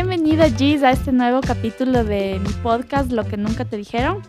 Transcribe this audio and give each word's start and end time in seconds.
Bienvenida 0.00 0.48
Giz 0.48 0.84
a 0.84 0.92
este 0.92 1.10
nuevo 1.10 1.40
capítulo 1.40 2.04
de 2.04 2.38
mi 2.38 2.52
podcast 2.62 3.10
Lo 3.10 3.26
que 3.26 3.36
nunca 3.36 3.64
te 3.64 3.76
dijeron. 3.76 4.22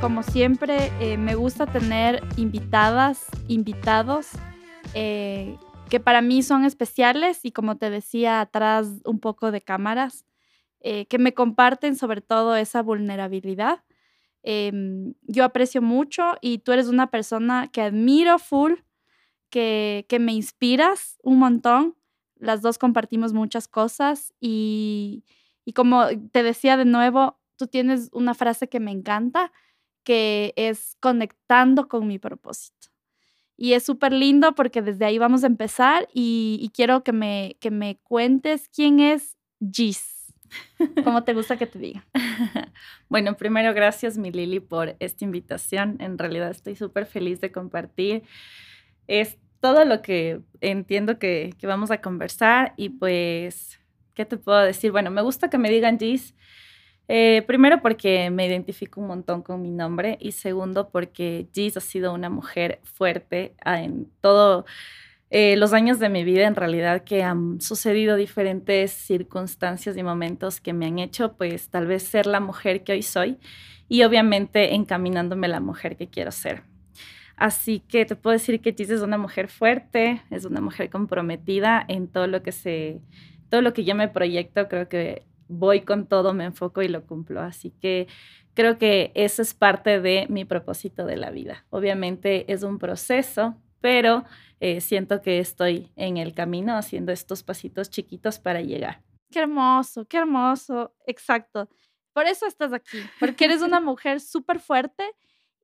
Como 0.00 0.22
siempre, 0.22 0.92
eh, 1.00 1.16
me 1.16 1.34
gusta 1.34 1.66
tener 1.66 2.22
invitadas, 2.36 3.26
invitados 3.48 4.28
eh, 4.94 5.56
que 5.90 5.98
para 5.98 6.22
mí 6.22 6.44
son 6.44 6.64
especiales 6.64 7.44
y 7.44 7.50
como 7.50 7.76
te 7.76 7.90
decía 7.90 8.40
atrás 8.40 8.86
un 9.04 9.18
poco 9.18 9.50
de 9.50 9.60
cámaras, 9.62 10.24
eh, 10.78 11.06
que 11.06 11.18
me 11.18 11.34
comparten 11.34 11.96
sobre 11.96 12.20
todo 12.20 12.54
esa 12.54 12.80
vulnerabilidad. 12.80 13.82
Em, 14.44 15.14
yo 15.22 15.42
aprecio 15.42 15.82
mucho 15.82 16.36
y 16.40 16.58
tú 16.58 16.70
eres 16.70 16.86
una 16.86 17.10
persona 17.10 17.68
que 17.72 17.82
admiro 17.82 18.38
full, 18.38 18.74
que, 19.50 20.06
que 20.08 20.20
me 20.20 20.34
inspiras 20.34 21.18
un 21.24 21.40
montón 21.40 21.96
las 22.38 22.62
dos 22.62 22.78
compartimos 22.78 23.32
muchas 23.32 23.68
cosas 23.68 24.32
y, 24.40 25.24
como 25.74 26.06
te 26.32 26.42
decía 26.42 26.76
de 26.76 26.84
nuevo, 26.84 27.38
tú 27.56 27.66
tienes 27.66 28.08
una 28.12 28.34
frase 28.34 28.68
que 28.68 28.80
me 28.80 28.90
encanta, 28.90 29.52
que 30.04 30.52
es 30.56 30.96
conectando 31.00 31.88
con 31.88 32.06
mi 32.06 32.18
propósito. 32.18 32.88
Y 33.56 33.72
es 33.72 33.84
súper 33.84 34.12
lindo 34.12 34.54
porque 34.54 34.82
desde 34.82 35.06
ahí 35.06 35.18
vamos 35.18 35.42
a 35.42 35.46
empezar 35.46 36.08
y, 36.12 36.70
quiero 36.74 37.02
que 37.02 37.12
me, 37.12 37.56
que 37.60 37.70
me 37.70 37.98
cuentes 38.02 38.68
quién 38.68 39.00
es 39.00 39.36
Gis. 39.72 40.34
¿Cómo 41.02 41.24
te 41.24 41.32
gusta 41.32 41.56
que 41.56 41.66
te 41.66 41.78
diga? 41.78 42.06
bueno, 43.08 43.36
primero 43.36 43.74
gracias 43.74 44.18
mi 44.18 44.30
Lili 44.30 44.60
por 44.60 44.96
esta 45.00 45.24
invitación. 45.24 45.96
En 46.00 46.18
realidad 46.18 46.50
estoy 46.50 46.76
súper 46.76 47.06
feliz 47.06 47.40
de 47.40 47.50
compartir 47.50 48.22
este 49.08 49.45
todo 49.66 49.84
lo 49.84 50.00
que 50.00 50.42
entiendo 50.60 51.18
que, 51.18 51.52
vamos 51.62 51.90
a 51.90 52.00
conversar 52.00 52.72
y 52.76 52.90
pues, 52.90 53.80
¿qué 54.14 54.24
te 54.24 54.36
puedo 54.36 54.60
decir? 54.60 54.92
Bueno, 54.92 55.10
me 55.10 55.22
gusta 55.22 55.50
que 55.50 55.58
me 55.58 55.70
digan 55.70 55.98
Gis. 55.98 56.36
Eh, 57.08 57.42
primero 57.48 57.82
porque 57.82 58.30
me 58.30 58.46
identifico 58.46 59.00
un 59.00 59.08
montón 59.08 59.42
con 59.42 59.62
mi 59.62 59.72
nombre 59.72 60.18
y 60.20 60.32
segundo 60.32 60.90
porque 60.90 61.48
Gis 61.52 61.76
ha 61.76 61.80
sido 61.80 62.14
una 62.14 62.30
mujer 62.30 62.78
fuerte 62.84 63.56
en 63.64 64.08
todos 64.20 64.66
eh, 65.30 65.56
los 65.56 65.72
años 65.72 65.98
de 65.98 66.10
mi 66.10 66.22
vida, 66.22 66.46
en 66.46 66.54
realidad 66.54 67.02
que 67.02 67.24
han 67.24 67.60
sucedido 67.60 68.14
diferentes 68.14 68.92
circunstancias 68.92 69.96
y 69.96 70.04
momentos 70.04 70.60
que 70.60 70.74
me 70.74 70.86
han 70.86 71.00
hecho 71.00 71.32
pues 71.32 71.70
tal 71.70 71.88
vez 71.88 72.04
ser 72.04 72.28
la 72.28 72.38
mujer 72.38 72.84
que 72.84 72.92
hoy 72.92 73.02
soy 73.02 73.38
y 73.88 74.04
obviamente 74.04 74.76
encaminándome 74.76 75.48
a 75.48 75.50
la 75.50 75.60
mujer 75.60 75.96
que 75.96 76.08
quiero 76.08 76.30
ser. 76.30 76.75
Así 77.36 77.80
que 77.80 78.06
te 78.06 78.16
puedo 78.16 78.32
decir 78.32 78.60
que 78.60 78.72
Gis 78.72 78.90
es 78.90 79.02
una 79.02 79.18
mujer 79.18 79.48
fuerte, 79.48 80.22
es 80.30 80.46
una 80.46 80.60
mujer 80.60 80.88
comprometida 80.88 81.84
en 81.86 82.08
todo 82.08 82.26
lo 82.26 82.42
que 82.42 82.50
se, 82.50 83.00
todo 83.50 83.60
lo 83.60 83.74
que 83.74 83.84
yo 83.84 83.94
me 83.94 84.08
proyecto, 84.08 84.68
creo 84.68 84.88
que 84.88 85.26
voy 85.48 85.82
con 85.82 86.06
todo, 86.06 86.32
me 86.32 86.44
enfoco 86.44 86.82
y 86.82 86.88
lo 86.88 87.04
cumplo. 87.06 87.42
Así 87.42 87.70
que 87.70 88.08
creo 88.54 88.78
que 88.78 89.12
eso 89.14 89.42
es 89.42 89.52
parte 89.52 90.00
de 90.00 90.26
mi 90.30 90.44
propósito 90.46 91.04
de 91.04 91.16
la 91.16 91.30
vida. 91.30 91.66
Obviamente 91.70 92.50
es 92.50 92.62
un 92.62 92.78
proceso, 92.78 93.54
pero 93.82 94.24
eh, 94.60 94.80
siento 94.80 95.20
que 95.20 95.38
estoy 95.38 95.92
en 95.96 96.16
el 96.16 96.32
camino 96.32 96.74
haciendo 96.76 97.12
estos 97.12 97.42
pasitos 97.42 97.90
chiquitos 97.90 98.38
para 98.38 98.62
llegar. 98.62 99.02
Qué 99.30 99.40
hermoso, 99.40 100.06
qué 100.06 100.16
hermoso, 100.16 100.94
exacto. 101.06 101.68
Por 102.14 102.26
eso 102.26 102.46
estás 102.46 102.72
aquí, 102.72 102.98
porque 103.20 103.44
eres 103.44 103.60
una 103.60 103.80
mujer 103.80 104.20
súper 104.22 104.58
fuerte 104.58 105.04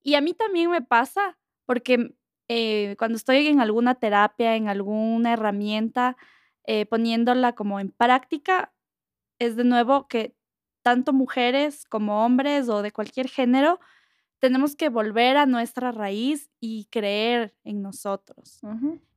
y 0.02 0.14
a 0.14 0.20
mí 0.20 0.34
también 0.34 0.70
me 0.70 0.82
pasa 0.82 1.38
porque 1.66 2.14
eh, 2.48 2.96
cuando 2.98 3.16
estoy 3.16 3.46
en 3.48 3.60
alguna 3.60 3.94
terapia, 3.94 4.56
en 4.56 4.68
alguna 4.68 5.32
herramienta, 5.32 6.16
eh, 6.64 6.86
poniéndola 6.86 7.55
como 7.55 7.80
en 7.80 7.91
práctica, 7.91 8.72
es 9.39 9.56
de 9.56 9.64
nuevo 9.64 10.08
que 10.08 10.34
tanto 10.83 11.12
mujeres 11.12 11.84
como 11.84 12.24
hombres 12.24 12.68
o 12.68 12.83
de 12.83 12.92
cualquier 12.92 13.28
género, 13.28 13.80
tenemos 14.39 14.74
que 14.74 14.89
volver 14.89 15.36
a 15.36 15.46
nuestra 15.46 15.92
raíz 15.92 16.50
y 16.61 16.86
creer 16.86 17.55
en 17.62 17.80
nosotros. 17.80 18.61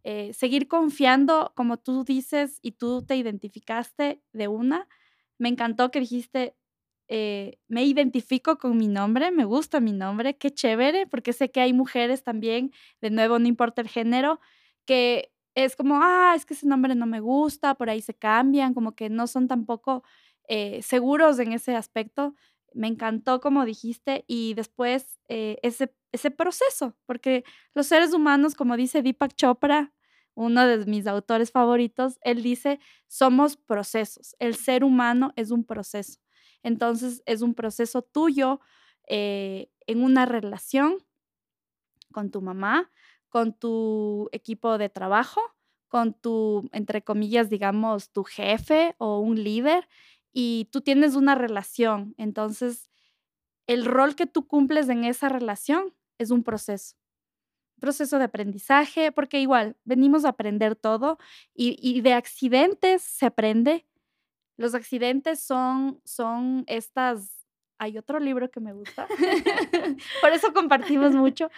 Eh, 0.04 0.34
seguir 0.34 0.68
confiando, 0.68 1.52
como 1.56 1.78
tú 1.78 2.04
dices, 2.04 2.60
y 2.62 2.74
tú 2.74 3.04
te 3.04 3.16
identificaste 3.16 4.22
de 4.34 4.48
una. 4.48 4.88
Me 5.40 5.50
encantó 5.50 5.90
que 5.90 6.00
dijiste, 6.00 6.56
eh, 7.08 7.58
me 7.68 7.84
identifico 7.86 8.58
con 8.58 8.78
mi 8.78 8.88
nombre, 8.88 9.32
me 9.32 9.46
gusta 9.46 9.80
mi 9.80 9.92
nombre, 9.94 10.38
qué 10.38 10.52
chévere, 10.52 11.08
porque 11.08 11.34
sé 11.34 11.52
que 11.52 11.62
hay 11.62 11.74
mujeres 11.74 12.24
también, 12.24 12.72
de 13.02 13.10
nuevo, 13.12 13.40
no 13.40 13.48
importa 13.48 13.82
el 13.82 13.88
género, 13.90 14.40
que 14.86 15.32
es 15.56 15.76
como, 15.76 16.00
ah, 16.02 16.34
es 16.36 16.46
que 16.46 16.54
ese 16.54 16.68
nombre 16.68 16.96
no 16.96 17.06
me 17.06 17.20
gusta, 17.20 17.76
por 17.76 17.90
ahí 17.90 18.02
se 18.02 18.14
cambian, 18.14 18.74
como 18.74 18.96
que 18.96 19.10
no 19.10 19.28
son 19.28 19.48
tampoco 19.48 20.04
eh, 20.48 20.82
seguros 20.82 21.40
en 21.40 21.54
ese 21.54 21.76
aspecto. 21.76 22.36
Me 22.74 22.88
encantó 22.88 23.40
como 23.40 23.64
dijiste 23.66 24.26
y 24.28 24.54
después 24.54 25.20
eh, 25.30 25.58
ese, 25.64 25.94
ese 26.12 26.30
proceso, 26.32 26.96
porque 27.06 27.44
los 27.74 27.88
seres 27.88 28.14
humanos, 28.14 28.56
como 28.56 28.76
dice 28.78 29.02
Deepak 29.02 29.34
Chopra, 29.36 29.94
uno 30.36 30.66
de 30.68 30.86
mis 30.86 31.08
autores 31.08 31.52
favoritos, 31.52 32.20
él 32.22 32.44
dice, 32.44 32.80
somos 33.08 33.56
procesos, 33.56 34.36
el 34.40 34.56
ser 34.56 34.84
humano 34.84 35.32
es 35.38 35.52
un 35.52 35.64
proceso. 35.64 36.20
Entonces 36.66 37.22
es 37.28 37.44
un 37.44 37.54
proceso 37.54 38.02
tuyo 38.02 38.60
eh, 39.08 39.70
en 39.86 40.04
una 40.04 40.26
relación 40.26 40.98
con 42.12 42.32
tu 42.32 42.42
mamá, 42.42 42.90
con 43.30 43.54
tu 43.54 44.30
equipo 44.32 44.80
de 44.80 44.90
trabajo, 44.90 45.42
con 45.90 46.16
tu, 46.16 46.68
entre 46.72 47.04
comillas, 47.04 47.52
digamos, 47.52 48.10
tu 48.12 48.24
jefe 48.24 48.96
o 48.98 49.20
un 49.20 49.44
líder, 49.44 49.88
y 50.34 50.68
tú 50.72 50.82
tienes 50.82 51.14
una 51.14 51.36
relación. 51.36 52.16
Entonces, 52.18 52.90
el 53.68 53.86
rol 53.86 54.16
que 54.16 54.26
tú 54.26 54.48
cumples 54.48 54.90
en 54.90 55.04
esa 55.04 55.30
relación 55.30 55.94
es 56.18 56.32
un 56.32 56.44
proceso. 56.44 56.96
Proceso 57.80 58.18
de 58.18 58.26
aprendizaje, 58.26 59.12
porque 59.12 59.40
igual 59.40 59.78
venimos 59.84 60.26
a 60.26 60.30
aprender 60.30 60.76
todo 60.76 61.20
y, 61.54 61.78
y 61.80 62.02
de 62.02 62.14
accidentes 62.14 63.04
se 63.04 63.28
aprende, 63.28 63.86
los 64.58 64.76
accidentes 64.76 65.40
son, 65.40 66.02
son 66.04 66.64
estas... 66.68 67.46
Hay 67.78 67.98
otro 67.98 68.20
libro 68.20 68.50
que 68.50 68.62
me 68.62 68.74
gusta, 68.74 69.08
por 70.22 70.32
eso 70.32 70.54
compartimos 70.54 71.14
mucho, 71.14 71.50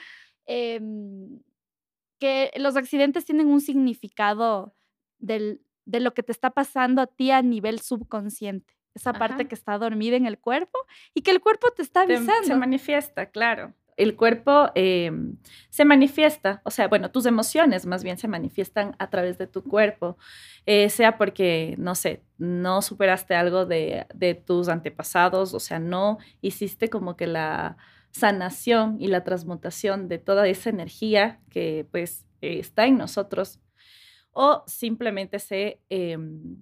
em, 0.47 1.41
que 2.19 2.51
los 2.57 2.75
accidentes 2.75 3.25
tienen 3.25 3.47
un 3.47 3.61
significado 3.61 4.75
del, 5.19 5.61
de 5.85 5.99
lo 5.99 6.15
que 6.15 6.23
te 6.23 6.31
está 6.31 6.49
pasando 6.49 7.03
a 7.03 7.07
ti 7.07 7.29
a 7.29 7.41
nivel 7.41 7.79
subconsciente 7.79 8.75
esa 8.95 9.13
parte 9.13 9.47
que 9.47 9.53
está 9.53 9.77
dormida 9.77 10.15
en 10.15 10.25
el 10.25 10.39
cuerpo 10.39 10.79
y 11.13 11.21
que 11.21 11.29
el 11.29 11.39
cuerpo 11.39 11.69
te 11.69 11.83
está 11.83 12.01
avisando. 12.01 12.47
se 12.47 12.55
manifiesta, 12.55 13.27
claro 13.29 13.75
el 13.97 14.15
cuerpo 14.15 14.69
em, 14.75 15.37
se 15.69 15.83
manifiesta, 15.83 16.61
o 16.63 16.71
sea, 16.71 16.87
bueno, 16.87 17.11
tus 17.11 17.25
emociones 17.25 17.85
más 17.85 18.03
bien 18.03 18.17
se 18.17 18.27
manifiestan 18.27 18.95
a 18.99 19.09
través 19.09 19.37
de 19.39 19.47
tu 19.47 19.63
cuerpo, 19.63 20.17
eh, 20.65 20.89
sea 20.89 21.17
porque, 21.17 21.75
no 21.79 21.95
sé, 21.95 22.23
no 22.37 22.81
superaste 22.83 23.35
algo 23.35 23.65
de, 23.65 24.05
tus 24.45 24.69
antepasados, 24.69 25.53
o 25.53 25.59
sea, 25.59 25.79
no 25.79 26.19
hiciste 26.41 26.89
como 26.89 27.17
que 27.17 27.27
la 27.27 27.77
sanación 28.11 28.97
y 28.99 29.07
la 29.07 29.23
transmutación 29.23 30.07
de 30.07 30.19
toda 30.19 30.47
esa 30.47 30.69
energía 30.69 31.39
que 31.49 31.87
pues 31.91 32.25
está 32.41 32.85
en 32.85 32.97
nosotros, 32.97 33.59
o 34.31 34.63
simplemente 34.67 35.39
se... 35.39 35.81
Em, 35.89 36.57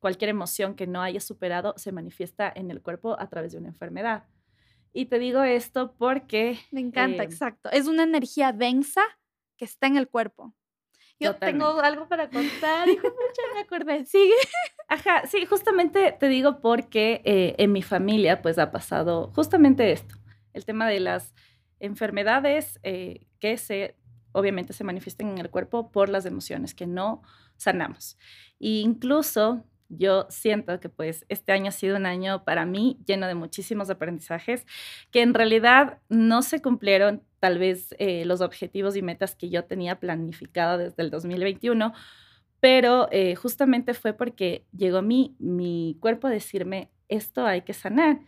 cualquier 0.00 0.30
emoción 0.30 0.76
que 0.76 0.86
no 0.86 1.02
hayas 1.02 1.24
superado 1.24 1.74
se 1.76 1.90
manifiesta 1.90 2.52
en 2.54 2.70
el 2.70 2.80
cuerpo 2.82 3.18
a 3.18 3.28
través 3.28 3.50
de 3.50 3.58
una 3.58 3.68
enfermedad. 3.68 4.24
Y 4.98 5.06
te 5.06 5.20
digo 5.20 5.44
esto 5.44 5.94
porque... 5.96 6.58
Me 6.72 6.80
encanta, 6.80 7.22
em 7.22 7.30
exacto. 7.30 7.70
Es 7.70 7.86
una 7.86 8.02
energía 8.02 8.50
densa 8.50 9.02
que 9.56 9.64
está 9.64 9.86
en 9.86 9.96
el 9.96 10.08
cuerpo. 10.08 10.56
Yo 11.20 11.36
tengo 11.36 11.78
algo 11.80 12.08
para 12.08 12.28
contar, 12.28 12.88
hijo, 12.88 13.06
mucha 13.06 13.42
me 13.54 13.60
acordé. 13.60 14.06
Sigue. 14.06 14.34
Ajá, 14.88 15.24
sí, 15.28 15.46
justamente 15.46 16.16
te 16.18 16.26
digo 16.26 16.60
porque 16.60 17.22
eh, 17.24 17.54
en 17.58 17.70
mi 17.70 17.82
familia 17.82 18.42
pues 18.42 18.58
ha 18.58 18.72
pasado 18.72 19.30
justamente 19.36 19.92
esto, 19.92 20.16
el 20.52 20.64
tema 20.64 20.88
de 20.88 20.98
las 20.98 21.32
enfermedades 21.78 22.80
eh, 22.82 23.28
que 23.38 23.56
se, 23.56 23.94
obviamente 24.32 24.72
se 24.72 24.82
manifiestan 24.82 25.28
en 25.28 25.38
el 25.38 25.48
cuerpo 25.48 25.92
por 25.92 26.08
las 26.08 26.26
emociones 26.26 26.74
que 26.74 26.88
no 26.88 27.22
sanamos. 27.56 28.18
E 28.58 28.80
incluso 28.80 29.64
yo 29.88 30.26
siento 30.30 30.80
que 30.80 30.88
pues 30.88 31.24
este 31.28 31.52
año 31.52 31.68
ha 31.68 31.72
sido 31.72 31.96
un 31.96 32.06
año 32.06 32.44
para 32.44 32.66
mí 32.66 32.98
lleno 33.06 33.26
de 33.26 33.34
muchísimos 33.34 33.90
aprendizajes 33.90 34.66
que 35.10 35.22
en 35.22 35.34
realidad 35.34 35.98
no 36.08 36.42
se 36.42 36.60
cumplieron 36.60 37.22
tal 37.40 37.58
vez 37.58 37.94
eh, 37.98 38.24
los 38.24 38.40
objetivos 38.40 38.96
y 38.96 39.02
metas 39.02 39.34
que 39.34 39.48
yo 39.50 39.64
tenía 39.64 40.00
planificado 40.00 40.78
desde 40.78 41.02
el 41.02 41.10
2021, 41.10 41.92
pero 42.60 43.08
eh, 43.12 43.36
justamente 43.36 43.94
fue 43.94 44.12
porque 44.12 44.64
llegó 44.76 45.02
mi, 45.02 45.36
mi 45.38 45.96
cuerpo 46.00 46.26
a 46.26 46.30
decirme, 46.30 46.90
esto 47.08 47.46
hay 47.46 47.62
que 47.62 47.74
sanar. 47.74 48.20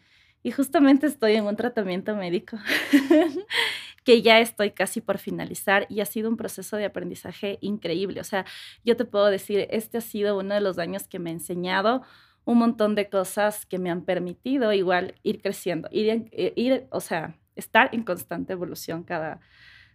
Y 0.42 0.52
justamente 0.52 1.06
estoy 1.06 1.34
en 1.34 1.44
un 1.44 1.56
tratamiento 1.56 2.16
médico 2.16 2.56
que 4.04 4.22
ya 4.22 4.40
estoy 4.40 4.70
casi 4.72 5.00
por 5.00 5.18
finalizar 5.18 5.86
y 5.88 6.00
ha 6.00 6.06
sido 6.06 6.28
un 6.28 6.36
proceso 6.36 6.76
de 6.76 6.86
aprendizaje 6.86 7.58
increíble. 7.60 8.20
O 8.20 8.24
sea, 8.24 8.44
yo 8.84 8.96
te 8.96 9.04
puedo 9.04 9.26
decir, 9.26 9.66
este 9.70 9.98
ha 9.98 10.00
sido 10.00 10.38
uno 10.38 10.54
de 10.54 10.60
los 10.60 10.78
años 10.78 11.06
que 11.06 11.18
me 11.18 11.30
ha 11.30 11.32
enseñado 11.34 12.02
un 12.44 12.58
montón 12.58 12.94
de 12.94 13.08
cosas 13.08 13.66
que 13.66 13.78
me 13.78 13.90
han 13.90 14.04
permitido 14.04 14.72
igual 14.72 15.14
ir 15.22 15.42
creciendo, 15.42 15.88
ir, 15.92 16.28
eh, 16.32 16.52
ir 16.56 16.86
o 16.90 17.00
sea, 17.00 17.36
estar 17.54 17.90
en 17.92 18.02
constante 18.02 18.54
evolución 18.54 19.04
cada, 19.04 19.40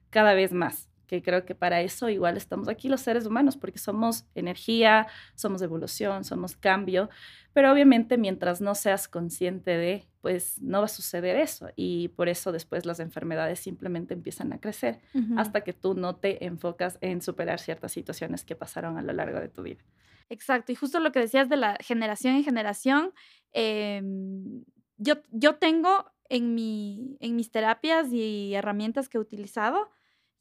cada 0.10 0.34
vez 0.34 0.54
más 0.54 0.90
que 1.08 1.22
creo 1.22 1.46
que 1.46 1.56
para 1.56 1.82
eso 1.82 2.10
igual 2.10 2.38
estamos 2.38 2.68
aquí 2.68 2.90
los 2.90 3.02
seres 3.02 3.26
humanos, 3.26 3.58
porque 3.58 3.80
somos 3.80 4.26
energía, 4.36 5.08
somos 5.36 5.62
evolución, 5.62 6.24
somos 6.24 6.56
cambio, 6.56 7.10
pero 7.54 7.72
obviamente 7.72 8.18
mientras 8.18 8.62
no 8.62 8.76
seas 8.76 9.08
consciente 9.08 9.72
de, 9.72 10.08
pues 10.22 10.62
no 10.62 10.80
va 10.80 10.86
a 10.86 10.90
suceder 10.90 11.38
eso 11.38 11.70
y 11.76 12.10
por 12.10 12.28
eso 12.30 12.52
después 12.52 12.86
las 12.86 13.00
enfermedades 13.00 13.60
simplemente 13.60 14.14
empiezan 14.14 14.52
a 14.54 14.60
crecer 14.60 15.00
hasta 15.38 15.62
que 15.62 15.72
tú 15.72 15.94
no 15.94 16.16
te 16.16 16.46
enfocas 16.46 16.98
en 17.02 17.22
superar 17.22 17.60
ciertas 17.60 17.92
situaciones 17.92 18.44
que 18.44 18.56
pasaron 18.56 18.98
a 18.98 19.02
lo 19.02 19.14
largo 19.14 19.40
de 19.40 19.50
tu 19.50 19.64
vida. 19.64 19.84
Exacto, 20.30 20.72
y 20.72 20.76
justo 20.76 21.00
lo 21.00 21.12
que 21.12 21.20
decías 21.20 21.50
de 21.50 21.58
la 21.58 21.78
generación 21.80 22.36
en 22.36 22.44
generación, 22.44 23.14
em, 23.54 24.64
yo, 24.98 25.16
yo 25.32 25.56
tengo 25.56 26.12
en, 26.30 26.56
mi, 26.56 27.18
en 27.20 27.36
mis 27.36 27.52
terapias 27.52 28.12
y 28.12 28.54
herramientas 28.56 29.10
que 29.10 29.18
he 29.18 29.22
utilizado, 29.22 29.90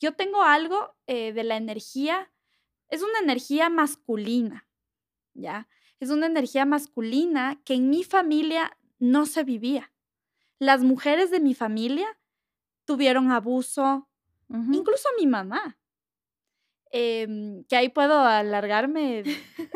yo 0.00 0.12
tengo 0.12 0.42
algo 0.42 0.94
eh, 1.06 1.32
de 1.32 1.44
la 1.44 1.56
energía, 1.56 2.30
es 2.88 3.02
una 3.02 3.18
energía 3.20 3.68
masculina, 3.68 4.66
¿ya? 5.34 5.68
Es 6.00 6.10
una 6.10 6.26
energía 6.26 6.64
masculina 6.66 7.60
que 7.64 7.74
en 7.74 7.90
mi 7.90 8.04
familia 8.04 8.76
no 8.98 9.26
se 9.26 9.44
vivía. 9.44 9.92
Las 10.58 10.82
mujeres 10.82 11.30
de 11.30 11.40
mi 11.40 11.54
familia 11.54 12.06
tuvieron 12.84 13.30
abuso, 13.32 14.08
incluso 14.48 15.08
mi 15.18 15.26
mamá. 15.26 15.78
Em, 16.90 17.64
que 17.64 17.74
ahí 17.74 17.88
puedo 17.88 18.20
alargarme 18.20 19.24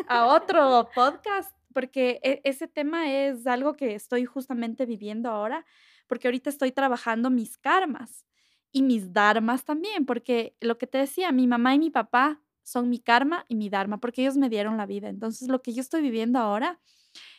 a 0.07 0.27
otro 0.27 0.89
podcast, 0.95 1.53
porque 1.75 2.21
e, 2.23 2.41
ese 2.45 2.69
tema 2.69 3.13
es 3.13 3.47
algo 3.47 3.75
que 3.75 3.95
estoy 3.95 4.25
justamente 4.25 4.87
viviendo 4.87 5.31
ahora, 5.31 5.67
porque 6.07 6.29
ahorita 6.29 6.49
estoy 6.49 6.71
trabajando 6.71 7.29
mis 7.31 7.59
karmas 7.59 8.28
y 8.73 8.83
mis 8.83 9.13
dharmas 9.13 9.65
también, 9.65 10.07
porque 10.07 10.57
lo 10.61 10.79
que 10.79 10.87
te 10.87 10.99
decía, 10.99 11.33
mi 11.33 11.47
mamá 11.47 11.75
y 11.75 11.79
mi 11.79 11.91
papá 11.91 12.41
son 12.63 12.91
mi 12.91 12.99
karma 12.99 13.47
y 13.49 13.57
mi 13.57 13.71
dharma, 13.71 13.99
porque 13.99 14.23
ellos 14.23 14.37
me 14.37 14.51
dieron 14.51 14.77
la 14.77 14.87
vida. 14.87 15.09
Entonces, 15.09 15.49
lo 15.49 15.63
que 15.63 15.73
yo 15.73 15.81
estoy 15.81 16.03
viviendo 16.03 16.39
ahora 16.39 16.81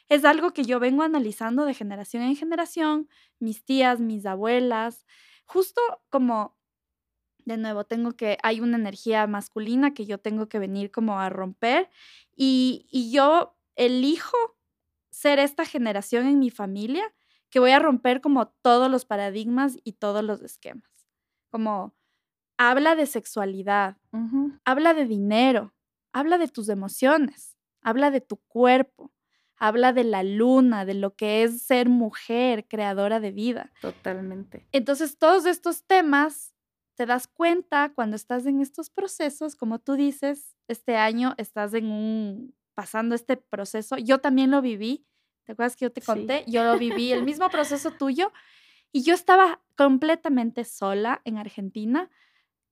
es 0.09 0.25
algo 0.25 0.53
que 0.53 0.63
yo 0.63 0.79
vengo 0.79 1.03
analizando 1.03 1.65
de 1.65 1.75
generación 1.75 2.23
en 2.23 2.35
generación, 2.35 3.09
mis 3.39 3.63
tías, 3.63 3.99
mis 3.99 4.25
abuelas, 4.25 5.05
justo 5.45 5.81
como, 6.09 6.57
de 7.45 7.57
nuevo, 7.57 7.83
tengo 7.85 8.13
que, 8.13 8.37
hay 8.43 8.59
una 8.59 8.77
energía 8.77 9.27
masculina 9.27 9.93
que 9.93 10.05
yo 10.05 10.19
tengo 10.19 10.49
que 10.49 10.59
venir 10.59 10.91
como 10.91 11.19
a 11.19 11.29
romper 11.29 11.89
y, 12.35 12.87
y 12.91 13.11
yo 13.11 13.55
elijo 13.75 14.37
ser 15.11 15.39
esta 15.39 15.65
generación 15.65 16.27
en 16.27 16.39
mi 16.39 16.49
familia 16.49 17.13
que 17.49 17.59
voy 17.59 17.71
a 17.71 17.79
romper 17.79 18.21
como 18.21 18.47
todos 18.47 18.89
los 18.91 19.05
paradigmas 19.05 19.77
y 19.83 19.93
todos 19.93 20.23
los 20.23 20.41
esquemas 20.41 20.98
como 21.49 21.95
habla 22.57 22.95
de 22.95 23.05
sexualidad, 23.05 23.97
habla 24.65 24.93
de 24.93 25.05
dinero, 25.05 25.73
habla 26.13 26.37
de 26.37 26.47
tus 26.47 26.69
emociones, 26.69 27.57
habla 27.81 28.11
de 28.11 28.21
tu 28.21 28.37
cuerpo, 28.37 29.11
habla 29.57 29.93
de 29.93 30.03
la 30.03 30.23
luna, 30.23 30.85
de 30.85 30.93
lo 30.93 31.15
que 31.15 31.43
es 31.43 31.61
ser 31.61 31.89
mujer, 31.89 32.67
creadora 32.67 33.19
de 33.19 33.31
vida. 33.31 33.71
Totalmente. 33.81 34.67
Entonces, 34.71 35.17
todos 35.17 35.45
estos 35.45 35.83
temas 35.83 36.53
te 36.95 37.05
das 37.05 37.27
cuenta 37.27 37.93
cuando 37.95 38.15
estás 38.15 38.45
en 38.45 38.61
estos 38.61 38.89
procesos, 38.89 39.55
como 39.55 39.79
tú 39.79 39.93
dices, 39.93 40.57
este 40.67 40.97
año 40.97 41.33
estás 41.37 41.73
en 41.73 41.85
un 41.85 42.55
pasando 42.73 43.15
este 43.15 43.35
proceso. 43.35 43.97
Yo 43.97 44.19
también 44.19 44.51
lo 44.51 44.61
viví. 44.61 45.05
¿Te 45.45 45.53
acuerdas 45.53 45.75
que 45.75 45.85
yo 45.85 45.91
te 45.91 46.01
conté? 46.01 46.45
Yo 46.47 46.63
lo 46.63 46.77
viví, 46.77 47.11
el 47.11 47.23
mismo 47.23 47.49
proceso 47.49 47.91
tuyo. 47.91 48.31
Y 48.91 49.03
yo 49.03 49.13
estaba 49.13 49.61
completamente 49.75 50.65
sola 50.65 51.21
en 51.25 51.37
Argentina 51.37 52.09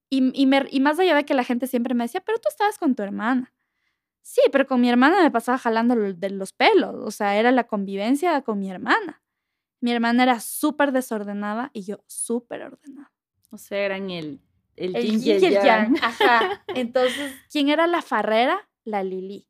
y, 0.09 0.31
y, 0.33 0.79
más 0.79 0.99
allá 0.99 1.15
de 1.15 1.25
que 1.25 1.33
la 1.33 1.43
gente 1.43 1.67
siempre 1.67 1.93
me 1.93 2.05
decía, 2.05 2.21
pero 2.21 2.39
tú 2.39 2.47
estabas 2.49 2.77
con 2.77 2.95
tu 2.95 3.03
hermana. 3.03 3.53
Sí, 4.21 4.41
pero 4.51 4.65
con 4.65 4.81
mi 4.81 4.89
hermana 4.89 5.21
me 5.21 5.31
pasaba 5.31 5.57
jalando 5.57 5.95
de 5.95 6.29
los 6.29 6.53
pelos, 6.53 6.95
o 6.95 7.11
sea, 7.11 7.37
era 7.37 7.51
la 7.51 7.65
convivencia 7.65 8.41
con 8.41 8.59
mi 8.59 8.69
hermana. 8.69 9.21
Mi 9.79 9.91
hermana 9.91 10.23
era 10.23 10.39
súper 10.39 10.91
desordenada 10.91 11.71
y 11.73 11.83
yo 11.83 12.03
súper 12.07 12.63
ordenada. 12.63 13.11
O 13.51 13.57
sea, 13.57 13.79
eran 13.79 14.09
el, 14.09 14.41
el, 14.75 14.95
el 14.95 15.21
yin 15.21 15.21
y 15.21 15.45
el 15.45 15.53
yang. 15.53 15.97
Ajá. 16.01 16.63
Entonces, 16.75 17.33
¿quién 17.51 17.69
era 17.69 17.87
la 17.87 18.01
farrera? 18.01 18.69
La 18.83 19.03
Lili. 19.03 19.47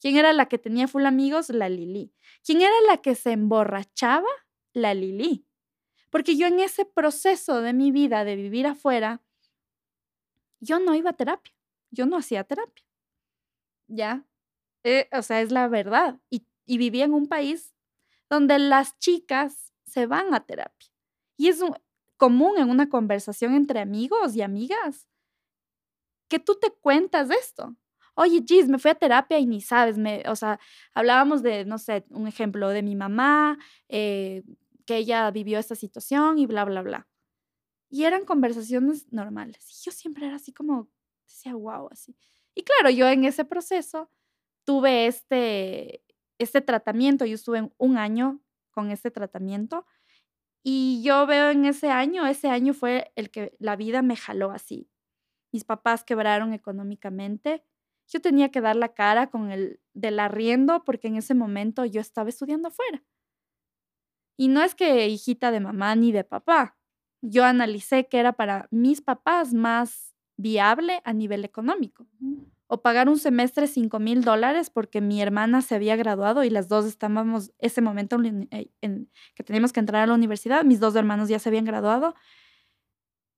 ¿Quién 0.00 0.16
era 0.16 0.32
la 0.32 0.46
que 0.46 0.58
tenía 0.58 0.88
full 0.88 1.04
amigos? 1.04 1.50
La 1.50 1.68
Lili. 1.68 2.12
¿Quién 2.44 2.62
era 2.62 2.74
la 2.88 2.98
que 2.98 3.14
se 3.14 3.32
emborrachaba? 3.32 4.28
La 4.72 4.94
Lili. 4.94 5.47
Porque 6.10 6.36
yo 6.36 6.46
en 6.46 6.60
ese 6.60 6.84
proceso 6.84 7.60
de 7.60 7.72
mi 7.72 7.90
vida 7.90 8.24
de 8.24 8.36
vivir 8.36 8.66
afuera, 8.66 9.22
yo 10.60 10.80
no 10.80 10.94
iba 10.94 11.10
a 11.10 11.14
terapia, 11.14 11.54
yo 11.90 12.06
no 12.06 12.16
hacía 12.16 12.44
terapia. 12.44 12.84
¿Ya? 13.86 14.24
Eh, 14.84 15.08
o 15.12 15.22
sea, 15.22 15.40
es 15.40 15.52
la 15.52 15.68
verdad. 15.68 16.20
Y, 16.30 16.46
vivía 16.66 17.04
en 17.04 17.14
un 17.14 17.28
país 17.28 17.74
donde 18.28 18.58
las 18.58 18.98
chicas 18.98 19.72
se 19.84 20.06
van 20.06 20.34
a 20.34 20.44
terapia. 20.44 20.88
Y 21.36 21.48
es 21.48 21.62
común 22.16 22.58
en 22.58 22.68
una 22.68 22.88
conversación 22.88 23.54
entre 23.54 23.80
amigos 23.80 24.36
y 24.36 24.42
amigas 24.42 25.08
que 26.28 26.38
tú 26.38 26.56
te 26.60 26.70
cuentas 26.70 27.30
esto. 27.30 27.74
Oye, 28.14 28.42
Gis, 28.46 28.68
me 28.68 28.78
fui 28.78 28.90
a 28.90 28.94
terapia 28.94 29.38
y 29.38 29.46
ni 29.46 29.60
sabes, 29.60 29.96
me, 29.96 30.22
o 30.26 30.36
sea, 30.36 30.58
hablábamos 30.92 31.42
de, 31.42 31.64
no 31.64 31.78
sé, 31.78 32.04
un 32.10 32.26
ejemplo 32.26 32.68
de 32.68 32.82
mi 32.82 32.96
mamá, 32.96 33.58
eh, 33.88 34.42
que 34.88 34.96
ella 34.96 35.30
vivió 35.30 35.58
esta 35.58 35.74
situación 35.74 36.38
y 36.38 36.46
bla, 36.46 36.64
bla, 36.64 36.80
bla. 36.80 37.06
Y 37.90 38.04
eran 38.04 38.24
conversaciones 38.24 39.12
normales. 39.12 39.68
Y 39.70 39.84
yo 39.84 39.92
siempre 39.92 40.26
era 40.26 40.36
así 40.36 40.50
como, 40.50 40.88
decía, 41.26 41.54
wow, 41.54 41.90
así. 41.92 42.16
Y 42.54 42.62
claro, 42.62 42.88
yo 42.88 43.06
en 43.06 43.26
ese 43.26 43.44
proceso 43.44 44.10
tuve 44.64 45.06
este, 45.06 46.02
este 46.38 46.62
tratamiento, 46.62 47.26
yo 47.26 47.34
estuve 47.34 47.70
un 47.76 47.98
año 47.98 48.40
con 48.70 48.90
este 48.90 49.10
tratamiento 49.10 49.84
y 50.62 51.02
yo 51.02 51.26
veo 51.26 51.50
en 51.50 51.66
ese 51.66 51.90
año, 51.90 52.26
ese 52.26 52.48
año 52.48 52.72
fue 52.72 53.12
el 53.14 53.30
que 53.30 53.54
la 53.58 53.76
vida 53.76 54.00
me 54.00 54.16
jaló 54.16 54.52
así. 54.52 54.88
Mis 55.52 55.64
papás 55.64 56.02
quebraron 56.02 56.54
económicamente. 56.54 57.62
Yo 58.06 58.22
tenía 58.22 58.50
que 58.50 58.62
dar 58.62 58.76
la 58.76 58.94
cara 58.94 59.26
con 59.26 59.50
el 59.50 59.80
del 59.92 60.18
arriendo 60.18 60.82
porque 60.84 61.08
en 61.08 61.16
ese 61.16 61.34
momento 61.34 61.84
yo 61.84 62.00
estaba 62.00 62.30
estudiando 62.30 62.68
afuera. 62.68 63.04
Y 64.38 64.46
no 64.46 64.62
es 64.62 64.76
que 64.76 65.08
hijita 65.08 65.50
de 65.50 65.58
mamá 65.58 65.96
ni 65.96 66.12
de 66.12 66.22
papá. 66.22 66.76
Yo 67.20 67.44
analicé 67.44 68.06
que 68.06 68.20
era 68.20 68.34
para 68.34 68.68
mis 68.70 69.00
papás 69.00 69.52
más 69.52 70.14
viable 70.36 71.00
a 71.04 71.12
nivel 71.12 71.44
económico. 71.44 72.06
O 72.68 72.80
pagar 72.80 73.08
un 73.08 73.18
semestre 73.18 73.66
5 73.66 73.98
mil 73.98 74.22
dólares 74.22 74.70
porque 74.70 75.00
mi 75.00 75.20
hermana 75.20 75.60
se 75.60 75.74
había 75.74 75.96
graduado 75.96 76.44
y 76.44 76.50
las 76.50 76.68
dos 76.68 76.86
estábamos 76.86 77.50
ese 77.58 77.80
momento 77.80 78.16
eh, 78.22 78.70
en, 78.80 79.10
que 79.34 79.42
teníamos 79.42 79.72
que 79.72 79.80
entrar 79.80 80.04
a 80.04 80.06
la 80.06 80.14
universidad. 80.14 80.64
Mis 80.64 80.78
dos 80.78 80.94
hermanos 80.94 81.28
ya 81.28 81.40
se 81.40 81.48
habían 81.48 81.64
graduado. 81.64 82.14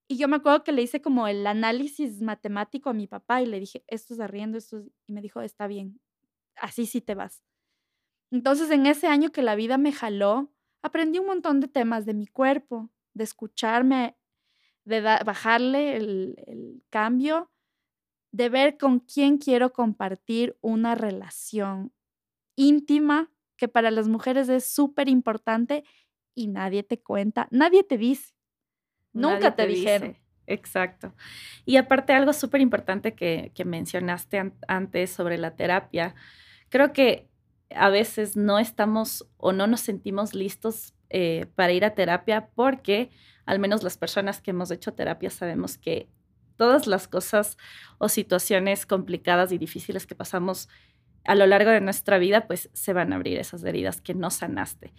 Y 0.07 0.19
yo 0.19 0.29
me 0.29 0.37
acuerdo 0.37 0.65
que 0.65 0.73
le 0.73 0.83
hice 0.83 1.01
como 1.01 1.29
el 1.29 1.47
análisis 1.47 2.21
matemático 2.21 2.91
a 2.91 2.93
mi 2.93 3.07
papá 3.07 3.41
y 3.41 3.47
le 3.47 3.59
dije, 3.59 3.85
esto 3.87 4.13
es 4.13 4.21
arriendo, 4.21 4.59
esto 4.59 4.83
Y 5.07 5.15
me 5.15 5.23
dijo, 5.23 5.41
está 5.41 5.67
bien, 5.67 5.99
así 6.57 6.85
sí 6.85 7.01
te 7.01 7.15
vas. 7.15 7.43
Entonces 8.31 8.71
en 8.71 8.85
ese 8.85 9.07
año 9.07 9.31
que 9.31 9.41
la 9.41 9.55
vida 9.55 9.79
me 9.79 9.93
jaló, 9.93 10.53
aprendí 10.83 11.19
un 11.19 11.27
montón 11.27 11.61
de 11.61 11.69
temas 11.69 12.07
de 12.07 12.15
mi 12.15 12.27
cuerpo, 12.27 12.91
de 13.15 13.25
escucharme, 13.25 14.17
de 14.85 15.01
bajarle 15.01 15.97
el, 15.97 16.83
cambio, 16.91 17.51
de 18.33 18.49
ver 18.49 18.79
con 18.79 19.01
quién 19.01 19.39
quiero 19.39 19.73
compartir 19.73 20.57
una 20.61 20.95
relación 20.95 21.93
íntima, 22.57 23.31
que 23.57 23.69
para 23.69 23.91
las 23.91 24.09
mujeres 24.09 24.49
es 24.49 24.65
súper 24.65 25.09
importante 25.09 25.85
y 26.35 26.49
nadie 26.49 26.83
te 26.83 27.01
cuenta, 27.01 27.47
nadie 27.51 27.85
te 27.85 27.99
dice. 27.99 28.35
Nunca 29.13 29.55
te, 29.55 29.67
dijeron. 29.67 30.17
Exacto. 30.47 31.15
Y 31.65 31.77
aparte 31.77 32.13
algo 32.13 32.33
súper 32.33 32.61
importante 32.61 33.15
que, 33.15 33.53
que 33.55 33.65
mencionaste 33.65 34.53
antes 34.67 35.11
sobre 35.11 35.37
la 35.37 35.55
terapia, 35.57 36.15
creo 36.69 36.93
que 36.93 37.30
a 37.75 37.89
veces 37.91 38.37
no 38.37 38.59
estamos 38.59 39.27
o 39.37 39.53
no 39.53 39.67
nos 39.67 39.81
sentimos 39.81 40.35
listos 40.35 40.95
eh, 41.09 41.47
para 41.55 41.73
ir 41.73 41.85
a 41.85 41.95
terapia 41.95 42.51
porque 42.55 43.11
al 43.47 43.59
menos 43.59 43.83
las 43.83 43.97
personas 43.97 44.41
que 44.41 44.51
hemos 44.51 44.71
hecho 44.71 44.95
terapia 44.95 45.31
sabemos 45.31 45.79
que 45.79 46.09
todas 46.57 46.87
las 46.87 47.09
cosas 47.09 47.57
o 47.99 48.09
situaciones 48.09 48.87
complicadas 48.87 49.51
y 49.51 49.59
difíciles 49.59 50.07
que 50.07 50.15
pasamos 50.15 50.69
a 51.25 51.35
lo 51.35 51.47
largo 51.47 51.71
de 51.71 51.81
nuestra 51.81 52.19
vida, 52.19 52.47
pues 52.47 52.71
se 52.73 52.93
van 52.93 53.13
a 53.13 53.17
abrir 53.17 53.39
esas 53.39 53.65
heridas 53.65 54.01
que 54.01 54.15
no 54.15 54.31
sanaste. 54.31 54.93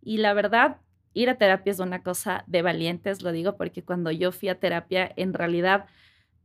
Y 0.00 0.18
la 0.18 0.32
verdad, 0.32 0.78
ir 1.14 1.30
a 1.30 1.38
terapia 1.38 1.70
es 1.70 1.80
una 1.80 2.02
cosa 2.02 2.44
de 2.46 2.62
valientes, 2.62 3.22
lo 3.22 3.32
digo 3.32 3.56
porque 3.56 3.84
cuando 3.84 4.10
yo 4.10 4.32
fui 4.32 4.48
a 4.48 4.58
terapia, 4.58 5.12
en 5.16 5.34
realidad 5.34 5.86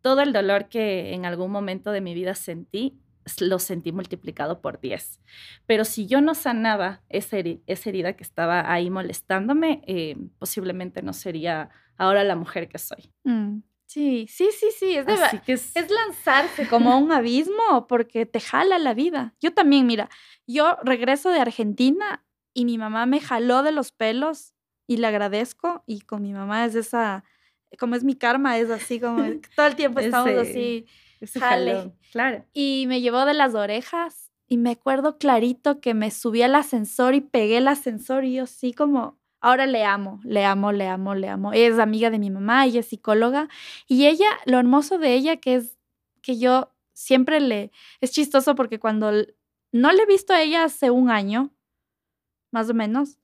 todo 0.01 0.21
el 0.21 0.33
dolor 0.33 0.69
que 0.69 1.13
en 1.13 1.25
algún 1.25 1.51
momento 1.51 1.91
de 1.91 2.01
mi 2.01 2.13
vida 2.13 2.35
sentí 2.35 2.99
lo 3.39 3.59
sentí 3.59 3.91
multiplicado 3.91 4.61
por 4.61 4.79
10. 4.79 5.19
Pero 5.65 5.85
si 5.85 6.07
yo 6.07 6.21
no 6.21 6.35
sanaba 6.35 7.01
esa, 7.09 7.37
herida 7.37 8.13
que 8.13 8.23
estaba 8.23 8.71
ahí 8.71 8.89
molestándome, 8.89 9.81
eh, 9.87 10.17
posiblemente 10.39 11.01
no 11.01 11.13
sería 11.13 11.69
ahora 11.97 12.23
la 12.23 12.35
mujer 12.35 12.67
que 12.67 12.77
soy. 12.77 13.11
Mm, 13.23 13.59
sí, 13.85 14.27
sí, 14.29 14.49
sí, 14.51 14.67
sí. 14.77 14.95
Es, 14.97 15.07
es... 15.47 15.75
es 15.75 15.91
lanzarse 15.91 16.67
como 16.67 16.97
un 16.97 17.11
abismo 17.11 17.87
porque 17.87 18.25
te 18.25 18.39
jala 18.39 18.77
la 18.79 18.93
vida. 18.93 19.33
Yo 19.39 19.53
también, 19.53 19.87
mira, 19.87 20.09
yo 20.47 20.77
regreso 20.83 21.29
de 21.29 21.39
Argentina 21.39 22.23
y 22.53 22.65
mi 22.65 22.77
mamá 22.77 23.05
me 23.05 23.19
jaló 23.19 23.63
de 23.63 23.71
los 23.71 23.91
pelos 23.91 24.53
y 24.87 24.97
le 24.97 25.07
agradezco 25.07 25.83
y 25.87 26.01
con 26.01 26.21
mi 26.21 26.33
mamá 26.33 26.65
es 26.65 26.75
esa, 26.75 27.23
como 27.79 27.95
es 27.95 28.03
mi 28.03 28.15
karma, 28.15 28.57
es 28.57 28.69
así 28.69 28.99
como 28.99 29.23
todo 29.55 29.67
el 29.67 29.75
tiempo 29.75 29.99
estamos 29.99 30.29
así 30.31 30.85
claro. 32.11 32.45
Y 32.53 32.85
me 32.87 33.01
llevó 33.01 33.25
de 33.25 33.33
las 33.33 33.55
orejas 33.55 34.31
y 34.47 34.57
me 34.57 34.71
acuerdo 34.71 35.17
clarito 35.17 35.79
que 35.79 35.93
me 35.93 36.11
subí 36.11 36.41
al 36.41 36.55
ascensor 36.55 37.15
y 37.15 37.21
pegué 37.21 37.57
el 37.57 37.67
ascensor 37.67 38.25
y 38.25 38.35
yo 38.35 38.45
sí 38.45 38.73
como, 38.73 39.19
ahora 39.39 39.65
le 39.65 39.83
amo, 39.83 40.19
le 40.23 40.45
amo, 40.45 40.71
le 40.71 40.87
amo, 40.87 41.15
le 41.15 41.29
amo. 41.29 41.53
Ella 41.53 41.67
es 41.67 41.79
amiga 41.79 42.09
de 42.09 42.19
mi 42.19 42.29
mamá, 42.29 42.65
ella 42.65 42.81
es 42.81 42.87
psicóloga 42.87 43.49
y 43.87 44.07
ella, 44.07 44.27
lo 44.45 44.59
hermoso 44.59 44.97
de 44.97 45.13
ella 45.13 45.37
que 45.37 45.55
es 45.55 45.77
que 46.21 46.37
yo 46.37 46.71
siempre 46.93 47.39
le, 47.39 47.71
es 47.99 48.11
chistoso 48.11 48.55
porque 48.55 48.79
cuando 48.79 49.11
no 49.71 49.91
le 49.91 50.03
he 50.03 50.05
visto 50.05 50.33
a 50.33 50.41
ella 50.41 50.63
hace 50.63 50.91
un 50.91 51.09
año, 51.09 51.53
más 52.51 52.69
o 52.69 52.73
menos, 52.73 53.17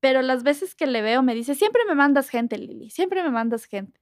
pero 0.00 0.22
las 0.22 0.42
veces 0.42 0.74
que 0.74 0.86
le 0.86 1.02
veo 1.02 1.22
me 1.22 1.34
dice, 1.34 1.54
siempre 1.54 1.82
me 1.86 1.94
mandas 1.94 2.28
gente, 2.28 2.58
Lili, 2.58 2.90
siempre 2.90 3.22
me 3.22 3.30
mandas 3.30 3.64
gente. 3.64 4.00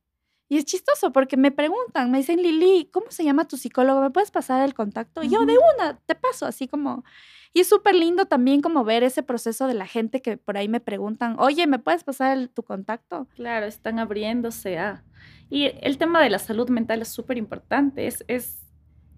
Y 0.49 0.59
es 0.59 0.65
chistoso 0.65 1.12
porque 1.12 1.37
me 1.37 1.50
preguntan, 1.50 2.11
me 2.11 2.19
dicen, 2.19 2.41
Lili, 2.41 2.88
¿cómo 2.93 3.11
se 3.11 3.25
llama 3.25 3.49
tu 3.49 3.57
psicólogo? 3.57 4.00
¿Me 4.00 4.11
puedes 4.11 4.31
pasar 4.31 4.65
el 4.65 4.75
contacto? 4.75 5.23
Y 5.23 5.29
yo 5.29 5.45
de 5.45 5.57
una, 5.75 5.99
te 6.07 6.15
paso, 6.15 6.47
así 6.47 6.69
como... 6.69 7.05
Y 7.53 7.61
es 7.61 7.69
súper 7.69 7.95
lindo 7.95 8.26
también 8.26 8.61
como 8.61 8.85
ver 8.85 9.03
ese 9.03 9.23
proceso 9.23 9.67
de 9.67 9.73
la 9.73 9.87
gente 9.87 10.21
que 10.21 10.37
por 10.37 10.59
ahí 10.59 10.69
me 10.69 10.79
preguntan, 10.79 11.37
oye, 11.38 11.67
¿me 11.67 11.79
puedes 11.79 12.05
pasar 12.05 12.49
tu 12.49 12.62
contacto? 12.62 13.26
Claro, 13.35 13.67
están 13.67 13.99
abriéndose 13.99 14.79
a... 14.79 15.03
Y 15.49 15.73
el 15.81 15.97
tema 15.97 16.21
de 16.21 16.29
la 16.29 16.38
salud 16.38 16.69
mental 16.69 17.00
es 17.00 17.09
súper 17.09 17.38
importante, 17.38 18.07
es, 18.07 18.25
es 18.29 18.67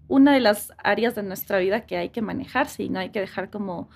una 0.07 0.33
de 0.33 0.39
las 0.39 0.73
áreas 0.77 1.15
de 1.15 1.23
nuestra 1.23 1.59
vida 1.59 1.85
que 1.85 1.97
hay 1.97 2.09
que 2.09 2.21
manejarse 2.21 2.83
y 2.83 2.89
no 2.89 2.99
hay 2.99 3.09
que 3.09 3.19
dejar 3.19 3.49
como 3.49 3.89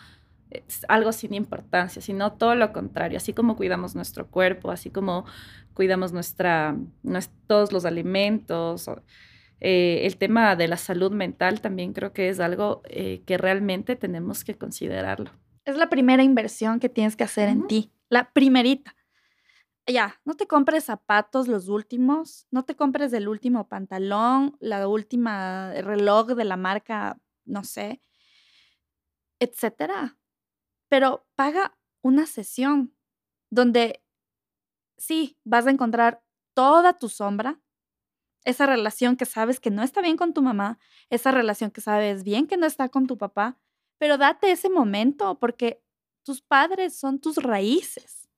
algo 0.88 1.12
sin 1.12 1.34
importancia, 1.34 2.02
sino 2.02 2.34
todo 2.34 2.56
lo 2.56 2.74
contrario, 2.74 3.18
así 3.18 3.34
como 3.34 3.56
cuidamos 3.56 3.96
nuestro 3.96 4.28
cuerpo, 4.28 4.72
así 4.72 4.90
como 4.90 5.26
cuidamos 5.74 6.14
nuestra, 6.14 6.76
todos 7.48 7.72
los 7.72 7.86
alimentos. 7.86 8.90
Eh, 9.60 10.06
el 10.06 10.18
tema 10.18 10.56
de 10.56 10.68
la 10.68 10.78
salud 10.78 11.12
mental 11.12 11.62
también 11.62 11.94
creo 11.94 12.14
que 12.14 12.30
es 12.30 12.40
algo 12.40 12.82
eh, 12.86 13.22
que 13.26 13.38
realmente 13.38 13.96
tenemos 13.96 14.44
que 14.44 14.56
considerarlo. 14.56 15.32
Es 15.66 15.78
la 15.78 15.90
primera 15.90 16.24
inversión 16.24 16.80
que 16.80 16.90
tienes 16.90 17.16
que 17.16 17.24
hacer 17.24 17.50
en 17.50 17.68
ti, 17.68 17.92
la 18.10 18.32
primerita. 18.32 18.96
Ya, 19.86 20.22
no 20.24 20.36
te 20.36 20.48
compres 20.48 20.86
zapatos 20.86 21.48
los 21.48 21.68
últimos, 21.68 22.48
no 22.52 22.64
te 22.64 22.76
compres 22.76 23.12
el 23.14 23.28
último 23.28 23.68
pantalón, 23.68 24.56
la 24.60 24.88
última 24.88 25.74
reloj 25.74 26.28
de 26.36 26.46
la 26.46 26.56
marca, 26.56 27.20
no 27.46 27.66
sé, 27.66 28.00
etcétera 29.40 30.18
pero 30.94 31.26
paga 31.34 31.76
una 32.04 32.28
sesión 32.28 32.96
donde 33.50 34.04
sí 34.96 35.40
vas 35.44 35.66
a 35.66 35.72
encontrar 35.72 36.24
toda 36.54 37.00
tu 37.00 37.10
sombra, 37.10 37.60
esa 38.44 38.68
relación 38.68 39.18
que 39.18 39.26
sabes 39.26 39.60
que 39.60 39.72
no 39.72 39.82
está 39.82 40.04
bien 40.04 40.18
con 40.18 40.36
tu 40.36 40.44
mamá, 40.44 40.78
esa 41.10 41.32
relación 41.32 41.72
que 41.72 41.82
sabes 41.82 42.24
bien 42.24 42.46
que 42.46 42.58
no 42.58 42.68
está 42.68 42.90
con 42.90 43.08
tu 43.08 43.18
papá, 43.18 43.58
pero 43.98 44.20
date 44.20 44.52
ese 44.52 44.70
momento 44.70 45.40
porque 45.40 45.84
tus 46.22 46.44
padres 46.44 46.96
son 46.96 47.20
tus 47.20 47.38
raíces. 47.38 48.30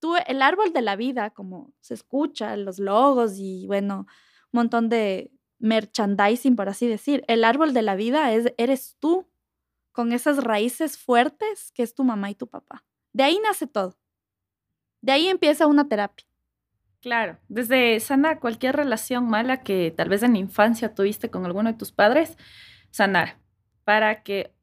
Tú, 0.00 0.14
el 0.26 0.40
árbol 0.40 0.72
de 0.72 0.80
la 0.80 0.96
vida, 0.96 1.34
como 1.34 1.74
se 1.80 1.92
escucha, 1.92 2.56
los 2.56 2.78
logos 2.78 3.34
y 3.36 3.66
bueno, 3.66 4.06
un 4.52 4.60
montón 4.60 4.88
de 4.88 5.30
merchandising, 5.58 6.56
por 6.56 6.70
así 6.70 6.88
decir, 6.88 7.26
el 7.28 7.44
árbol 7.44 7.74
de 7.74 7.82
la 7.82 7.94
vida 7.94 8.32
es, 8.32 8.54
eres 8.56 8.96
tú 9.00 9.28
con 9.98 10.12
esas 10.12 10.44
raíces 10.44 10.96
fuertes 10.96 11.72
que 11.74 11.82
es 11.82 11.92
tu 11.92 12.04
mamá 12.04 12.30
y 12.30 12.36
tu 12.36 12.46
papá. 12.46 12.84
De 13.12 13.24
ahí 13.24 13.40
nace 13.42 13.66
todo. 13.66 13.98
De 15.00 15.10
ahí 15.10 15.26
empieza 15.26 15.66
una 15.66 15.88
terapia. 15.88 16.24
Claro, 17.00 17.36
desde 17.48 17.98
sanar 17.98 18.38
cualquier 18.38 18.76
relación 18.76 19.28
mala 19.28 19.64
que 19.64 19.90
tal 19.90 20.08
vez 20.08 20.22
en 20.22 20.34
la 20.34 20.38
infancia 20.38 20.94
tuviste 20.94 21.30
con 21.30 21.44
alguno 21.44 21.72
de 21.72 21.76
tus 21.76 21.90
padres, 21.90 22.38
sanar 22.92 23.40
para 23.82 24.22
que 24.22 24.54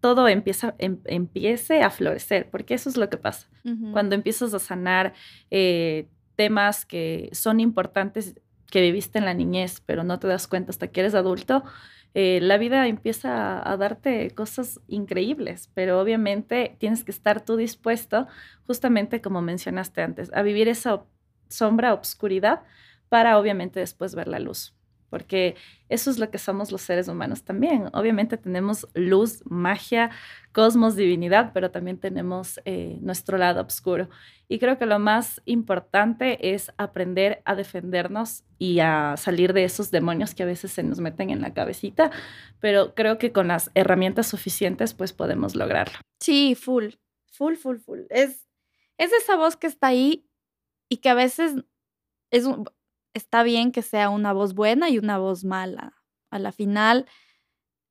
todo 0.00 0.28
empieza, 0.28 0.74
em, 0.76 1.00
empiece 1.06 1.82
a 1.82 1.88
florecer, 1.88 2.50
porque 2.50 2.74
eso 2.74 2.90
es 2.90 2.98
lo 2.98 3.08
que 3.08 3.16
pasa. 3.16 3.48
Cuando 3.92 4.14
empiezas 4.14 4.52
a 4.52 4.58
sanar 4.58 5.14
eh, 5.50 6.10
temas 6.36 6.84
que 6.84 7.30
son 7.32 7.60
importantes 7.60 8.34
que 8.70 8.82
viviste 8.82 9.18
en 9.18 9.24
la 9.24 9.32
niñez, 9.32 9.80
pero 9.86 10.04
no 10.04 10.18
te 10.18 10.28
das 10.28 10.46
cuenta 10.48 10.68
hasta 10.68 10.88
que 10.88 11.00
eres 11.00 11.14
adulto, 11.14 11.64
eh, 12.14 12.40
la 12.42 12.58
vida 12.58 12.86
empieza 12.86 13.68
a, 13.70 13.76
darte 13.76 14.30
cosas 14.32 14.80
increíbles, 14.88 15.70
pero 15.74 16.00
obviamente 16.00 16.76
tienes 16.78 17.04
que 17.04 17.10
estar 17.10 17.44
tú 17.44 17.56
dispuesto, 17.56 18.26
justamente 18.66 19.22
como 19.22 19.40
mencionaste 19.42 20.02
antes, 20.02 20.30
a 20.34 20.42
vivir 20.42 20.68
esa 20.68 21.04
sombra, 21.48 21.94
obscuridad, 21.94 22.62
para 23.08 23.38
obviamente 23.38 23.80
después 23.80 24.14
ver 24.14 24.28
la 24.28 24.38
luz 24.38 24.74
porque 25.12 25.56
eso 25.90 26.10
es 26.10 26.18
lo 26.18 26.30
que 26.30 26.38
somos 26.38 26.72
los 26.72 26.80
seres 26.80 27.06
humanos 27.06 27.42
también. 27.42 27.90
Obviamente 27.92 28.38
tenemos 28.38 28.88
luz, 28.94 29.42
magia, 29.44 30.08
cosmos, 30.52 30.96
divinidad, 30.96 31.50
pero 31.52 31.70
también 31.70 31.98
tenemos 31.98 32.58
eh, 32.64 32.96
nuestro 33.02 33.36
lado 33.36 33.60
oscuro. 33.60 34.08
Y 34.48 34.58
creo 34.58 34.78
que 34.78 34.86
lo 34.86 34.98
más 34.98 35.42
importante 35.44 36.54
es 36.54 36.72
aprender 36.78 37.42
a 37.44 37.54
defendernos 37.54 38.44
y 38.58 38.80
a 38.80 39.18
salir 39.18 39.52
de 39.52 39.64
esos 39.64 39.90
demonios 39.90 40.34
que 40.34 40.44
a 40.44 40.46
veces 40.46 40.72
se 40.72 40.82
nos 40.82 40.98
meten 40.98 41.28
en 41.28 41.42
la 41.42 41.52
cabecita, 41.52 42.10
pero 42.58 42.94
creo 42.94 43.18
que 43.18 43.32
con 43.32 43.48
las 43.48 43.70
herramientas 43.74 44.28
suficientes 44.28 44.94
pues 44.94 45.12
podemos 45.12 45.54
lograrlo. 45.54 45.98
Sí, 46.22 46.54
full, 46.54 46.94
full, 47.30 47.56
full, 47.56 47.76
full. 47.76 48.00
Es, 48.08 48.48
es 48.96 49.12
esa 49.12 49.36
voz 49.36 49.56
que 49.56 49.66
está 49.66 49.88
ahí 49.88 50.26
y 50.88 50.96
que 51.02 51.10
a 51.10 51.14
veces 51.14 51.52
es 52.30 52.46
un, 52.46 52.64
está 53.14 53.42
bien 53.42 53.72
que 53.72 53.82
sea 53.82 54.10
una 54.10 54.32
voz 54.32 54.54
buena 54.54 54.90
y 54.90 54.98
una 54.98 55.18
voz 55.18 55.44
mala. 55.44 56.02
A 56.30 56.38
la 56.38 56.52
final, 56.52 57.06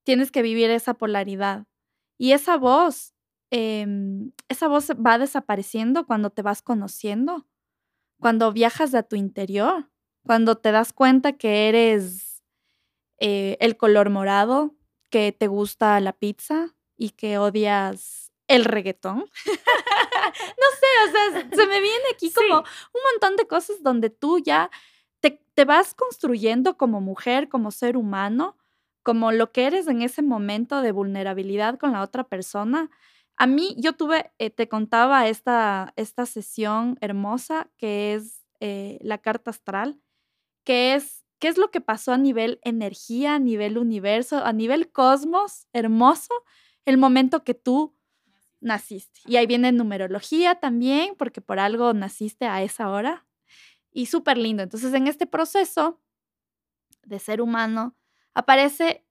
tienes 0.04 0.32
que 0.32 0.42
vivir 0.42 0.70
esa 0.72 0.96
polaridad. 0.96 1.66
Y 2.18 2.34
esa 2.34 2.58
voz, 2.58 3.14
em, 3.52 4.32
esa 4.50 4.68
voz 4.68 4.90
va 4.92 5.18
desapareciendo 5.18 6.06
cuando 6.06 6.30
te 6.30 6.42
vas 6.42 6.62
conociendo, 6.62 7.48
cuando 8.20 8.52
viajas 8.52 8.94
a 8.94 9.04
tu 9.04 9.16
interior, 9.16 9.90
cuando 10.26 10.58
te 10.58 10.72
das 10.72 10.94
cuenta 10.94 11.34
que 11.34 11.70
eres 11.70 12.44
eh, 13.20 13.58
el 13.60 13.78
color 13.78 14.10
morado, 14.10 14.76
que 15.10 15.32
te 15.32 15.48
gusta 15.48 16.00
la 16.00 16.14
pizza 16.14 16.76
y 16.98 17.12
que 17.12 17.38
odias 17.38 18.32
el 18.48 18.66
reggaetón. 18.66 19.20
no 19.46 20.68
sé, 20.80 20.88
o 21.08 21.12
sea, 21.12 21.50
se 21.52 21.68
me 21.68 21.82
viene 21.82 22.06
aquí 22.14 22.32
como 22.32 22.60
un 22.60 23.02
montón 23.12 23.36
de 23.36 23.48
cosas 23.48 23.82
donde 23.82 24.10
tú 24.10 24.40
ya 24.40 24.70
te, 25.22 25.66
vas 25.66 25.94
construyendo 25.94 26.78
como 26.78 27.02
mujer, 27.02 27.48
como 27.48 27.72
ser 27.72 27.98
humano, 27.98 28.58
como 29.04 29.32
lo 29.32 29.52
que 29.52 29.66
eres 29.66 29.88
en 29.88 30.02
ese 30.02 30.22
momento 30.22 30.82
de 30.82 30.92
vulnerabilidad 30.92 31.78
con 31.78 31.92
la 31.92 32.02
otra 32.02 32.24
persona. 32.24 32.90
A 33.38 33.48
mí, 33.48 33.76
yo 33.78 33.94
tuve, 33.94 34.32
eh, 34.40 34.50
te 34.50 34.68
contaba 34.68 35.28
esta, 35.28 35.94
esta 35.96 36.26
sesión 36.26 36.98
hermosa 37.02 37.70
que 37.78 38.14
es 38.14 38.44
eh, 38.60 38.98
la 39.02 39.20
carta 39.20 39.52
astral, 39.52 40.00
que 40.64 40.96
es 40.96 41.26
qué 41.40 41.48
es 41.48 41.58
lo 41.58 41.72
que 41.72 41.82
pasó 41.82 42.14
a 42.14 42.18
nivel 42.18 42.60
energía, 42.64 43.36
a 43.36 43.40
nivel 43.40 43.80
universo, 43.80 44.46
a 44.46 44.54
nivel 44.54 44.92
cosmos, 44.92 45.68
hermoso, 45.74 46.34
el 46.86 46.98
momento 46.98 47.44
que 47.44 47.56
tú 47.56 47.96
naciste. 48.60 49.22
Y 49.26 49.38
ahí 49.38 49.48
viene 49.48 49.72
numerología 49.72 50.56
también, 50.56 51.16
porque 51.18 51.42
por 51.42 51.60
algo 51.60 51.94
naciste 51.94 52.46
a 52.46 52.62
esa 52.62 52.90
hora, 52.90 53.26
y 53.92 54.08
súper 54.08 54.38
lindo. 54.38 54.64
Entonces, 54.64 54.94
en 54.94 55.08
este 55.08 55.26
proceso 55.26 56.00
de 57.04 57.20
ser 57.20 57.42
humano 57.42 57.96
aparece 58.34 59.06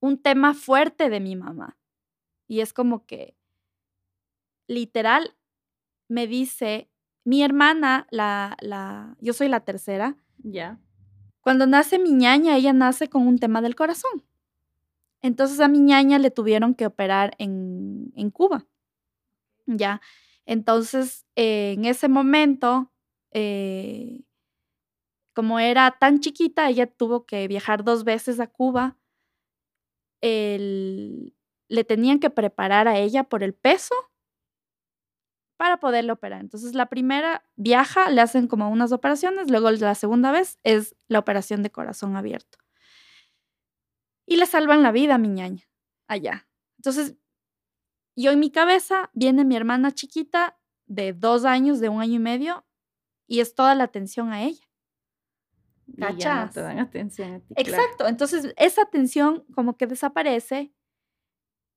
un 0.00 0.18
tema 0.18 0.54
fuerte 0.54 1.10
de 1.10 1.20
mi 1.20 1.36
mamá. 1.36 1.78
Y 2.46 2.60
es 2.60 2.72
como 2.72 3.06
que, 3.06 3.36
literal, 4.66 5.36
me 6.08 6.26
dice, 6.26 6.90
mi 7.24 7.42
hermana, 7.42 8.06
la, 8.10 8.56
la, 8.60 9.16
yo 9.20 9.32
soy 9.32 9.48
la 9.48 9.60
tercera. 9.60 10.16
Ya. 10.38 10.80
Cuando 11.40 11.66
nace 11.66 11.98
mi 11.98 12.12
ñaña, 12.12 12.56
ella 12.56 12.72
nace 12.72 13.08
con 13.08 13.26
un 13.26 13.38
tema 13.38 13.60
del 13.62 13.74
corazón. 13.74 14.24
Entonces 15.22 15.60
a 15.60 15.68
mi 15.68 15.78
ñaña 15.78 16.18
le 16.18 16.30
tuvieron 16.30 16.74
que 16.74 16.86
operar 16.86 17.34
en, 17.38 18.12
en 18.16 18.30
Cuba. 18.30 18.66
Ya. 19.66 20.00
Entonces, 20.46 21.26
eh, 21.36 21.74
en 21.76 21.84
ese 21.84 22.08
momento, 22.08 22.91
eh, 23.32 24.22
como 25.34 25.58
era 25.58 25.90
tan 25.98 26.20
chiquita, 26.20 26.68
ella 26.68 26.86
tuvo 26.86 27.26
que 27.26 27.48
viajar 27.48 27.84
dos 27.84 28.04
veces 28.04 28.40
a 28.40 28.46
Cuba 28.46 28.98
le 30.22 31.84
tenían 31.84 32.20
que 32.20 32.30
preparar 32.30 32.86
a 32.86 32.98
ella 32.98 33.24
por 33.24 33.42
el 33.42 33.54
peso 33.54 33.94
para 35.56 35.78
poderle 35.78 36.12
operar. 36.12 36.40
Entonces, 36.40 36.74
la 36.74 36.86
primera 36.86 37.44
viaja, 37.56 38.10
le 38.10 38.20
hacen 38.20 38.46
como 38.46 38.68
unas 38.68 38.92
operaciones, 38.92 39.50
luego 39.50 39.70
la 39.70 39.94
segunda 39.94 40.32
vez 40.32 40.58
es 40.64 40.94
la 41.08 41.18
operación 41.18 41.62
de 41.62 41.70
corazón 41.70 42.16
abierto. 42.16 42.58
Y 44.26 44.36
le 44.36 44.46
salvan 44.46 44.82
la 44.82 44.92
vida 44.92 45.14
a 45.14 45.18
mi 45.18 45.28
ñaña 45.28 45.64
allá. 46.08 46.48
Entonces, 46.78 47.16
yo 48.16 48.30
en 48.32 48.40
mi 48.40 48.50
cabeza 48.50 49.10
viene 49.14 49.44
mi 49.44 49.56
hermana 49.56 49.92
chiquita 49.92 50.58
de 50.86 51.12
dos 51.12 51.44
años, 51.44 51.80
de 51.80 51.88
un 51.88 52.00
año 52.00 52.14
y 52.14 52.18
medio, 52.18 52.66
y 53.32 53.40
es 53.40 53.54
toda 53.54 53.74
la 53.74 53.84
atención 53.84 54.30
a 54.30 54.42
ella. 54.42 54.68
¿Cachas? 55.98 56.48
no 56.48 56.52
te 56.52 56.60
dan 56.60 56.78
atención 56.80 57.32
a 57.32 57.40
ti. 57.40 57.54
Exacto. 57.56 58.06
Entonces, 58.06 58.52
esa 58.58 58.82
atención 58.82 59.46
como 59.54 59.78
que 59.78 59.86
desaparece. 59.86 60.74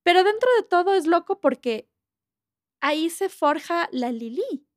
Pero 0.04 0.26
dentro 0.26 0.50
de 0.60 0.68
todo 0.68 0.94
es 0.96 1.08
loco 1.08 1.40
porque 1.40 1.90
ahí 2.82 3.10
se 3.10 3.30
forja 3.30 3.88
la 3.94 4.12
Lili. 4.12 4.68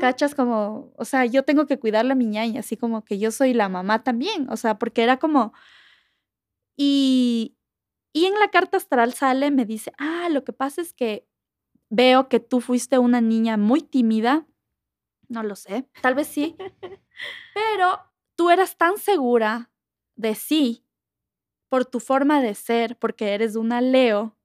¿Cachas? 0.00 0.34
Como, 0.34 0.92
o 0.96 1.04
sea, 1.04 1.24
yo 1.24 1.44
tengo 1.44 1.66
que 1.66 1.78
cuidar 1.78 2.10
a 2.10 2.14
mi 2.16 2.26
ñaña, 2.26 2.60
así 2.60 2.76
como 2.76 3.04
que 3.04 3.20
yo 3.20 3.30
soy 3.30 3.54
la 3.54 3.68
mamá 3.68 4.02
también. 4.02 4.50
O 4.50 4.56
sea, 4.56 4.80
porque 4.80 5.04
era 5.04 5.18
como. 5.18 5.52
Y, 6.76 7.56
y 8.12 8.24
en 8.24 8.34
la 8.40 8.48
carta 8.48 8.76
astral 8.76 9.12
sale, 9.12 9.52
me 9.52 9.64
dice, 9.64 9.92
ah, 9.98 10.28
lo 10.32 10.42
que 10.42 10.52
pasa 10.52 10.82
es 10.82 10.92
que 10.92 11.28
veo 11.90 12.28
que 12.28 12.40
tú 12.40 12.60
fuiste 12.60 12.98
una 12.98 13.20
niña 13.20 13.56
muy 13.56 13.82
tímida. 13.82 14.48
No 15.28 15.42
lo 15.42 15.56
sé, 15.56 15.88
tal 16.00 16.14
vez 16.14 16.28
sí. 16.28 16.56
pero 17.54 18.00
tú 18.36 18.50
eras 18.50 18.76
tan 18.76 18.98
segura 18.98 19.70
de 20.14 20.34
sí 20.34 20.84
por 21.68 21.84
tu 21.84 22.00
forma 22.00 22.40
de 22.40 22.54
ser, 22.54 22.96
porque 22.96 23.34
eres 23.34 23.56
una 23.56 23.80
Leo. 23.80 24.36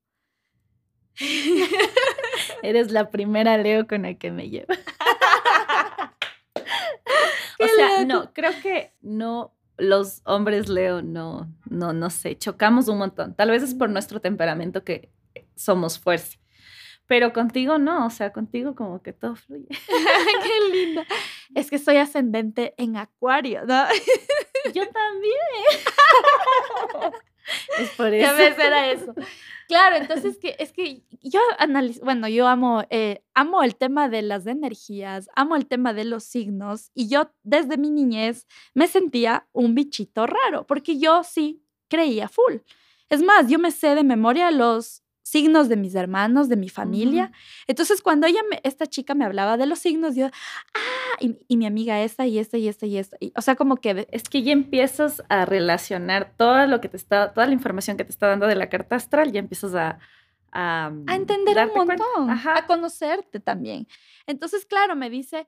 eres 2.63 2.91
la 2.91 3.11
primera 3.11 3.57
Leo 3.57 3.87
con 3.87 4.03
la 4.03 4.13
que 4.15 4.31
me 4.31 4.49
llevo. 4.49 4.73
o 7.59 7.67
sea, 7.75 8.05
no, 8.05 8.33
creo 8.33 8.51
que 8.61 8.93
no, 9.01 9.55
los 9.77 10.21
hombres 10.25 10.69
Leo 10.69 11.01
no, 11.01 11.51
no, 11.69 11.93
no 11.93 12.09
sé, 12.09 12.37
chocamos 12.37 12.87
un 12.87 12.97
montón. 12.97 13.35
Tal 13.35 13.51
vez 13.51 13.63
es 13.63 13.75
por 13.75 13.89
nuestro 13.89 14.21
temperamento 14.21 14.83
que 14.83 15.11
somos 15.55 15.99
fuerza. 15.99 16.37
Pero 17.11 17.33
contigo 17.33 17.77
no, 17.77 18.05
o 18.05 18.09
sea, 18.09 18.31
contigo 18.31 18.73
como 18.73 19.03
que 19.03 19.11
todo 19.11 19.35
fluye. 19.35 19.67
Qué 19.69 20.71
linda. 20.71 21.05
Es 21.53 21.69
que 21.69 21.77
soy 21.77 21.97
ascendente 21.97 22.73
en 22.77 22.95
Acuario, 22.95 23.65
¿no? 23.65 23.83
Yo 24.73 24.87
también. 24.87 25.35
es 27.79 27.89
por 27.97 28.13
eso. 28.13 28.25
Ya 28.25 28.31
ves, 28.31 28.57
era 28.57 28.91
eso. 28.91 29.13
Claro, 29.67 29.97
entonces 29.97 30.37
que, 30.37 30.55
es 30.57 30.71
que 30.71 31.03
yo 31.21 31.41
analizo, 31.59 31.99
bueno, 32.05 32.29
yo 32.29 32.47
amo, 32.47 32.85
eh, 32.89 33.25
amo 33.33 33.61
el 33.61 33.75
tema 33.75 34.07
de 34.07 34.21
las 34.21 34.47
energías, 34.47 35.27
amo 35.35 35.57
el 35.57 35.67
tema 35.67 35.93
de 35.93 36.05
los 36.05 36.23
signos 36.23 36.91
y 36.93 37.09
yo 37.09 37.33
desde 37.43 37.75
mi 37.75 37.89
niñez 37.89 38.47
me 38.73 38.87
sentía 38.87 39.49
un 39.51 39.75
bichito 39.75 40.27
raro 40.27 40.65
porque 40.65 40.97
yo 40.97 41.25
sí 41.25 41.61
creía 41.89 42.29
full. 42.29 42.59
Es 43.09 43.21
más, 43.21 43.49
yo 43.49 43.59
me 43.59 43.71
sé 43.71 43.95
de 43.95 44.05
memoria 44.05 44.49
los 44.49 45.03
signos 45.31 45.69
de 45.69 45.77
mis 45.77 45.95
hermanos, 45.95 46.49
de 46.49 46.57
mi 46.57 46.67
familia. 46.67 47.31
Entonces, 47.65 48.01
cuando 48.01 48.27
ella, 48.27 48.41
esta 48.63 48.85
chica 48.85 49.15
me 49.15 49.23
hablaba 49.23 49.55
de 49.55 49.65
los 49.65 49.79
signos, 49.79 50.13
yo, 50.13 50.25
ah, 50.25 51.17
y, 51.47 51.55
mi 51.55 51.65
amiga 51.65 52.01
esta 52.01 52.25
y 52.25 52.37
esta 52.37 52.57
y 52.57 52.67
esta 52.67 52.85
y 52.85 52.97
esta. 52.97 53.17
o 53.37 53.41
sea, 53.41 53.55
como 53.55 53.77
que... 53.77 54.07
Es 54.11 54.23
que 54.23 54.43
ya 54.43 54.51
empiezas 54.51 55.23
a 55.29 55.45
relacionar 55.45 56.33
todo 56.35 56.67
lo 56.67 56.81
que 56.81 56.89
te 56.89 56.97
está, 56.97 57.33
toda 57.33 57.47
la 57.47 57.53
información 57.53 57.95
que 57.95 58.03
te 58.03 58.11
está 58.11 58.27
dando 58.27 58.45
de 58.45 58.55
la 58.55 58.67
carta 58.67 58.97
astral, 58.97 59.31
ya 59.31 59.39
empiezas 59.39 59.73
a... 59.73 59.99
A, 60.53 60.89
mm, 60.89 61.05
a 61.07 61.15
entender 61.15 61.65
un 61.65 61.87
montón, 61.87 62.29
a 62.29 62.67
conocerte 62.67 63.39
también. 63.39 63.87
Entonces, 64.27 64.65
claro, 64.65 64.97
me 64.97 65.09
dice, 65.09 65.47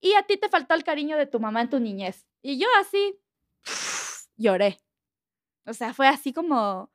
y 0.00 0.14
a 0.14 0.22
ti 0.22 0.38
te 0.38 0.48
faltó 0.48 0.72
el 0.72 0.82
cariño 0.82 1.18
de 1.18 1.26
tu 1.26 1.40
mamá 1.40 1.60
en 1.60 1.68
tu 1.68 1.78
niñez. 1.78 2.26
Y 2.40 2.58
yo 2.58 2.66
así, 2.80 3.20
lloré. 4.38 4.78
O 5.66 5.74
sea, 5.74 5.92
fue 5.92 6.08
así 6.08 6.32
como 6.32 6.90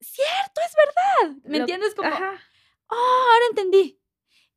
cierto, 0.00 0.60
es 0.66 0.74
verdad. 0.76 1.36
¿Me 1.44 1.58
entiendes? 1.58 1.94
Como, 1.94 2.08
oh, 2.08 2.12
ahora 2.12 3.46
entendí. 3.50 3.98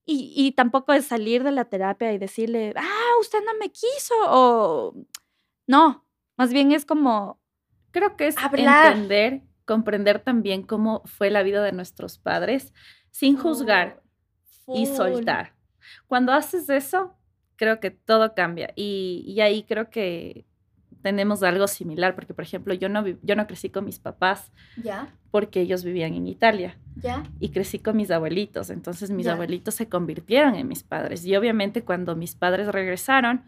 Y, 0.06 0.34
y, 0.36 0.52
tampoco 0.52 0.92
es 0.92 1.06
salir 1.06 1.44
de 1.44 1.52
la 1.52 1.66
terapia 1.66 2.12
y 2.12 2.18
decirle, 2.18 2.74
ah, 2.76 3.12
usted 3.22 3.40
no 3.46 3.54
me 3.58 3.72
quiso, 3.72 4.14
o 4.28 4.94
no, 5.66 6.06
más 6.36 6.52
bien 6.52 6.72
es 6.72 6.86
como... 6.86 7.42
Creo 7.92 8.18
que 8.18 8.28
es 8.28 8.36
entender, 8.38 9.44
comprender 9.66 10.20
también 10.20 10.64
cómo 10.64 11.04
fue 11.06 11.30
la 11.30 11.44
vida 11.44 11.64
de 11.64 11.72
nuestros 11.72 12.18
padres 12.18 12.74
sin 13.12 13.38
juzgar 13.38 14.02
y 14.68 14.88
soltar. 14.88 15.56
Cuando 16.08 16.34
haces 16.34 16.70
eso, 16.70 17.16
creo 17.56 17.80
que 17.80 17.92
todo 17.92 18.34
cambia 18.34 18.74
y, 18.76 19.24
y 19.28 19.42
ahí 19.42 19.64
creo 19.64 19.92
que 19.92 20.48
tenemos 21.04 21.44
algo 21.44 21.68
similar, 21.68 22.16
porque 22.16 22.34
por 22.34 22.44
ejemplo 22.46 22.74
yo 22.74 22.90
no, 22.90 23.06
yo 23.22 23.36
no 23.36 23.46
crecí 23.46 23.70
con 23.70 23.86
mis 23.86 24.00
papás 24.00 24.52
¿Ya? 24.82 25.14
porque 25.30 25.62
ellos 25.62 25.84
vivían 25.84 26.16
en 26.16 26.28
Italia. 26.28 26.78
¿Ya? 26.96 27.24
Y 27.40 27.50
crecí 27.50 27.78
con 27.80 27.98
mis 27.98 28.10
abuelitos, 28.10 28.70
entonces 28.70 29.12
mis 29.12 29.28
abuelitos 29.28 29.76
se 29.76 29.90
convirtieron 29.90 30.56
en 30.56 30.68
mis 30.68 30.84
padres. 30.84 31.26
Y 31.26 31.36
obviamente 31.36 31.84
cuando 31.84 32.16
mis 32.16 32.36
padres 32.36 32.68
regresaron, 32.68 33.44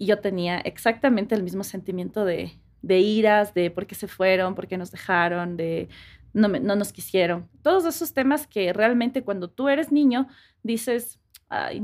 yo 0.00 0.18
tenía 0.18 0.58
exactamente 0.60 1.34
el 1.34 1.42
mismo 1.42 1.62
sentimiento 1.62 2.24
de, 2.24 2.52
de 2.82 2.98
iras, 3.00 3.52
de 3.52 3.70
por 3.70 3.86
qué 3.86 3.94
se 3.94 4.08
fueron, 4.08 4.54
por 4.54 4.66
qué 4.66 4.78
nos 4.78 4.90
dejaron, 4.90 5.56
de 5.56 5.88
no, 6.32 6.48
no 6.48 6.76
nos 6.76 6.92
quisieron. 6.92 7.48
Todos 7.62 7.84
esos 7.84 8.14
temas 8.14 8.46
que 8.46 8.72
realmente 8.72 9.22
cuando 9.22 9.50
tú 9.50 9.68
eres 9.68 9.92
niño 9.92 10.28
dices, 10.62 11.18
ay, 11.48 11.82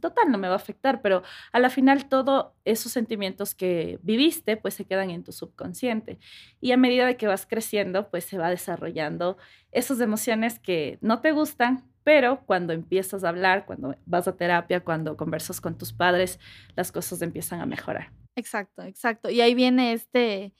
total 0.00 0.30
no 0.30 0.38
me 0.38 0.48
va 0.48 0.54
a 0.54 0.56
afectar, 0.56 1.02
pero 1.02 1.22
a 1.52 1.58
la 1.58 1.70
final 1.70 2.08
todos 2.08 2.52
esos 2.64 2.92
sentimientos 2.92 3.54
que 3.54 3.98
viviste 4.02 4.56
pues 4.56 4.74
se 4.74 4.84
quedan 4.84 5.10
en 5.10 5.24
tu 5.24 5.32
subconsciente 5.32 6.18
y 6.60 6.72
a 6.72 6.76
medida 6.76 7.06
de 7.06 7.16
que 7.16 7.26
vas 7.26 7.46
creciendo 7.46 8.10
pues 8.10 8.24
se 8.24 8.38
va 8.38 8.50
desarrollando 8.50 9.36
esas 9.70 10.00
emociones 10.00 10.58
que 10.58 10.98
no 11.00 11.20
te 11.20 11.32
gustan, 11.32 11.90
pero 12.04 12.44
cuando 12.46 12.72
empiezas 12.72 13.24
a 13.24 13.28
hablar, 13.28 13.66
cuando 13.66 13.96
vas 14.06 14.28
a 14.28 14.36
terapia, 14.36 14.80
cuando 14.80 15.16
conversas 15.16 15.60
con 15.60 15.78
tus 15.78 15.92
padres, 15.92 16.38
las 16.76 16.92
cosas 16.92 17.22
empiezan 17.22 17.60
a 17.60 17.66
mejorar. 17.66 18.12
Exacto, 18.34 18.82
exacto. 18.82 19.30
Y 19.30 19.40
ahí 19.40 19.54
viene 19.54 19.92
este, 19.92 20.54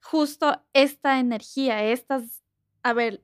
justo 0.00 0.64
esta 0.72 1.20
energía, 1.20 1.84
estas, 1.84 2.42
a 2.82 2.92
ver, 2.92 3.22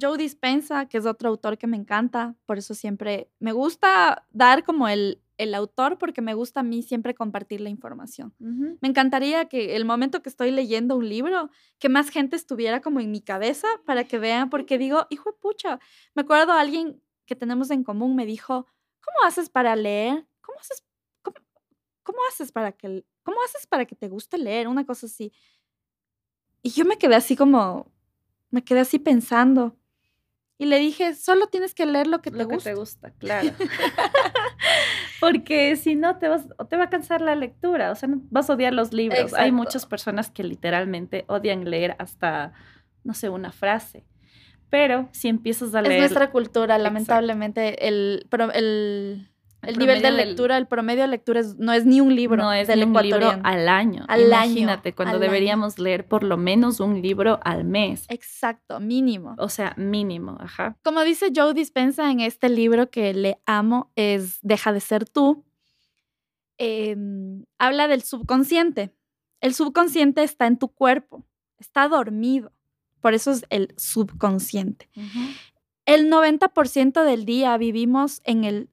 Joe 0.00 0.16
Dispensa, 0.16 0.86
que 0.86 0.98
es 0.98 1.06
otro 1.06 1.28
autor 1.28 1.58
que 1.58 1.66
me 1.66 1.76
encanta, 1.76 2.34
por 2.46 2.58
eso 2.58 2.74
siempre 2.74 3.30
me 3.38 3.52
gusta 3.52 4.26
dar 4.30 4.64
como 4.64 4.88
el, 4.88 5.20
el 5.36 5.54
autor 5.54 5.98
porque 5.98 6.22
me 6.22 6.34
gusta 6.34 6.60
a 6.60 6.62
mí 6.62 6.82
siempre 6.82 7.14
compartir 7.14 7.60
la 7.60 7.68
información. 7.68 8.34
Me 8.38 8.88
encantaría 8.88 9.46
que 9.46 9.76
el 9.76 9.84
momento 9.84 10.22
que 10.22 10.28
estoy 10.28 10.50
leyendo 10.50 10.96
un 10.96 11.08
libro, 11.08 11.50
que 11.78 11.88
más 11.88 12.10
gente 12.10 12.36
estuviera 12.36 12.80
como 12.80 13.00
en 13.00 13.10
mi 13.10 13.20
cabeza 13.20 13.66
para 13.84 14.04
que 14.04 14.18
vean, 14.18 14.50
porque 14.50 14.78
digo, 14.78 15.06
hijo 15.10 15.30
de 15.30 15.36
pucha, 15.38 15.78
me 16.14 16.22
acuerdo 16.22 16.52
alguien 16.52 17.00
que 17.26 17.36
tenemos 17.36 17.70
en 17.70 17.84
común 17.84 18.16
me 18.16 18.26
dijo, 18.26 18.66
¿cómo 19.00 19.26
haces 19.26 19.48
para 19.48 19.76
leer? 19.76 20.26
¿Cómo 20.40 20.58
haces, 20.58 20.84
cómo 22.02 22.18
haces 22.28 22.52
para 22.52 22.72
que, 22.72 23.04
cómo 23.22 23.38
haces 23.44 23.66
para 23.66 23.84
que 23.84 23.94
te 23.94 24.08
guste 24.08 24.38
leer? 24.38 24.68
Una 24.68 24.84
cosa 24.84 25.06
así. 25.06 25.32
Y 26.62 26.70
yo 26.70 26.84
me 26.84 26.98
quedé 26.98 27.16
así 27.16 27.36
como, 27.36 27.90
me 28.50 28.62
quedé 28.62 28.80
así 28.80 28.98
pensando. 28.98 29.76
Y 30.58 30.66
le 30.66 30.78
dije, 30.78 31.14
solo 31.14 31.48
tienes 31.48 31.74
que 31.74 31.86
leer 31.86 32.06
lo 32.06 32.20
que 32.22 32.30
te 32.30 32.44
gusta. 32.44 32.70
te 32.70 32.74
gusta, 32.76 33.10
claro. 33.12 33.50
Porque 35.20 35.76
si 35.76 35.96
no, 35.96 36.18
te, 36.18 36.28
vas, 36.28 36.46
te 36.68 36.76
va 36.76 36.84
a 36.84 36.90
cansar 36.90 37.20
la 37.20 37.34
lectura, 37.34 37.90
o 37.90 37.94
sea, 37.94 38.08
vas 38.30 38.48
a 38.48 38.54
odiar 38.54 38.72
los 38.72 38.92
libros. 38.92 39.34
Hay 39.34 39.50
muchas 39.50 39.86
personas 39.86 40.30
que 40.30 40.44
literalmente 40.44 41.24
odian 41.26 41.68
leer 41.68 41.96
hasta, 41.98 42.52
no 43.02 43.14
sé, 43.14 43.28
una 43.28 43.50
frase. 43.50 44.04
Pero 44.70 45.08
si 45.12 45.28
empiezas 45.28 45.74
a 45.74 45.82
leer... 45.82 45.94
Es 45.94 46.00
nuestra 46.00 46.30
cultura, 46.30 46.78
lamentablemente. 46.78 47.88
El, 47.88 48.26
pero 48.30 48.52
el, 48.52 49.31
el, 49.62 49.78
nivel 49.78 50.02
de 50.02 50.10
lectura, 50.10 50.58
el 50.58 50.66
promedio 50.66 51.02
de 51.02 51.08
lectura 51.08 51.40
no 51.58 51.72
es 51.72 51.86
ni 51.86 52.00
un 52.00 52.14
libro. 52.14 52.42
No 52.42 52.52
es 52.52 52.68
ni 52.68 52.82
un 52.82 52.92
libro 53.02 53.30
al 53.44 53.68
año. 53.68 54.04
Al 54.08 54.26
Imagínate, 54.26 54.92
cuando 54.92 55.20
deberíamos 55.20 55.78
leer 55.78 56.06
por 56.06 56.24
lo 56.24 56.36
menos 56.36 56.80
un 56.80 57.00
libro 57.00 57.38
al 57.44 57.64
mes. 57.64 58.04
Exacto, 58.08 58.80
mínimo. 58.80 59.36
O 59.38 59.48
sea, 59.48 59.74
mínimo, 59.76 60.36
ajá. 60.40 60.76
Como 60.82 61.02
dice 61.04 61.32
Joe 61.34 61.54
Dispensa 61.54 62.10
en 62.10 62.20
este 62.20 62.48
libro 62.48 62.90
que 62.90 63.14
le 63.14 63.38
amo, 63.46 63.92
es 63.94 64.38
Deja 64.42 64.72
de 64.72 64.80
ser 64.80 65.08
tú. 65.08 65.44
Em, 66.58 67.44
habla 67.58 67.86
del 67.86 68.02
subconsciente. 68.02 68.92
El 69.40 69.54
subconsciente 69.54 70.22
está 70.22 70.46
en 70.46 70.58
tu 70.58 70.68
cuerpo, 70.68 71.24
está 71.58 71.88
dormido. 71.88 72.52
Por 73.00 73.14
eso 73.14 73.30
es 73.30 73.44
el 73.50 73.74
subconsciente. 73.76 74.88
El 75.84 76.10
90% 76.10 77.04
del 77.04 77.24
día 77.24 77.56
vivimos 77.56 78.20
en 78.24 78.44
el 78.44 78.68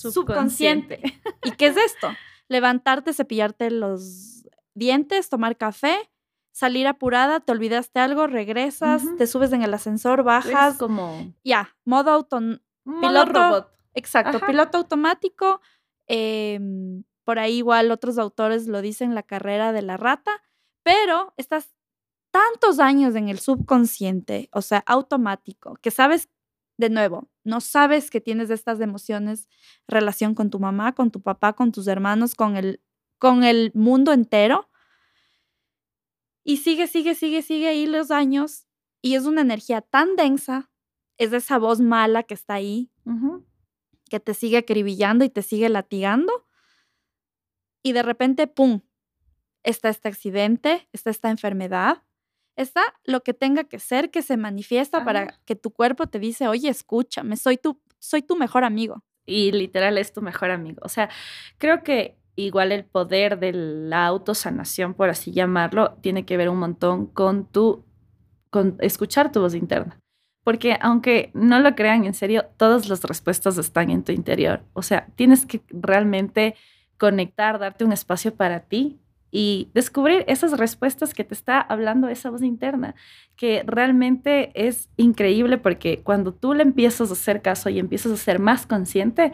subconsciente. 0.00 1.00
¿Y 1.44 1.52
qué 1.52 1.66
es 1.68 1.76
esto? 1.76 2.08
Levantarte, 2.48 3.12
cepillarte 3.12 3.70
los 3.70 4.46
dientes, 4.74 5.28
tomar 5.28 5.56
café, 5.56 6.10
salir 6.52 6.86
apurada, 6.86 7.40
te 7.40 7.52
olvidaste 7.52 8.00
algo, 8.00 8.26
regresas, 8.26 9.02
te 9.18 9.26
subes 9.26 9.52
en 9.52 9.62
el 9.62 9.72
ascensor, 9.74 10.20
Es 10.20 10.24
bajas, 10.26 10.76
como 10.76 11.32
ya, 11.44 11.74
modo 11.84 12.10
auto, 12.10 12.36
un 12.36 12.60
Piloto- 12.84 13.32
robot. 13.32 13.68
exacto, 13.94 14.36
Ajá. 14.38 14.46
piloto 14.46 14.78
automático. 14.78 15.60
em, 16.06 17.04
por 17.24 17.38
ahí 17.38 17.56
igual 17.56 17.90
otros 17.90 18.18
autores 18.18 18.66
lo 18.68 18.82
dicen, 18.82 19.14
la 19.14 19.22
carrera 19.22 19.72
de 19.72 19.80
la 19.80 19.96
rata, 19.96 20.30
pero 20.82 21.32
estás 21.38 21.74
tantos 22.30 22.78
años 22.78 23.14
en 23.14 23.30
el 23.30 23.38
subconsciente, 23.38 24.50
o 24.52 24.60
sea, 24.60 24.82
automático, 24.86 25.76
que 25.80 25.90
sabes, 25.90 26.28
de 26.76 26.90
nuevo, 26.90 27.30
no 27.44 27.60
sabes 27.60 28.10
que 28.10 28.20
tienes 28.20 28.50
estas 28.50 28.80
emociones, 28.80 29.48
relación 29.86 30.34
con 30.34 30.50
tu 30.50 30.58
mamá, 30.58 30.94
con 30.94 31.10
tu 31.10 31.22
papá, 31.22 31.52
con 31.52 31.72
tus 31.72 31.86
hermanos, 31.86 32.34
con 32.34 32.56
el, 32.56 32.82
con 33.18 33.44
el 33.44 33.70
mundo 33.74 34.12
entero. 34.12 34.68
Y 36.42 36.58
sigue, 36.58 36.86
sigue, 36.86 37.14
sigue, 37.14 37.42
sigue 37.42 37.68
ahí 37.68 37.86
los 37.86 38.10
años 38.10 38.66
y 39.00 39.14
es 39.14 39.24
una 39.24 39.42
energía 39.42 39.82
tan 39.82 40.16
densa, 40.16 40.70
es 41.18 41.32
esa 41.32 41.58
voz 41.58 41.80
mala 41.80 42.22
que 42.22 42.34
está 42.34 42.54
ahí, 42.54 42.90
que 44.10 44.20
te 44.20 44.34
sigue 44.34 44.58
acribillando 44.58 45.24
y 45.24 45.30
te 45.30 45.42
sigue 45.42 45.68
latigando. 45.68 46.46
Y 47.82 47.92
de 47.92 48.02
repente, 48.02 48.46
¡pum! 48.46 48.80
Está 49.62 49.90
este 49.90 50.08
accidente, 50.08 50.88
está 50.92 51.10
esta 51.10 51.30
enfermedad, 51.30 52.02
está 52.56 52.82
lo 53.04 53.22
que 53.22 53.34
tenga 53.34 53.64
que 53.64 53.78
ser 53.78 54.10
que 54.10 54.22
se 54.22 54.36
manifiesta 54.36 54.98
Ajá. 54.98 55.04
para 55.04 55.26
que 55.44 55.56
tu 55.56 55.70
cuerpo 55.70 56.06
te 56.06 56.18
dice, 56.18 56.48
oye, 56.48 56.68
escúchame, 56.68 57.36
soy 57.36 57.56
tu, 57.56 57.80
soy 57.98 58.22
tu 58.22 58.36
mejor 58.36 58.64
amigo. 58.64 59.02
y 59.26 59.52
literal 59.52 59.96
es 59.98 60.12
tu 60.12 60.20
mejor 60.20 60.50
amigo. 60.50 60.80
O 60.84 60.88
sea, 60.88 61.08
creo 61.58 61.82
que 61.82 62.18
igual 62.36 62.72
el 62.72 62.84
poder 62.84 63.38
de 63.38 63.52
la 63.52 64.06
autosanación, 64.06 64.92
por 64.94 65.08
así 65.08 65.32
llamarlo, 65.32 65.96
tiene 66.02 66.26
que 66.26 66.36
ver 66.36 66.48
un 66.50 66.58
montón 66.58 67.06
con 67.06 67.46
tu, 67.50 67.84
con 68.50 68.76
escuchar 68.80 69.32
tu 69.32 69.40
voz 69.40 69.54
interna. 69.54 69.98
Porque 70.42 70.76
aunque 70.82 71.30
no 71.32 71.58
lo 71.60 71.74
crean 71.74 72.04
en 72.04 72.12
serio, 72.12 72.44
todas 72.58 72.88
las 72.90 73.02
respuestas 73.02 73.56
están 73.56 73.88
en 73.88 74.04
tu 74.04 74.12
interior. 74.12 74.62
O 74.74 74.82
sea, 74.82 75.06
tienes 75.16 75.46
que 75.46 75.62
realmente 75.70 76.54
conectar, 76.98 77.58
darte 77.58 77.84
un 77.84 77.92
espacio 77.92 78.34
para 78.34 78.60
ti 78.60 79.00
y 79.36 79.68
descubrir 79.74 80.24
esas 80.28 80.56
respuestas 80.56 81.12
que 81.12 81.24
te 81.24 81.34
está 81.34 81.60
hablando 81.60 82.06
esa 82.06 82.30
voz 82.30 82.42
interna, 82.42 82.94
que 83.34 83.64
realmente 83.66 84.52
es 84.54 84.88
increíble 84.96 85.58
porque 85.58 86.00
cuando 86.04 86.32
tú 86.32 86.54
le 86.54 86.62
empiezas 86.62 87.10
a 87.10 87.14
hacer 87.14 87.42
caso 87.42 87.68
y 87.68 87.80
empiezas 87.80 88.12
a 88.12 88.16
ser 88.16 88.38
más 88.38 88.64
consciente, 88.64 89.32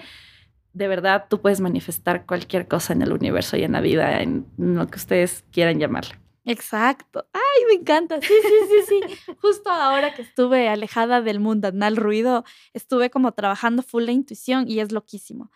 de 0.72 0.88
verdad 0.88 1.26
tú 1.28 1.42
puedes 1.42 1.60
manifestar 1.60 2.24
cualquier 2.24 2.66
cosa 2.66 2.94
en 2.94 3.02
el 3.02 3.12
universo 3.12 3.58
y 3.58 3.62
en 3.62 3.72
la 3.72 3.82
vida, 3.82 4.22
en 4.22 4.46
lo 4.56 4.86
que 4.86 4.96
ustedes 4.96 5.44
quieran 5.52 5.78
llamarle. 5.78 6.14
Exacto. 6.46 7.28
Ay, 7.34 7.64
me 7.68 7.82
encanta. 7.82 8.22
Sí, 8.22 8.32
sí, 8.42 8.54
sí, 8.70 8.82
sí. 8.88 9.34
Justo 9.42 9.68
ahora 9.68 10.14
que 10.14 10.22
estuve 10.22 10.70
alejada 10.70 11.20
del 11.20 11.40
mundanal 11.40 11.98
ruido, 11.98 12.46
estuve 12.72 13.10
como 13.10 13.32
trabajando 13.32 13.82
full 13.82 14.04
la 14.04 14.12
intuición 14.12 14.64
y 14.66 14.80
es 14.80 14.92
loquísimo. 14.92 15.50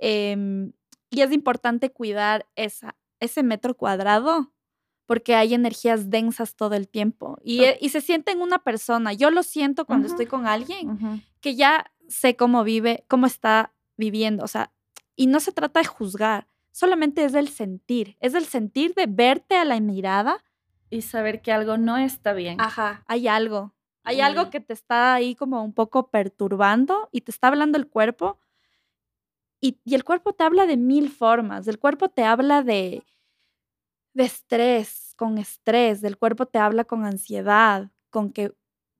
Em, 0.00 0.72
y 1.10 1.20
es 1.20 1.30
importante 1.30 1.92
cuidar 1.92 2.48
esa, 2.56 2.96
ese 3.20 3.42
metro 3.42 3.76
cuadrado 3.76 4.52
porque 5.06 5.34
hay 5.34 5.52
energías 5.54 6.08
densas 6.10 6.56
todo 6.56 6.74
el 6.74 6.88
tiempo 6.88 7.36
y, 7.42 7.64
e- 7.64 7.78
y 7.80 7.90
se 7.90 8.00
siente 8.00 8.32
en 8.32 8.40
una 8.40 8.60
persona. 8.60 9.12
Yo 9.12 9.30
lo 9.30 9.42
siento 9.42 9.84
cuando 9.84 10.06
estoy 10.06 10.26
con 10.26 10.46
alguien 10.46 10.88
que 11.40 11.54
ya 11.56 11.92
sé 12.08 12.36
cómo 12.36 12.64
vive, 12.64 13.04
cómo 13.08 13.26
está 13.26 13.72
viviendo, 13.96 14.44
o 14.44 14.48
sea, 14.48 14.72
y 15.16 15.26
no 15.26 15.40
se 15.40 15.52
trata 15.52 15.80
de 15.80 15.86
juzgar, 15.86 16.48
solamente 16.72 17.24
es 17.24 17.34
el 17.34 17.48
sentir, 17.48 18.16
es 18.20 18.34
el 18.34 18.46
sentir 18.46 18.94
de 18.94 19.06
verte 19.06 19.56
a 19.56 19.64
la 19.64 19.78
mirada 19.80 20.42
Y 20.90 21.02
saber 21.02 21.42
que 21.42 21.52
algo 21.52 21.76
no 21.76 21.96
está 21.98 22.32
bien. 22.32 22.60
Ajá, 22.60 23.04
hay 23.06 23.28
algo. 23.28 23.74
Hay 24.06 24.20
algo 24.20 24.50
que 24.50 24.60
te 24.60 24.72
está 24.74 25.14
ahí 25.14 25.34
como 25.34 25.62
un 25.64 25.72
poco 25.72 26.10
perturbando 26.10 27.08
y 27.12 27.22
te 27.22 27.30
está 27.30 27.48
hablando 27.48 27.78
el 27.78 27.88
cuerpo. 27.88 28.38
Y, 29.64 29.80
y 29.82 29.94
el 29.94 30.04
cuerpo 30.04 30.34
te 30.34 30.44
habla 30.44 30.66
de 30.66 30.76
mil 30.76 31.08
formas. 31.08 31.66
El 31.68 31.78
cuerpo 31.78 32.10
te 32.10 32.22
habla 32.22 32.62
de, 32.62 33.02
de 34.12 34.24
estrés, 34.24 35.14
con 35.16 35.38
estrés. 35.38 36.04
El 36.04 36.18
cuerpo 36.18 36.44
te 36.44 36.58
habla 36.58 36.84
con 36.84 37.06
ansiedad, 37.06 37.90
con 38.10 38.30
que 38.30 38.52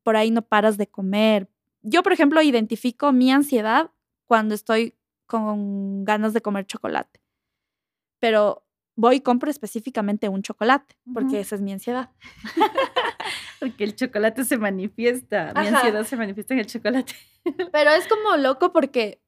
por 0.02 0.16
ahí 0.16 0.30
no 0.30 0.40
paras 0.40 0.78
de 0.78 0.86
comer. 0.86 1.50
Yo, 1.82 2.02
por 2.02 2.14
ejemplo, 2.14 2.40
identifico 2.40 3.12
mi 3.12 3.30
ansiedad 3.30 3.90
cuando 4.24 4.54
estoy 4.54 4.94
con 5.26 6.02
ganas 6.06 6.32
de 6.32 6.40
comer 6.40 6.64
chocolate. 6.64 7.20
Pero 8.18 8.64
voy 8.96 9.16
y 9.16 9.20
compro 9.20 9.50
específicamente 9.50 10.30
un 10.30 10.40
chocolate, 10.40 10.96
porque 11.12 11.40
esa 11.40 11.56
es 11.56 11.60
mi 11.60 11.74
ansiedad. 11.74 12.10
Porque 13.60 13.84
el 13.84 13.96
chocolate 13.96 14.44
se 14.44 14.58
manifiesta, 14.58 15.52
mi 15.54 15.66
Ajá. 15.66 15.76
ansiedad 15.76 16.04
se 16.04 16.16
manifiesta 16.16 16.52
en 16.52 16.60
el 16.60 16.66
chocolate. 16.66 17.14
Pero 17.72 17.90
es 17.92 18.06
como 18.08 18.36
loco 18.36 18.74
porque 18.74 19.23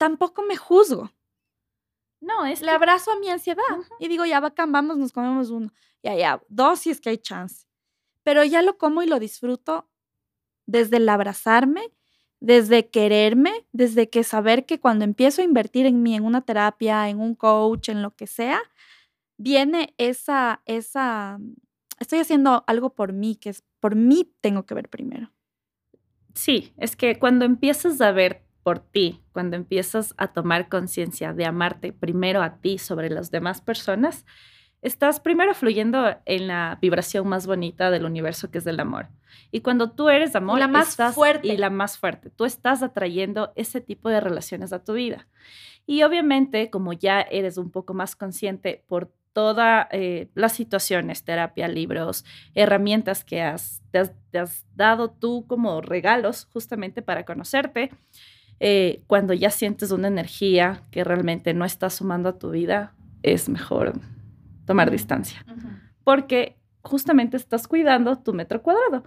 tampoco 0.00 0.42
me 0.42 0.56
juzgo. 0.56 1.10
No, 2.22 2.46
es 2.46 2.60
Le 2.62 2.68
que- 2.68 2.72
abrazo 2.74 3.12
a 3.12 3.18
mi 3.18 3.28
ansiedad 3.28 3.62
y 3.98 4.08
digo, 4.08 4.24
ya 4.24 4.40
bacán, 4.40 4.72
vamos, 4.72 4.96
nos 4.96 5.12
comemos 5.12 5.50
uno. 5.50 5.72
Ya, 6.02 6.14
ya, 6.16 6.42
dos 6.48 6.80
si 6.80 6.90
es 6.90 7.00
que 7.00 7.10
hay 7.10 7.18
chance. 7.18 7.66
Pero 8.22 8.42
ya 8.44 8.62
lo 8.62 8.78
como 8.78 9.02
y 9.02 9.06
lo 9.06 9.18
disfruto 9.20 9.90
desde 10.66 10.96
el 10.96 11.08
abrazarme, 11.08 11.82
desde 12.40 12.88
quererme, 12.88 13.66
desde 13.72 14.08
que 14.08 14.24
saber 14.24 14.64
que 14.64 14.80
cuando 14.80 15.04
empiezo 15.04 15.42
a 15.42 15.44
invertir 15.44 15.84
en 15.84 16.02
mí, 16.02 16.14
en 16.14 16.24
una 16.24 16.40
terapia, 16.42 17.08
en 17.10 17.20
un 17.20 17.34
coach, 17.34 17.90
en 17.90 18.00
lo 18.00 18.14
que 18.16 18.26
sea, 18.26 18.60
viene 19.36 19.94
esa, 19.98 20.62
esa, 20.64 21.38
estoy 21.98 22.20
haciendo 22.20 22.64
algo 22.66 22.94
por 22.94 23.12
mí, 23.12 23.36
que 23.36 23.50
es 23.50 23.64
por 23.80 23.96
mí 23.96 24.32
tengo 24.40 24.64
que 24.64 24.74
ver 24.74 24.88
primero. 24.88 25.30
Sí, 26.34 26.72
es 26.78 26.96
que 26.96 27.18
cuando 27.18 27.44
empiezas 27.44 28.00
a 28.00 28.12
ver 28.12 28.46
por 28.70 28.78
ti, 28.78 29.20
cuando 29.32 29.56
empiezas 29.56 30.14
a 30.16 30.28
tomar 30.28 30.68
conciencia 30.68 31.32
de 31.32 31.44
amarte 31.44 31.92
primero 31.92 32.40
a 32.40 32.58
ti 32.60 32.78
sobre 32.78 33.10
las 33.10 33.32
demás 33.32 33.60
personas, 33.60 34.24
estás 34.80 35.18
primero 35.18 35.54
fluyendo 35.54 36.16
en 36.24 36.46
la 36.46 36.78
vibración 36.80 37.26
más 37.26 37.48
bonita 37.48 37.90
del 37.90 38.04
universo 38.04 38.52
que 38.52 38.58
es 38.58 38.66
el 38.68 38.78
amor. 38.78 39.08
Y 39.50 39.62
cuando 39.62 39.90
tú 39.90 40.08
eres 40.08 40.36
amor, 40.36 40.60
la 40.60 40.68
más 40.68 40.90
estás- 40.90 41.16
fuerte. 41.16 41.48
y 41.48 41.56
la 41.56 41.68
más 41.68 41.98
fuerte, 41.98 42.30
tú 42.30 42.44
estás 42.44 42.84
atrayendo 42.84 43.52
ese 43.56 43.80
tipo 43.80 44.08
de 44.08 44.20
relaciones 44.20 44.72
a 44.72 44.84
tu 44.84 44.92
vida. 44.92 45.26
Y 45.84 46.04
obviamente, 46.04 46.70
como 46.70 46.92
ya 46.92 47.22
eres 47.22 47.58
un 47.58 47.72
poco 47.72 47.92
más 47.92 48.14
consciente 48.14 48.84
por 48.86 49.12
todas 49.32 49.86
las 50.34 50.52
situaciones, 50.52 51.22
terapia, 51.24 51.68
libros, 51.68 52.24
herramientas 52.54 53.24
que 53.24 53.40
has, 53.42 53.80
te, 53.92 53.98
has, 53.98 54.12
te 54.32 54.38
has 54.40 54.64
dado 54.74 55.08
tú 55.10 55.44
como 55.46 55.80
regalos 55.80 56.48
justamente 56.52 57.00
para 57.00 57.24
conocerte, 57.24 57.90
eh, 58.60 59.02
cuando 59.06 59.32
ya 59.32 59.50
sientes 59.50 59.90
una 59.90 60.08
energía 60.08 60.82
que 60.90 61.02
realmente 61.02 61.54
no 61.54 61.64
está 61.64 61.88
sumando 61.88 62.28
a 62.28 62.38
tu 62.38 62.50
vida, 62.50 62.94
es 63.22 63.48
mejor 63.48 63.94
tomar 64.66 64.90
distancia. 64.90 65.44
Porque 66.04 66.58
justamente 66.82 67.36
estás 67.36 67.66
cuidando 67.66 68.16
tu 68.16 68.34
metro 68.34 68.62
cuadrado. 68.62 69.04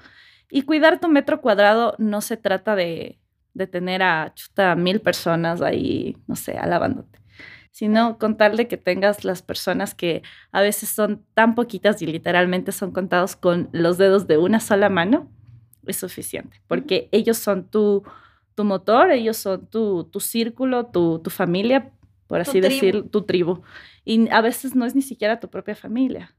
Y 0.50 0.64
cuidar 0.64 1.00
tu 1.00 1.08
metro 1.08 1.40
cuadrado 1.40 1.96
no 2.00 2.22
se 2.22 2.36
trata 2.36 2.76
de, 2.76 3.20
de 3.54 3.68
tener 3.68 4.02
a 4.02 4.34
chuta, 4.34 4.76
mil 4.76 5.02
personas 5.02 5.62
ahí, 5.62 6.18
no 6.28 6.36
sé, 6.36 6.58
alabándote, 6.58 7.20
sino 7.72 8.18
contarle 8.18 8.68
que 8.68 8.78
tengas 8.78 9.24
las 9.24 9.42
personas 9.42 9.94
que 9.96 10.24
a 10.52 10.62
veces 10.62 10.90
son 10.90 11.26
tan 11.34 11.56
poquitas 11.56 12.02
y 12.02 12.08
literalmente 12.08 12.72
son 12.72 12.92
contados 12.92 13.36
con 13.36 13.70
los 13.72 13.98
dedos 13.98 14.28
de 14.28 14.38
una 14.38 14.60
sola 14.60 14.90
mano, 14.90 15.32
es 15.86 15.98
suficiente, 15.98 16.62
porque 16.68 17.10
ellos 17.12 17.38
son 17.38 17.66
tu, 17.66 18.04
tu 18.56 18.64
motor, 18.64 19.12
ellos 19.12 19.38
son 19.38 19.68
tu, 19.68 20.06
tu 20.06 20.20
círculo, 20.20 20.86
tu, 20.88 21.20
tu 21.20 21.30
familia, 21.30 21.92
por 22.28 22.40
así 22.40 22.62
decir, 22.62 23.10
tu 23.10 23.24
tribu. 23.24 23.62
Y 24.06 24.30
a 24.30 24.42
veces 24.42 24.76
no 24.76 24.86
es 24.86 24.96
ni 24.96 25.02
siquiera 25.02 25.40
tu 25.40 25.50
propia 25.50 25.76
familia, 25.76 26.36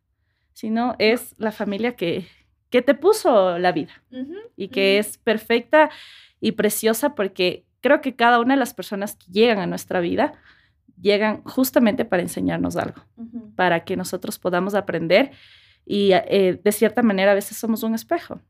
sino 0.53 0.97
es 0.99 1.35
la 1.39 1.53
familia 1.53 1.97
que, 1.97 2.27
que 2.71 2.83
te 2.83 2.95
puso 2.95 3.59
la 3.59 3.73
vida 3.73 3.93
y 4.57 4.69
que 4.69 4.99
es 4.99 5.19
perfecta 5.19 5.91
y 6.41 6.53
preciosa 6.53 7.15
porque 7.15 7.65
creo 7.81 8.01
que 8.01 8.17
cada 8.17 8.41
una 8.41 8.55
de 8.55 8.61
las 8.61 8.75
personas 8.75 9.17
que 9.17 9.31
llegan 9.31 9.59
a 9.59 9.67
nuestra 9.67 10.01
vida 10.01 10.35
llegan 11.01 11.43
justamente 11.45 12.05
para 12.05 12.23
enseñarnos 12.23 12.77
algo, 12.77 13.05
para 13.57 13.85
que 13.85 13.97
nosotros 13.97 14.39
podamos 14.39 14.75
aprender 14.75 15.33
y 15.85 16.13
eh, 16.13 16.61
de 16.63 16.73
cierta 16.73 17.03
manera 17.03 17.33
a 17.33 17.35
veces 17.35 17.57
somos 17.57 17.83
un 17.83 17.95
espejo. 17.95 18.41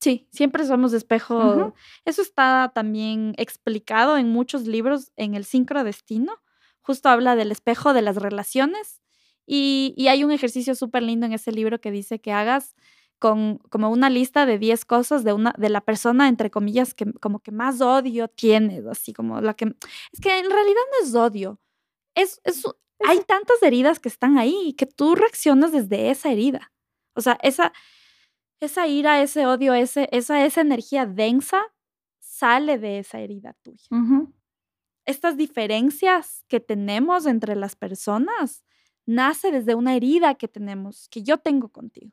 Sí, 0.00 0.28
siempre 0.30 0.64
somos 0.64 0.92
espejo. 0.92 1.74
Eso 2.04 2.22
está 2.22 2.70
también 2.74 3.34
explicado 3.36 4.16
en 4.16 4.28
muchos 4.28 4.66
libros 4.66 5.12
en 5.16 5.34
el 5.34 5.44
sincrodestino. 5.44 6.34
Justo 6.82 7.08
habla 7.08 7.36
del 7.36 7.50
espejo 7.50 7.92
de 7.92 8.02
las 8.02 8.16
relaciones 8.16 9.02
y, 9.46 9.94
y 9.96 10.08
hay 10.08 10.24
un 10.24 10.30
ejercicio 10.30 10.74
súper 10.74 11.02
lindo 11.02 11.26
en 11.26 11.32
ese 11.32 11.52
libro 11.52 11.80
que 11.80 11.90
dice 11.90 12.20
que 12.20 12.32
hagas 12.32 12.76
con 13.18 13.58
como 13.70 13.90
una 13.90 14.10
lista 14.10 14.46
de 14.46 14.58
10 14.58 14.84
cosas 14.84 15.24
de 15.24 15.32
una 15.32 15.52
de 15.58 15.68
la 15.70 15.80
persona 15.80 16.28
entre 16.28 16.50
comillas 16.50 16.94
que 16.94 17.12
como 17.14 17.40
que 17.40 17.50
más 17.50 17.80
odio 17.80 18.28
tienes, 18.28 18.86
así 18.86 19.12
como 19.12 19.40
la 19.40 19.54
que 19.54 19.74
es 20.12 20.20
que 20.20 20.38
en 20.38 20.48
realidad 20.48 20.82
no 20.92 21.06
es 21.06 21.14
odio. 21.16 21.60
es, 22.14 22.40
hay 23.00 23.20
tantas 23.20 23.62
heridas 23.62 24.00
que 24.00 24.08
están 24.08 24.38
ahí 24.38 24.74
que 24.74 24.86
tú 24.86 25.14
reaccionas 25.14 25.72
desde 25.72 26.10
esa 26.10 26.30
herida. 26.30 26.72
O 27.14 27.20
sea, 27.20 27.38
esa, 27.42 27.72
esa 28.60 28.86
ira, 28.86 29.22
ese 29.22 29.46
odio, 29.46 29.74
ese, 29.74 30.08
esa, 30.12 30.44
esa 30.44 30.60
energía 30.60 31.06
densa 31.06 31.62
sale 32.18 32.78
de 32.78 32.98
esa 32.98 33.20
herida 33.20 33.54
tuya. 33.62 33.88
Estas 35.04 35.36
diferencias 35.36 36.44
que 36.48 36.60
tenemos 36.60 37.26
entre 37.26 37.56
las 37.56 37.76
personas 37.76 38.64
nace 39.06 39.50
desde 39.50 39.74
una 39.74 39.94
herida 39.94 40.34
que 40.34 40.48
tenemos, 40.48 41.08
que 41.08 41.22
yo 41.22 41.38
tengo 41.38 41.70
contigo. 41.70 42.12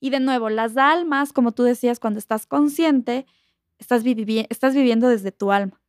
Y 0.00 0.10
de 0.10 0.20
nuevo, 0.20 0.50
las 0.50 0.76
almas, 0.76 1.32
como 1.32 1.52
tú 1.52 1.62
decías, 1.62 2.00
cuando 2.00 2.18
estás 2.18 2.46
consciente, 2.46 3.26
estás, 3.78 4.02
estás 4.04 4.74
viviendo 4.74 5.08
desde 5.08 5.32
tu 5.32 5.52
alma. 5.52 5.80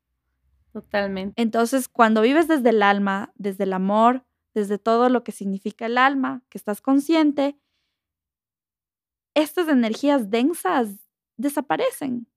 Totalmente. 0.72 1.42
Entonces, 1.42 1.90
cuando 1.90 2.22
vives 2.22 2.48
desde 2.48 2.70
el 2.70 2.84
alma, 2.84 3.32
desde 3.36 3.64
el 3.64 3.74
amor, 3.74 4.24
desde 4.54 4.78
todo 4.78 5.10
lo 5.10 5.24
que 5.24 5.32
significa 5.32 5.88
el 5.88 5.98
alma, 5.98 6.44
que 6.50 6.58
estás 6.58 6.82
consciente, 6.82 7.58
estas 9.38 9.68
energías 9.68 10.30
densas 10.32 10.90
desaparecen. 11.38 12.28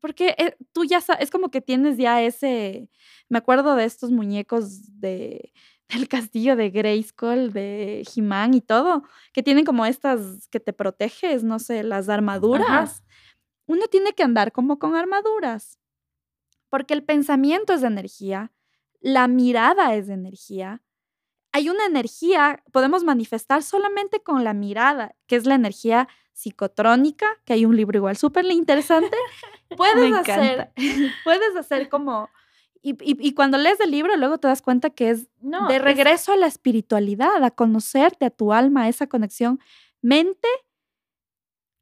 Porque 0.00 0.34
eh, 0.38 0.56
tú 0.72 0.84
ya 0.84 1.00
sabes, 1.00 1.24
es 1.24 1.30
como 1.30 1.50
que 1.50 1.60
tienes 1.60 1.96
ya 1.96 2.22
ese, 2.22 2.88
me 3.28 3.38
acuerdo 3.38 3.74
de 3.74 3.84
estos 3.84 4.10
muñecos 4.10 5.00
de, 5.00 5.52
del 5.88 6.08
castillo 6.08 6.56
de 6.56 6.70
Grayskull, 6.70 7.52
de 7.52 8.02
he 8.02 8.56
y 8.56 8.60
todo, 8.60 9.02
que 9.32 9.42
tienen 9.42 9.64
como 9.64 9.86
estas 9.86 10.48
que 10.48 10.60
te 10.60 10.72
proteges, 10.72 11.42
no 11.42 11.58
sé, 11.58 11.82
las 11.82 12.08
armaduras. 12.08 13.02
Uno 13.66 13.86
tiene 13.86 14.12
que 14.12 14.22
andar 14.22 14.52
como 14.52 14.78
con 14.78 14.94
armaduras, 14.94 15.80
porque 16.68 16.94
el 16.94 17.02
pensamiento 17.02 17.72
es 17.72 17.82
energía, 17.82 18.52
la 19.00 19.26
mirada 19.26 19.94
es 19.94 20.10
energía, 20.10 20.82
hay 21.54 21.68
una 21.68 21.86
energía, 21.86 22.64
podemos 22.72 23.04
manifestar 23.04 23.62
solamente 23.62 24.20
con 24.20 24.42
la 24.42 24.54
mirada, 24.54 25.14
que 25.28 25.36
es 25.36 25.46
la 25.46 25.54
energía 25.54 26.08
psicotrónica, 26.32 27.28
que 27.44 27.52
hay 27.52 27.64
un 27.64 27.76
libro 27.76 27.96
igual 27.96 28.16
súper 28.16 28.44
interesante. 28.46 29.16
Puedes 29.76 30.12
hacer, 30.14 30.72
puedes 31.24 31.56
hacer 31.56 31.88
como, 31.88 32.28
y, 32.82 33.34
cuando 33.34 33.56
lees 33.56 33.78
el 33.78 33.92
libro, 33.92 34.16
luego 34.16 34.38
te 34.38 34.48
das 34.48 34.62
cuenta 34.62 34.90
que 34.90 35.10
es 35.10 35.28
de 35.40 35.78
regreso 35.78 36.32
a 36.32 36.36
la 36.36 36.46
espiritualidad, 36.46 37.42
a 37.42 37.50
conocerte, 37.52 38.26
a 38.26 38.30
tu 38.30 38.52
alma, 38.52 38.82
a 38.82 38.88
esa 38.88 39.06
conexión 39.06 39.60
mente, 40.02 40.48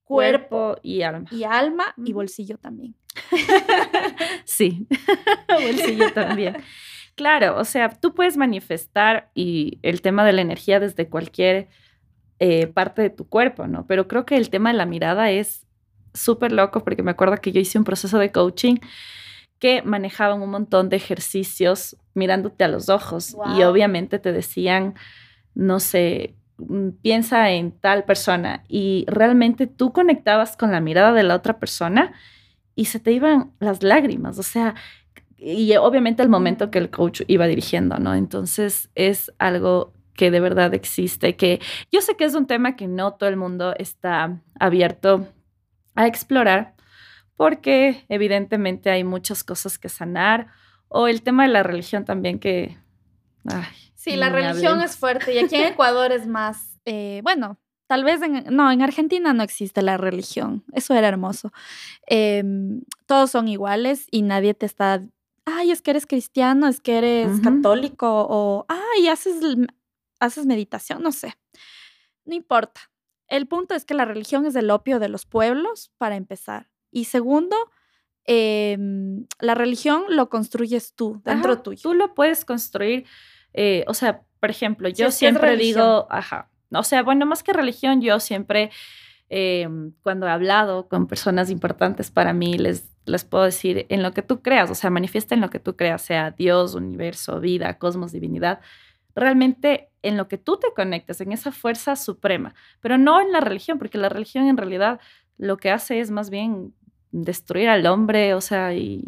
cuerpo, 0.04 0.76
y 0.82 1.00
alma. 1.00 1.28
Y 1.30 1.44
alma 1.44 1.94
y 1.96 2.12
bolsillo 2.12 2.58
también. 2.58 2.94
sí, 4.44 4.87
bolsillo 5.48 6.12
también. 6.12 6.62
Claro, 7.22 7.56
o 7.56 7.64
sea, 7.64 7.88
tú 7.88 8.14
puedes 8.14 8.37
manifestar 8.37 9.30
y 9.32 9.78
el 9.82 10.02
tema 10.02 10.24
de 10.24 10.32
la 10.32 10.42
energía 10.42 10.80
desde 10.80 11.08
cualquier 11.08 11.68
eh, 12.40 12.66
parte 12.66 13.00
de 13.00 13.11
tu 13.11 13.28
cuerpo, 13.28 13.68
¿no? 13.68 13.87
Pero 13.87 14.08
creo 14.08 14.26
que 14.26 14.37
el 14.37 14.50
tema 14.50 14.72
de 14.72 14.76
la 14.76 14.87
mirada 14.87 15.30
es 15.30 15.64
súper 16.14 16.50
loco 16.50 16.82
porque 16.82 17.04
me 17.04 17.12
acuerdo 17.12 17.37
que 17.37 17.52
yo 17.52 17.61
hice 17.61 17.78
un 17.78 17.85
proceso 17.85 18.18
de 18.18 18.32
coaching 18.32 18.78
que 19.61 19.82
manejaban 19.82 20.42
un 20.42 20.50
montón 20.50 20.88
de 20.88 20.96
ejercicios 20.96 21.96
mirándote 22.12 22.64
a 22.64 22.68
los 22.68 22.88
ojos 22.88 23.37
y 23.56 23.62
obviamente 23.62 24.18
te 24.18 24.32
decían, 24.32 24.94
no 25.54 25.78
sé, 25.78 26.35
mm, 26.58 26.88
piensa 27.02 27.52
en 27.52 27.70
tal 27.70 28.02
persona 28.02 28.64
y 28.66 29.04
realmente 29.06 29.68
tú 29.68 29.92
conectabas 29.92 30.56
con 30.56 30.72
la 30.72 30.80
mirada 30.80 31.12
de 31.12 31.22
la 31.22 31.37
otra 31.37 31.61
persona 31.61 32.14
y 32.74 32.87
se 32.87 32.98
te 32.98 33.12
iban 33.12 33.52
las 33.61 33.85
lágrimas, 33.85 34.40
o 34.40 34.42
sea, 34.42 34.74
y 35.44 35.74
obviamente 35.76 36.22
el 36.22 36.28
momento 36.28 36.70
que 36.70 36.78
el 36.78 36.90
coach 36.90 37.22
iba 37.26 37.46
dirigiendo, 37.46 37.98
¿no? 37.98 38.14
Entonces 38.14 38.90
es 38.94 39.33
algo 39.38 39.92
que 40.14 40.31
de 40.31 40.40
verdad 40.40 40.72
existe, 40.74 41.37
que 41.37 41.61
yo 41.90 42.00
sé 42.00 42.16
que 42.16 42.24
es 42.24 42.35
un 42.35 42.46
tema 42.46 42.76
que 42.76 42.87
no 42.87 43.14
todo 43.14 43.28
el 43.28 43.37
mundo 43.37 43.74
está 43.76 44.40
abierto 44.61 45.26
a 45.94 46.07
explorar, 46.07 46.74
porque 47.37 48.05
evidentemente 48.09 48.90
hay 48.90 49.05
muchas 49.05 49.42
cosas 49.42 49.78
que 49.78 49.88
sanar, 49.88 50.48
o 50.88 51.09
el 51.09 51.22
tema 51.22 51.44
de 51.44 51.48
la 51.48 51.62
religión 51.62 52.05
también 52.05 52.38
que... 52.38 52.78
sí, 53.94 54.16
la 54.16 54.28
religión 54.28 54.81
es 54.81 54.96
fuerte 54.96 55.35
y 55.35 55.38
aquí 55.38 55.57
en 55.57 55.72
Ecuador 55.72 56.12
es 56.12 56.26
más, 56.26 56.78
eh, 56.85 57.20
bueno, 57.24 57.59
tal 57.88 58.05
vez 58.05 58.22
en, 58.22 58.44
no, 58.55 58.70
en 58.70 58.83
Argentina 58.83 59.33
no 59.33 59.42
existe 59.42 59.83
la 59.83 59.96
religión, 59.96 60.62
eso 60.72 60.94
era 60.94 61.09
hermoso. 61.09 61.52
Em, 62.07 62.83
todos 63.07 63.31
son 63.31 63.48
iguales 63.48 64.07
y 64.11 64.22
nadie 64.22 64.55
te 64.55 64.66
está 64.66 65.02
ay, 65.44 65.70
es 65.70 65.83
que 65.83 65.90
eres 65.90 66.07
cristiano, 66.07 66.68
es 66.68 66.81
que 66.81 66.98
eres 66.98 67.40
católico 67.40 68.26
o, 68.28 68.66
ay, 68.68 69.09
haces, 69.09 69.37
haces 70.20 70.46
meditación, 70.46 71.02
no 71.02 71.12
sé. 71.12 71.35
No 72.24 72.35
importa. 72.35 72.81
El 73.28 73.46
punto 73.46 73.74
es 73.74 73.85
que 73.85 73.94
la 73.94 74.05
religión 74.05 74.46
es 74.46 74.55
el 74.55 74.70
opio 74.70 74.98
de 74.98 75.09
los 75.09 75.26
pueblos, 75.26 75.90
para 75.98 76.16
empezar. 76.16 76.70
Y 76.90 77.05
segundo, 77.05 77.57
em, 78.24 79.26
la 79.40 79.55
religión 79.55 80.05
lo 80.11 80.28
construyes 80.28 80.94
tú, 80.94 81.20
dentro 81.24 81.61
tuyo. 81.62 81.83
Tú 81.83 81.94
lo 81.94 82.14
puedes 82.14 82.44
construir, 82.44 83.07
eh, 83.52 83.85
o 83.88 83.94
sea, 83.94 84.22
por 84.38 84.50
ejemplo, 84.50 84.88
yo 84.88 85.11
siempre 85.11 85.57
digo, 85.57 86.07
ajá, 86.11 86.50
o 86.70 86.83
sea, 86.83 87.02
bueno, 87.02 87.26
más 87.26 87.42
que 87.42 87.52
religión, 87.52 88.00
yo 88.00 88.20
siempre 88.20 88.70
Em, 89.35 89.95
cuando 90.03 90.27
he 90.27 90.31
hablado 90.31 90.88
con 90.88 91.07
personas 91.07 91.49
importantes 91.49 92.11
para 92.11 92.35
mí, 92.35 92.59
les, 92.59 92.95
les 93.07 93.25
puedo 93.25 93.45
decir 93.45 93.87
en 93.88 94.03
lo 94.03 94.12
que 94.12 94.21
tú 94.21 94.42
creas, 94.42 94.71
o 94.71 94.75
sea, 94.75 94.90
manifiesta 94.90 95.35
en 95.35 95.40
lo 95.40 95.49
que 95.49 95.59
tú 95.59 95.75
creas, 95.75 96.03
sea 96.03 96.33
Dios, 96.33 96.75
universo, 96.75 97.40
vida, 97.40 97.79
cosmos, 97.79 98.12
divinidad, 98.12 98.61
realmente 99.14 99.88
en 100.03 100.18
lo 100.18 100.29
que 100.29 100.37
tú 100.37 100.59
te 100.59 100.66
conectes, 100.77 101.23
en 101.23 101.33
esa 101.33 101.51
fuerza 101.51 101.97
suprema, 101.97 102.55
pero 102.83 102.99
no 102.99 103.23
en 103.23 103.33
la 103.33 103.40
religión, 103.40 103.79
porque 103.79 103.97
la 103.97 104.11
religión 104.11 104.49
en 104.49 104.59
realidad 104.59 105.01
lo 105.38 105.57
que 105.57 105.71
hace 105.71 106.01
es 106.01 106.11
más 106.11 106.29
bien 106.29 106.75
destruir 107.11 107.71
al 107.71 107.87
hombre, 107.87 108.35
o 108.35 108.42
sea, 108.42 108.75
y, 108.75 109.03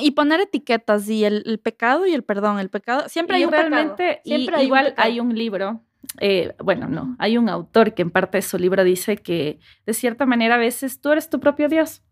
y, 0.00 0.10
poner 0.10 0.40
etiquetas 0.40 1.08
y 1.08 1.24
el, 1.24 1.60
pecado 1.62 2.04
y 2.04 2.14
el 2.14 2.24
perdón, 2.24 2.58
el 2.58 2.68
pecado, 2.68 3.08
siempre 3.08 3.36
hay 3.36 3.44
un 3.44 3.52
realmente, 3.52 4.22
Siempre 4.24 4.64
igual 4.64 4.92
hay 4.96 5.20
un 5.20 5.36
libro 5.36 5.84
eh, 6.20 6.54
bueno, 6.62 6.88
no, 6.88 7.16
hay 7.18 7.38
un 7.38 7.48
autor 7.48 7.94
que 7.94 8.02
en 8.02 8.10
parte 8.10 8.38
de 8.38 8.42
su 8.42 8.58
libro 8.58 8.84
dice 8.84 9.18
que 9.18 9.58
de 9.86 9.94
cierta 9.94 10.26
manera 10.26 10.54
a 10.54 10.58
veces 10.58 11.00
tú 11.00 11.10
eres 11.10 11.28
tu 11.28 11.40
propio 11.40 11.68
Dios. 11.68 12.02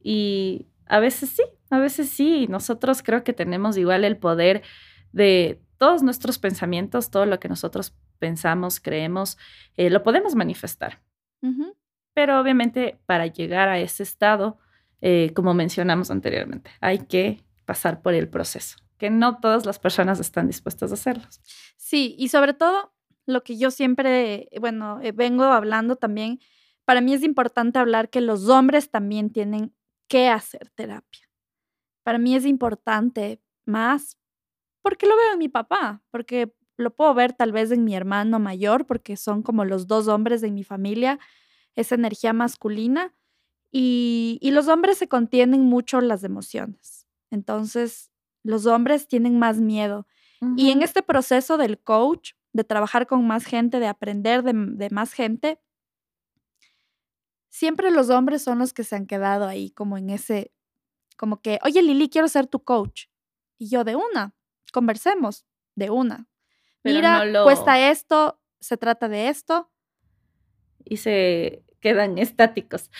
Y 0.00 0.66
a 0.86 1.00
veces 1.00 1.30
sí, 1.30 1.42
a 1.70 1.78
veces 1.78 2.08
sí. 2.10 2.46
Nosotros 2.48 3.02
creo 3.02 3.24
que 3.24 3.32
tenemos 3.32 3.76
igual 3.76 4.04
el 4.04 4.16
poder 4.16 4.62
de 5.12 5.60
todos 5.78 6.02
nuestros 6.02 6.38
pensamientos, 6.38 7.10
todo 7.10 7.26
lo 7.26 7.40
que 7.40 7.48
nosotros 7.48 7.94
pensamos, 8.18 8.80
creemos, 8.80 9.38
eh, 9.76 9.90
lo 9.90 10.02
podemos 10.02 10.34
manifestar. 10.34 11.00
Pero 12.14 12.40
obviamente 12.40 13.00
para 13.06 13.26
llegar 13.26 13.68
a 13.68 13.80
ese 13.80 14.04
estado, 14.04 14.58
eh, 15.00 15.32
como 15.34 15.54
mencionamos 15.54 16.10
anteriormente, 16.10 16.70
hay 16.80 16.98
que 16.98 17.42
pasar 17.64 18.00
por 18.00 18.14
el 18.14 18.28
proceso 18.28 18.76
que 19.02 19.10
no 19.10 19.40
todas 19.40 19.66
las 19.66 19.80
personas 19.80 20.20
están 20.20 20.46
dispuestas 20.46 20.92
a 20.92 20.94
hacerlo. 20.94 21.24
Sí, 21.76 22.14
y 22.20 22.28
sobre 22.28 22.54
todo 22.54 22.94
lo 23.26 23.42
que 23.42 23.58
yo 23.58 23.72
siempre, 23.72 24.48
bueno, 24.60 25.00
eh, 25.02 25.10
vengo 25.10 25.42
hablando 25.42 25.96
también, 25.96 26.38
para 26.84 27.00
mí 27.00 27.12
es 27.12 27.24
importante 27.24 27.80
hablar 27.80 28.10
que 28.10 28.20
los 28.20 28.48
hombres 28.48 28.92
también 28.92 29.32
tienen 29.32 29.74
que 30.06 30.28
hacer 30.28 30.70
terapia. 30.76 31.28
Para 32.04 32.18
mí 32.18 32.36
es 32.36 32.46
importante 32.46 33.42
más 33.66 34.18
porque 34.82 35.06
lo 35.06 35.16
veo 35.16 35.32
en 35.32 35.40
mi 35.40 35.48
papá, 35.48 36.00
porque 36.12 36.54
lo 36.76 36.94
puedo 36.94 37.12
ver 37.12 37.32
tal 37.32 37.50
vez 37.50 37.72
en 37.72 37.82
mi 37.82 37.96
hermano 37.96 38.38
mayor, 38.38 38.86
porque 38.86 39.16
son 39.16 39.42
como 39.42 39.64
los 39.64 39.88
dos 39.88 40.06
hombres 40.06 40.42
de 40.42 40.52
mi 40.52 40.62
familia, 40.62 41.18
esa 41.74 41.96
energía 41.96 42.32
masculina, 42.32 43.16
y, 43.72 44.38
y 44.40 44.52
los 44.52 44.68
hombres 44.68 44.98
se 44.98 45.08
contienen 45.08 45.62
mucho 45.62 46.00
las 46.00 46.22
emociones. 46.22 47.08
Entonces, 47.32 48.11
los 48.42 48.66
hombres 48.66 49.08
tienen 49.08 49.38
más 49.38 49.58
miedo. 49.58 50.06
Y 50.56 50.72
en 50.72 50.82
este 50.82 51.04
proceso 51.04 51.56
del 51.56 51.78
coach, 51.78 52.32
de 52.52 52.64
trabajar 52.64 53.06
con 53.06 53.24
más 53.24 53.44
gente, 53.44 53.78
de 53.78 53.86
aprender 53.86 54.42
de, 54.42 54.88
más 54.90 55.12
gente, 55.12 55.60
siempre 57.48 57.92
los 57.92 58.10
hombres 58.10 58.42
son 58.42 58.58
los 58.58 58.72
que 58.72 58.82
se 58.82 58.96
han 58.96 59.06
quedado 59.06 59.46
ahí 59.46 59.70
como 59.70 59.98
en 59.98 60.10
ese, 60.10 60.52
como 61.16 61.40
que, 61.40 61.60
oye 61.62 61.80
Lili, 61.80 62.08
quiero 62.08 62.26
ser 62.26 62.48
tu 62.48 62.64
coach. 62.64 63.04
Y 63.56 63.68
yo 63.68 63.84
de 63.84 63.94
una, 63.94 64.34
conversemos, 64.72 65.46
de 65.76 65.90
una. 65.90 66.28
Mira, 66.82 67.24
cuesta 67.44 67.90
esto, 67.90 68.40
se 68.58 68.76
trata 68.76 69.08
de 69.08 69.28
esto. 69.28 69.70
Y 70.84 70.96
se 70.96 71.64
quedan 71.80 72.18
estáticos. 72.18 72.90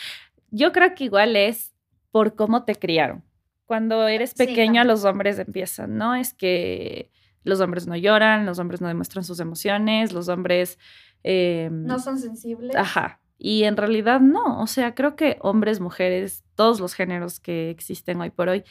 Yo 0.50 0.70
creo 0.70 0.94
que 0.94 1.04
igual 1.04 1.34
es 1.34 1.74
por 2.12 2.36
cómo 2.36 2.64
te 2.64 2.76
criaron. 2.76 3.24
Cuando 3.66 4.06
eres 4.08 4.34
pequeño, 4.34 4.84
los 4.84 5.04
hombres 5.04 5.38
empiezan, 5.38 5.96
¿no? 5.96 6.14
Es 6.14 6.34
que 6.34 7.10
los 7.44 7.60
hombres 7.60 7.86
no 7.86 7.96
lloran, 7.96 8.46
los 8.46 8.58
hombres 8.58 8.80
no 8.80 8.88
demuestran 8.88 9.24
sus 9.24 9.40
emociones, 9.40 10.12
los 10.12 10.28
hombres... 10.28 10.78
Em, 11.22 11.84
no 11.84 11.98
son 11.98 12.18
sensibles. 12.18 12.74
Ajá. 12.76 13.20
Y 13.38 13.64
en 13.64 13.76
realidad 13.76 14.20
no, 14.20 14.60
o 14.60 14.66
sea, 14.68 14.94
creo 14.94 15.16
que 15.16 15.38
hombres, 15.40 15.80
mujeres, 15.80 16.44
todos 16.54 16.78
los 16.78 16.94
géneros 16.94 17.40
que 17.40 17.70
existen 17.70 18.20
hoy 18.20 18.30
por 18.30 18.48
hoy, 18.48 18.62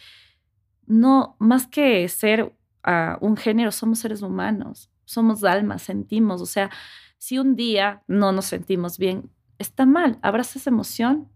no, 0.85 1.35
más 1.39 1.67
que 1.67 2.07
ser 2.07 2.55
a 2.83 3.17
un 3.19 3.35
género, 3.35 3.71
somos 3.71 3.99
seres 3.99 4.21
humanos, 4.21 4.89
somos 5.03 5.43
almas, 5.43 5.81
sentimos, 5.81 6.41
o 6.41 6.45
sea, 6.45 6.69
si 7.17 7.37
un 7.37 7.55
día 7.55 8.03
no 8.07 8.31
nos 8.31 8.45
sentimos 8.45 8.97
bien, 8.97 9.29
está 9.59 9.85
mal, 9.85 10.19
abraza 10.21 10.57
esa 10.57 10.69
emoción, 10.69 11.29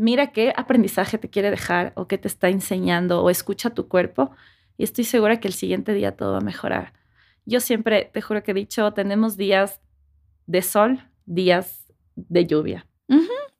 mira 0.00 0.28
qué 0.28 0.54
aprendizaje 0.56 1.18
te 1.18 1.28
quiere 1.28 1.50
dejar 1.50 1.92
o 1.94 2.08
qué 2.08 2.16
te 2.16 2.26
está 2.26 2.48
enseñando 2.48 3.22
o 3.22 3.28
escucha 3.28 3.68
tu 3.68 3.86
cuerpo 3.86 4.30
y 4.78 4.84
estoy 4.84 5.04
segura 5.04 5.40
que 5.40 5.48
el 5.48 5.52
siguiente 5.52 5.92
día 5.92 6.16
todo 6.16 6.32
va 6.32 6.38
a 6.38 6.40
mejorar. 6.40 6.94
Yo 7.44 7.60
siempre, 7.60 8.08
te 8.10 8.22
juro 8.22 8.42
que 8.42 8.52
he 8.52 8.54
dicho, 8.54 8.94
tenemos 8.94 9.36
días 9.36 9.82
de 10.46 10.62
sol, 10.62 11.06
días 11.26 11.92
de 12.16 12.46
lluvia. 12.46 12.86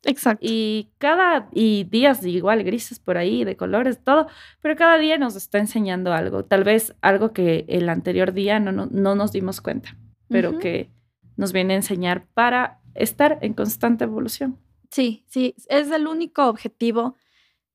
exacto. 0.02 0.40
Y 0.48 0.92
cada, 0.96 1.50
y 1.52 1.84
días 1.84 2.24
igual 2.24 2.64
grises 2.64 2.98
por 2.98 3.18
ahí, 3.18 3.44
de 3.44 3.58
colores, 3.58 4.02
todo, 4.02 4.26
pero 4.62 4.76
cada 4.76 4.96
día 4.96 5.18
nos 5.18 5.36
está 5.36 5.58
enseñando 5.58 6.14
algo, 6.14 6.46
tal 6.46 6.64
vez 6.64 6.94
algo 7.02 7.34
que 7.34 7.66
el 7.68 7.86
anterior 7.90 8.32
día 8.32 8.60
no, 8.60 8.72
no, 8.72 9.14
nos 9.14 9.30
dimos 9.30 9.60
cuenta, 9.60 9.94
pero 10.28 10.58
que 10.58 10.90
nos 11.36 11.52
viene 11.52 11.74
a 11.74 11.76
enseñar 11.76 12.24
para 12.32 12.80
estar 12.94 13.38
en 13.42 13.52
constante 13.52 14.04
evolución. 14.04 14.58
Sí, 14.90 15.24
sí, 15.28 15.54
es 15.68 15.90
el 15.90 16.06
único 16.06 16.46
objetivo, 16.48 17.16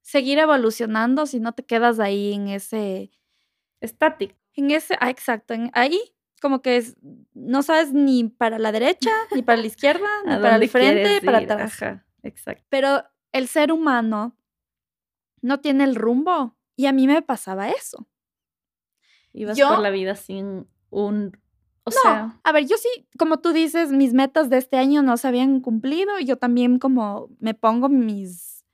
seguir 0.01 0.39
evolucionando 0.39 1.25
si 1.25 1.39
no 1.39 1.53
te 1.53 1.63
quedas 1.63 1.99
ahí 1.99 2.33
en 2.33 2.49
ese... 2.49 3.11
Estático. 3.79 4.35
En 4.53 4.71
ese, 4.71 4.97
ah, 4.99 5.09
exacto, 5.09 5.53
en, 5.53 5.69
ahí 5.73 6.15
como 6.41 6.61
que 6.61 6.77
es, 6.77 6.95
no 7.33 7.63
sabes 7.63 7.93
ni 7.93 8.25
para 8.25 8.59
la 8.59 8.71
derecha, 8.71 9.09
ni 9.33 9.41
para 9.41 9.61
la 9.61 9.67
izquierda, 9.67 10.07
ni 10.25 10.35
para 10.35 10.55
el 10.57 10.69
frente, 10.69 11.21
para 11.25 11.39
atrás. 11.39 11.81
exacto. 12.23 12.63
Pero 12.69 13.03
el 13.31 13.47
ser 13.47 13.71
humano 13.71 14.37
no 15.41 15.59
tiene 15.59 15.83
el 15.83 15.95
rumbo 15.95 16.55
y 16.75 16.85
a 16.85 16.91
mí 16.91 17.07
me 17.07 17.21
pasaba 17.21 17.69
eso. 17.69 18.07
Ibas 19.33 19.59
por 19.59 19.79
la 19.79 19.89
vida 19.89 20.15
sin 20.15 20.67
un 20.89 21.37
o 21.85 21.91
no, 21.91 22.01
sea, 22.01 22.39
a 22.43 22.51
ver, 22.51 22.65
yo 22.65 22.77
sí, 22.77 23.07
como 23.17 23.39
tú 23.39 23.53
dices, 23.53 23.91
mis 23.91 24.13
metas 24.13 24.49
de 24.49 24.57
este 24.57 24.77
año 24.77 25.03
no 25.03 25.17
se 25.17 25.27
habían 25.27 25.61
cumplido. 25.61 26.19
Yo 26.19 26.37
también 26.37 26.79
como 26.79 27.29
me 27.39 27.53
pongo 27.53 27.89
mis, 27.89 28.65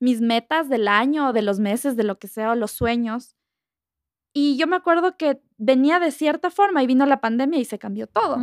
mis 0.00 0.20
metas 0.20 0.68
del 0.68 0.86
año, 0.86 1.32
de 1.32 1.40
los 1.40 1.58
meses, 1.58 1.96
de 1.96 2.04
lo 2.04 2.18
que 2.18 2.28
sea, 2.28 2.52
o 2.52 2.54
los 2.54 2.72
sueños. 2.72 3.36
Y 4.34 4.58
yo 4.58 4.66
me 4.66 4.76
acuerdo 4.76 5.16
que 5.16 5.40
venía 5.56 5.98
de 5.98 6.10
cierta 6.10 6.50
forma 6.50 6.82
y 6.82 6.86
vino 6.86 7.06
la 7.06 7.22
pandemia 7.22 7.58
y 7.58 7.64
se 7.64 7.78
cambió 7.78 8.06
todo. 8.06 8.38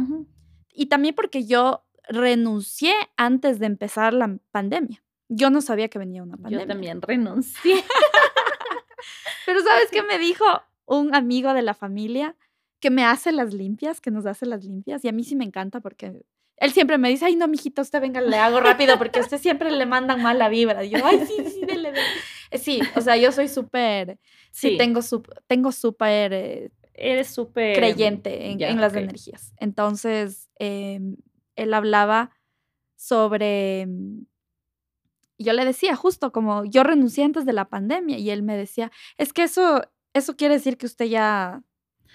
Y 0.74 0.88
también 0.88 1.14
porque 1.14 1.46
yo 1.46 1.86
renuncié 2.10 2.96
antes 3.16 3.60
de 3.60 3.68
empezar 3.68 4.16
la 4.16 4.40
pandemia. 4.50 5.04
Yo 5.30 5.52
no 5.52 5.62
sabía 5.62 5.90
que 5.90 6.00
venía 6.00 6.24
una 6.24 6.36
pandemia. 6.36 6.66
Yo 6.66 6.68
también 6.68 7.00
renuncié. 7.00 7.84
Pero 9.46 9.62
¿sabes 9.62 9.90
qué 9.92 10.02
me 10.02 10.18
dijo 10.18 10.46
un 10.86 11.14
amigo 11.14 11.54
de 11.54 11.62
la 11.62 11.76
familia? 11.76 12.36
Que 12.84 12.90
me 12.90 13.06
hace 13.06 13.32
las 13.32 13.54
limpias, 13.54 14.02
que 14.02 14.12
nos 14.12 14.26
hace 14.26 14.46
las 14.46 14.66
limpias. 14.66 15.06
Y 15.06 15.08
a 15.08 15.14
mí 15.14 15.24
sí 15.24 15.38
me 15.38 15.46
encanta 15.46 15.80
porque 15.80 16.26
él 16.58 16.72
siempre 16.74 16.98
me 16.98 17.08
dice, 17.08 17.24
ay, 17.24 17.38
no, 17.38 17.48
mijito, 17.48 17.82
usted 17.82 18.02
venga, 18.02 18.20
le 18.20 18.36
hago 18.36 18.60
rápido 18.60 18.98
porque 18.98 19.20
a 19.20 19.22
usted 19.22 19.40
siempre 19.40 19.72
le 19.72 19.86
mandan 19.86 20.22
mala 20.22 20.50
vibra. 20.50 20.84
Y 20.84 20.90
yo, 20.90 20.98
ay, 21.02 21.26
sí, 21.26 21.46
sí, 21.50 21.62
dele, 21.62 21.94
dele. 21.94 22.08
Eh, 22.52 22.58
sí, 22.58 22.82
o 22.98 23.00
sea, 23.00 23.16
yo 23.16 23.32
soy 23.32 23.48
súper, 23.48 24.20
sí. 24.52 24.76
tengo 24.78 25.00
tengo 25.48 25.72
súper... 25.72 26.34
Eh, 26.34 26.72
Eres 26.94 27.30
súper... 27.30 27.78
Creyente 27.78 28.52
en, 28.52 28.82
las 28.82 28.94
energías. 28.94 29.54
Entonces, 29.60 30.50
em, 30.60 31.16
él 31.56 31.74
hablaba 31.74 32.32
sobre... 32.98 33.88
Yo 35.38 35.54
le 35.54 35.64
decía, 35.64 35.96
justo 35.96 36.34
como 36.34 36.66
yo 36.66 36.84
renuncié 36.84 37.24
antes 37.24 37.46
de 37.46 37.54
la 37.54 37.70
pandemia 37.70 38.18
y 38.18 38.30
él 38.30 38.44
me 38.44 38.58
decía, 38.58 38.92
es 39.18 39.32
que 39.32 39.44
eso, 39.44 39.84
eso 40.14 40.36
quiere 40.36 40.56
decir 40.56 40.78
que 40.78 40.86
usted 40.86 41.06
ya 41.06 41.64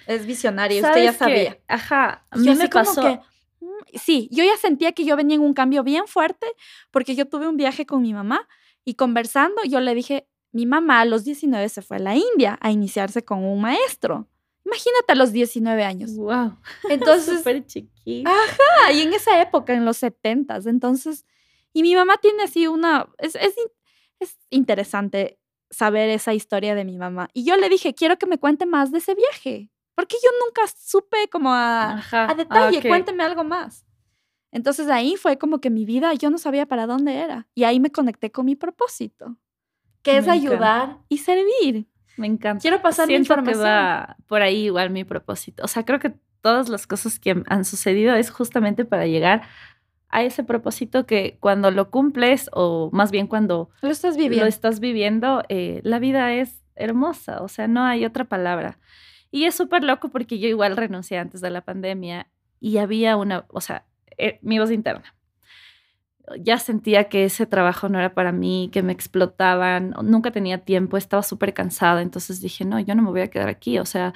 es 0.06 0.26
visionario, 0.26 0.82
usted 0.82 1.04
ya 1.04 1.12
sabía. 1.12 1.58
ajá, 1.68 2.24
a 2.30 2.36
mí 2.36 2.54
me 2.54 2.68
pasó. 2.68 3.02
que, 3.02 3.20
mm, 3.60 3.98
sí, 3.98 4.28
yo 4.32 4.44
ya 4.44 4.56
sentía 4.56 4.92
que 4.92 5.04
yo 5.04 5.16
venía 5.16 5.36
en 5.36 5.42
un 5.42 5.54
cambio 5.54 5.82
bien 5.82 6.06
fuerte 6.06 6.46
porque 6.90 7.14
yo 7.14 7.28
tuve 7.28 7.48
un 7.48 7.56
viaje 7.56 7.86
con 7.86 8.02
mi 8.02 8.12
mamá 8.12 8.48
y 8.84 8.94
conversando 8.94 9.62
yo 9.64 9.80
le 9.80 9.94
dije, 9.94 10.26
mi 10.52 10.66
mamá 10.66 11.00
a 11.00 11.04
los 11.04 11.24
19 11.24 11.68
se 11.68 11.82
fue 11.82 11.98
a 11.98 12.00
la 12.00 12.16
India 12.16 12.58
a 12.60 12.70
iniciarse 12.70 13.24
con 13.24 13.44
un 13.44 13.60
maestro. 13.60 14.28
Imagínate 14.64 15.12
a 15.12 15.14
los 15.14 15.32
19 15.32 15.84
años. 15.84 16.14
Wow. 16.16 16.58
Entonces. 16.90 17.38
Súper 17.38 17.66
chiquita. 17.66 18.30
Ajá, 18.30 18.92
y 18.92 19.00
en 19.00 19.14
esa 19.14 19.40
época, 19.40 19.72
en 19.72 19.84
los 19.84 19.96
70 19.98 20.60
entonces. 20.66 21.24
Y 21.72 21.82
mi 21.82 21.94
mamá 21.94 22.16
tiene 22.20 22.42
así 22.42 22.66
una. 22.66 23.08
Es, 23.18 23.34
es, 23.34 23.54
es, 24.20 24.36
interesante 24.50 25.38
saber 25.70 26.10
esa 26.10 26.34
historia 26.34 26.74
de 26.74 26.84
mi 26.84 26.98
mamá. 26.98 27.28
Y 27.32 27.44
yo 27.44 27.56
le 27.56 27.68
dije, 27.68 27.94
quiero 27.94 28.18
que 28.18 28.26
me 28.26 28.38
cuente 28.38 28.66
más 28.66 28.90
de 28.90 28.98
ese 28.98 29.14
viaje. 29.14 29.70
Porque 29.98 30.16
yo 30.22 30.30
nunca 30.46 30.62
supe 30.76 31.28
como 31.28 31.52
a, 31.52 32.00
a 32.12 32.34
detalle, 32.36 32.80
cuénteme 32.86 33.24
algo 33.24 33.42
más. 33.42 33.84
Entonces 34.52 34.88
ahí 34.88 35.16
fue 35.16 35.38
como 35.38 35.60
que 35.60 35.70
mi 35.70 35.84
vida, 35.84 36.14
yo 36.14 36.30
no 36.30 36.38
sabía 36.38 36.66
para 36.66 36.86
dónde 36.86 37.16
era. 37.16 37.48
Y 37.56 37.64
ahí 37.64 37.80
me 37.80 37.90
conecté 37.90 38.30
con 38.30 38.46
mi 38.46 38.54
propósito, 38.54 39.38
que 40.02 40.18
es 40.18 40.28
ayudar 40.28 40.98
y 41.08 41.18
servir. 41.18 41.88
Me 42.16 42.28
encanta. 42.28 42.62
Quiero 42.62 42.80
pasar 42.80 43.08
Siento 43.08 43.34
mi 43.34 43.40
información. 43.40 43.64
Que 43.64 43.68
va 43.68 44.16
por 44.28 44.40
ahí 44.40 44.66
igual 44.66 44.90
mi 44.90 45.02
propósito. 45.02 45.64
O 45.64 45.66
sea, 45.66 45.84
creo 45.84 45.98
que 45.98 46.14
todas 46.42 46.68
las 46.68 46.86
cosas 46.86 47.18
que 47.18 47.42
han 47.48 47.64
sucedido 47.64 48.14
es 48.14 48.30
justamente 48.30 48.84
para 48.84 49.08
llegar 49.08 49.48
a 50.10 50.22
ese 50.22 50.44
propósito 50.44 51.06
que 51.06 51.38
cuando 51.40 51.72
lo 51.72 51.90
cumples 51.90 52.50
o 52.52 52.88
más 52.92 53.10
bien 53.10 53.26
cuando 53.26 53.70
lo 53.82 53.90
estás 53.90 54.16
viviendo, 54.16 54.44
lo 54.44 54.48
estás 54.48 54.78
viviendo 54.78 55.42
eh, 55.48 55.80
la 55.82 55.98
vida 55.98 56.34
es 56.34 56.62
hermosa. 56.76 57.42
O 57.42 57.48
sea, 57.48 57.66
no 57.66 57.82
hay 57.82 58.04
otra 58.04 58.26
palabra. 58.26 58.78
Y 59.30 59.44
es 59.44 59.54
súper 59.54 59.84
loco 59.84 60.08
porque 60.08 60.38
yo 60.38 60.48
igual 60.48 60.76
renuncié 60.76 61.18
antes 61.18 61.40
de 61.40 61.50
la 61.50 61.60
pandemia 61.60 62.28
y 62.60 62.78
había 62.78 63.16
una, 63.16 63.44
o 63.48 63.60
sea, 63.60 63.86
eh, 64.16 64.38
mi 64.42 64.58
voz 64.58 64.70
interna. 64.70 65.14
Ya 66.40 66.58
sentía 66.58 67.08
que 67.08 67.24
ese 67.24 67.46
trabajo 67.46 67.88
no 67.88 67.98
era 67.98 68.14
para 68.14 68.32
mí, 68.32 68.68
que 68.72 68.82
me 68.82 68.92
explotaban, 68.92 69.94
nunca 70.02 70.30
tenía 70.30 70.58
tiempo, 70.58 70.96
estaba 70.96 71.22
súper 71.22 71.54
cansada, 71.54 72.02
entonces 72.02 72.40
dije, 72.40 72.64
no, 72.66 72.78
yo 72.80 72.94
no 72.94 73.02
me 73.02 73.10
voy 73.10 73.22
a 73.22 73.30
quedar 73.30 73.48
aquí, 73.48 73.78
o 73.78 73.86
sea, 73.86 74.12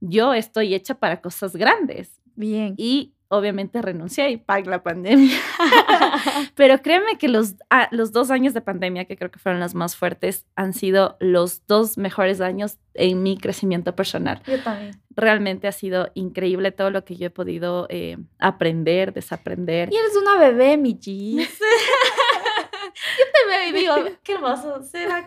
yo 0.00 0.34
estoy 0.34 0.74
hecha 0.74 0.96
para 0.96 1.22
cosas 1.22 1.56
grandes. 1.56 2.20
Bien. 2.34 2.74
Y 2.76 3.14
obviamente 3.32 3.80
renuncié 3.80 4.30
y 4.30 4.36
pagué 4.36 4.68
la 4.68 4.82
pandemia. 4.82 5.36
Pero 6.54 6.78
créeme 6.82 7.16
que 7.18 7.28
los, 7.28 7.54
ah, 7.70 7.88
los 7.90 8.12
dos 8.12 8.30
años 8.30 8.52
de 8.52 8.60
pandemia, 8.60 9.06
que 9.06 9.16
creo 9.16 9.30
que 9.30 9.38
fueron 9.38 9.60
los 9.60 9.74
más 9.74 9.96
fuertes, 9.96 10.46
han 10.54 10.74
sido 10.74 11.16
los 11.18 11.66
dos 11.66 11.96
mejores 11.96 12.40
años 12.40 12.78
en 12.94 13.22
mi 13.22 13.38
crecimiento 13.38 13.96
personal. 13.96 14.42
Yo 14.46 14.60
también. 14.60 15.00
Realmente 15.16 15.66
ha 15.66 15.72
sido 15.72 16.10
increíble 16.14 16.72
todo 16.72 16.90
lo 16.90 17.04
que 17.04 17.16
yo 17.16 17.26
he 17.26 17.30
podido 17.30 17.86
eh, 17.88 18.18
aprender, 18.38 19.12
desaprender. 19.14 19.90
Y 19.92 19.96
eres 19.96 20.16
una 20.16 20.38
bebé, 20.38 20.76
mi 20.76 20.98
Gis. 21.00 21.58
yo 23.18 23.24
te 23.32 23.46
veo 23.48 23.68
y 23.68 23.72
digo, 23.72 23.94
qué 24.22 24.32
hermoso, 24.34 24.80
ya 24.92 25.24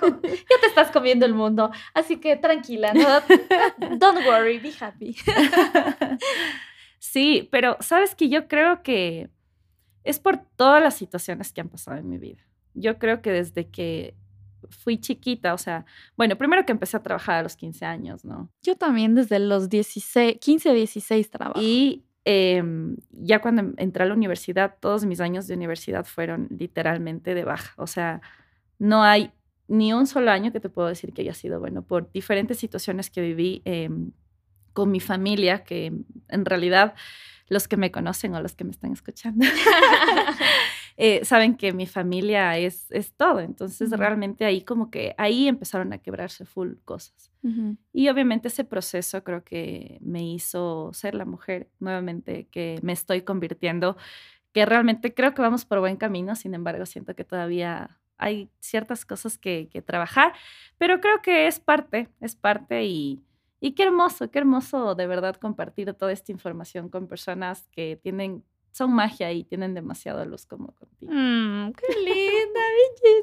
te 0.61 0.67
estás 0.67 0.91
comiendo 0.91 1.25
el 1.25 1.33
mundo, 1.33 1.71
así 1.93 2.17
que 2.17 2.35
tranquila, 2.35 2.93
no, 2.93 3.07
don't 3.97 4.25
worry, 4.25 4.59
be 4.59 4.73
happy. 4.79 5.15
Sí, 7.11 7.47
pero 7.51 7.77
sabes 7.81 8.15
que 8.15 8.29
yo 8.29 8.47
creo 8.47 8.81
que 8.81 9.29
es 10.03 10.19
por 10.19 10.37
todas 10.37 10.81
las 10.81 10.95
situaciones 10.95 11.53
que 11.53 11.61
han 11.61 11.69
pasado 11.69 11.97
en 11.97 12.09
mi 12.09 12.17
vida. 12.17 12.41
Yo 12.73 12.97
creo 12.97 13.21
que 13.21 13.31
desde 13.31 13.69
que 13.69 14.15
fui 14.69 14.97
chiquita, 14.97 15.53
o 15.53 15.57
sea, 15.59 15.85
bueno, 16.17 16.35
primero 16.35 16.65
que 16.65 16.71
empecé 16.71 16.97
a 16.97 17.03
trabajar 17.03 17.35
a 17.35 17.43
los 17.43 17.55
15 17.55 17.85
años, 17.85 18.25
¿no? 18.25 18.49
Yo 18.63 18.75
también 18.75 19.13
desde 19.13 19.37
los 19.37 19.69
16, 19.69 20.39
15, 20.41 20.73
16 20.73 21.29
trabajo. 21.29 21.61
Y 21.61 22.03
em, 22.25 22.97
ya 23.11 23.39
cuando 23.39 23.73
entré 23.77 24.03
a 24.03 24.07
la 24.07 24.15
universidad, 24.15 24.75
todos 24.79 25.05
mis 25.05 25.21
años 25.21 25.45
de 25.45 25.53
universidad 25.53 26.05
fueron 26.05 26.47
literalmente 26.49 27.35
de 27.35 27.45
baja. 27.45 27.73
O 27.77 27.85
sea, 27.87 28.21
no 28.79 29.03
hay 29.03 29.31
ni 29.67 29.93
un 29.93 30.07
solo 30.07 30.31
año 30.31 30.51
que 30.51 30.59
te 30.59 30.69
puedo 30.69 30.87
decir 30.87 31.13
que 31.13 31.21
haya 31.21 31.35
sido 31.35 31.59
bueno 31.59 31.83
por 31.83 32.11
diferentes 32.11 32.57
situaciones 32.57 33.11
que 33.11 33.21
viví. 33.21 33.61
Eh, 33.63 33.89
con 34.75 34.91
mi 34.91 34.99
familia, 34.99 35.63
que 35.63 35.93
en 36.27 36.45
realidad 36.45 36.93
los 37.47 37.67
que 37.67 37.77
me 37.77 37.91
conocen 37.91 38.35
o 38.35 38.41
los 38.41 38.55
que 38.55 38.63
me 38.63 38.71
están 38.71 38.91
escuchando 38.91 39.45
eh, 40.97 41.23
saben 41.23 41.55
que 41.55 41.73
mi 41.73 41.85
familia 41.85 42.57
es, 42.57 42.91
es 42.91 43.13
todo. 43.13 43.39
Entonces, 43.39 43.89
realmente 43.91 44.45
ahí 44.45 44.61
como 44.61 44.89
que 44.91 45.15
ahí 45.17 45.47
empezaron 45.47 45.93
a 45.93 45.99
quebrarse 45.99 46.45
full 46.45 46.73
cosas. 46.83 47.31
Y 47.93 48.09
obviamente 48.09 48.47
ese 48.47 48.63
proceso 48.63 49.23
creo 49.23 49.43
que 49.43 49.99
me 50.01 50.27
hizo 50.27 50.89
ser 50.93 51.13
la 51.13 51.25
mujer 51.25 51.69
nuevamente 51.79 52.47
que 52.49 52.79
me 52.81 52.91
estoy 52.91 53.21
convirtiendo, 53.21 53.97
que 54.51 54.65
realmente 54.65 55.13
creo 55.13 55.35
que 55.35 55.43
vamos 55.43 55.63
por 55.63 55.79
buen 55.79 55.95
camino, 55.95 56.35
sin 56.35 56.55
embargo, 56.55 56.87
siento 56.87 57.15
que 57.15 57.23
todavía 57.23 57.99
hay 58.17 58.49
ciertas 58.59 59.05
cosas 59.05 59.37
que, 59.37 59.69
que 59.71 59.83
trabajar, 59.83 60.33
pero 60.79 61.01
creo 61.01 61.21
que 61.21 61.45
es 61.45 61.59
parte, 61.59 62.09
es 62.19 62.35
parte 62.35 62.85
y 62.85 63.21
y 63.65 63.71
qué 63.73 63.81
hermoso, 63.81 64.29
qué 64.29 64.37
hermoso 64.37 64.93
de 64.93 65.07
verdad 65.07 65.37
compartir 65.37 65.91
toda 65.95 66.11
esta 66.11 66.31
información 66.31 66.87
con 66.87 67.07
personas 67.07 67.67
que 67.71 67.99
tienen, 67.99 68.43
son 68.71 68.93
magia 68.93 69.31
y 69.31 69.43
tienen 69.43 69.73
demasiado 69.73 70.23
luz 70.23 70.45
como 70.45 70.67
contigo. 70.75 71.11
Mm, 71.11 71.71
qué 71.73 71.99
linda, 71.99 72.59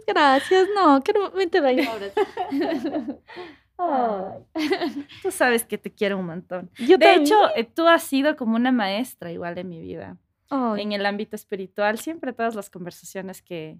Gracias. 0.04 0.68
No, 0.74 1.00
que 1.00 1.12
no 1.12 1.30
me 1.30 1.46
te 1.46 1.60
vayas 1.60 1.86
ahora. 3.78 4.38
Tú 5.22 5.30
sabes 5.30 5.64
que 5.64 5.78
te 5.78 5.94
quiero 5.94 6.18
un 6.18 6.26
montón. 6.26 6.70
Yo 6.76 6.98
de 6.98 7.06
también. 7.06 7.22
hecho, 7.22 7.36
eh, 7.54 7.62
tú 7.62 7.86
has 7.86 8.02
sido 8.02 8.34
como 8.34 8.56
una 8.56 8.72
maestra 8.72 9.30
igual 9.30 9.56
en 9.58 9.68
mi 9.68 9.80
vida. 9.80 10.16
En 10.50 10.90
el 10.90 11.06
ámbito 11.06 11.36
espiritual, 11.36 11.98
siempre 12.00 12.32
todas 12.32 12.56
las 12.56 12.68
conversaciones 12.68 13.42
que 13.42 13.78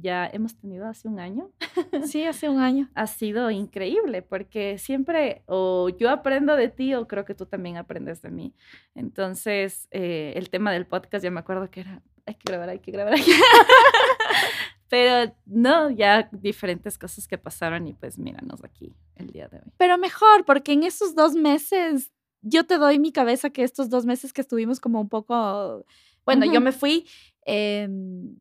ya 0.00 0.26
hemos 0.32 0.54
tenido 0.56 0.86
hace 0.86 1.08
un 1.08 1.18
año, 1.20 1.50
sí, 2.04 2.24
hace 2.24 2.48
un 2.48 2.60
año. 2.60 2.88
ha 2.94 3.06
sido 3.06 3.50
increíble 3.50 4.22
porque 4.22 4.78
siempre 4.78 5.42
o 5.46 5.88
yo 5.90 6.10
aprendo 6.10 6.56
de 6.56 6.68
ti 6.68 6.94
o 6.94 7.06
creo 7.06 7.24
que 7.24 7.34
tú 7.34 7.46
también 7.46 7.76
aprendes 7.76 8.22
de 8.22 8.30
mí. 8.30 8.54
Entonces, 8.94 9.88
eh, 9.90 10.32
el 10.36 10.50
tema 10.50 10.72
del 10.72 10.86
podcast 10.86 11.22
ya 11.24 11.30
me 11.30 11.40
acuerdo 11.40 11.70
que 11.70 11.80
era, 11.80 12.02
hay 12.26 12.34
que 12.34 12.44
grabar, 12.44 12.68
hay 12.68 12.78
que 12.78 12.90
grabar. 12.92 13.14
hay 13.14 13.22
que-". 13.22 13.32
Pero 14.88 15.34
no, 15.46 15.90
ya 15.90 16.28
diferentes 16.32 16.98
cosas 16.98 17.26
que 17.26 17.38
pasaron 17.38 17.86
y 17.86 17.94
pues 17.94 18.18
míranos 18.18 18.62
aquí 18.62 18.94
el 19.16 19.28
día 19.30 19.48
de 19.48 19.56
hoy. 19.58 19.72
Pero 19.78 19.96
mejor, 19.96 20.44
porque 20.44 20.72
en 20.72 20.82
esos 20.82 21.14
dos 21.14 21.34
meses, 21.34 22.12
yo 22.42 22.64
te 22.66 22.76
doy 22.76 22.98
mi 22.98 23.10
cabeza 23.10 23.48
que 23.50 23.62
estos 23.62 23.88
dos 23.88 24.04
meses 24.04 24.34
que 24.34 24.42
estuvimos 24.42 24.80
como 24.80 25.00
un 25.00 25.08
poco, 25.08 25.86
bueno, 26.26 26.44
yo 26.44 26.52
Ujú. 26.52 26.60
me 26.60 26.72
fui, 26.72 27.06
em, 27.46 28.36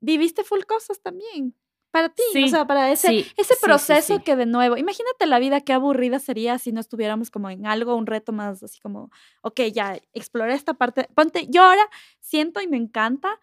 viviste 0.00 0.44
full 0.44 0.62
cosas 0.66 1.00
también. 1.02 1.54
Para 1.92 2.08
ti, 2.08 2.22
o 2.28 2.32
Sí, 2.32 2.48
sea, 2.48 2.66
para 2.66 2.92
ese, 2.92 3.08
sí, 3.08 3.26
ese 3.36 3.54
proceso 3.60 4.16
sí. 4.18 4.22
que 4.22 4.36
de 4.36 4.46
nuevo, 4.46 4.76
imagínate 4.76 5.26
la 5.26 5.40
vida 5.40 5.60
qué 5.60 5.72
aburrida 5.72 6.20
sería 6.20 6.56
si 6.58 6.70
no 6.70 6.78
estuviéramos 6.80 7.30
como 7.32 7.50
en 7.50 7.66
algo, 7.66 7.96
un 7.96 8.06
reto 8.06 8.30
más 8.32 8.62
así 8.62 8.78
como, 8.80 9.10
ok, 9.42 9.60
ya 9.72 9.98
exploré 10.12 10.54
esta 10.54 10.74
parte. 10.74 11.08
Ponte, 11.16 11.48
yo 11.48 11.64
ahora 11.64 11.82
siento 12.20 12.60
y 12.60 12.68
me 12.68 12.76
encanta 12.76 13.40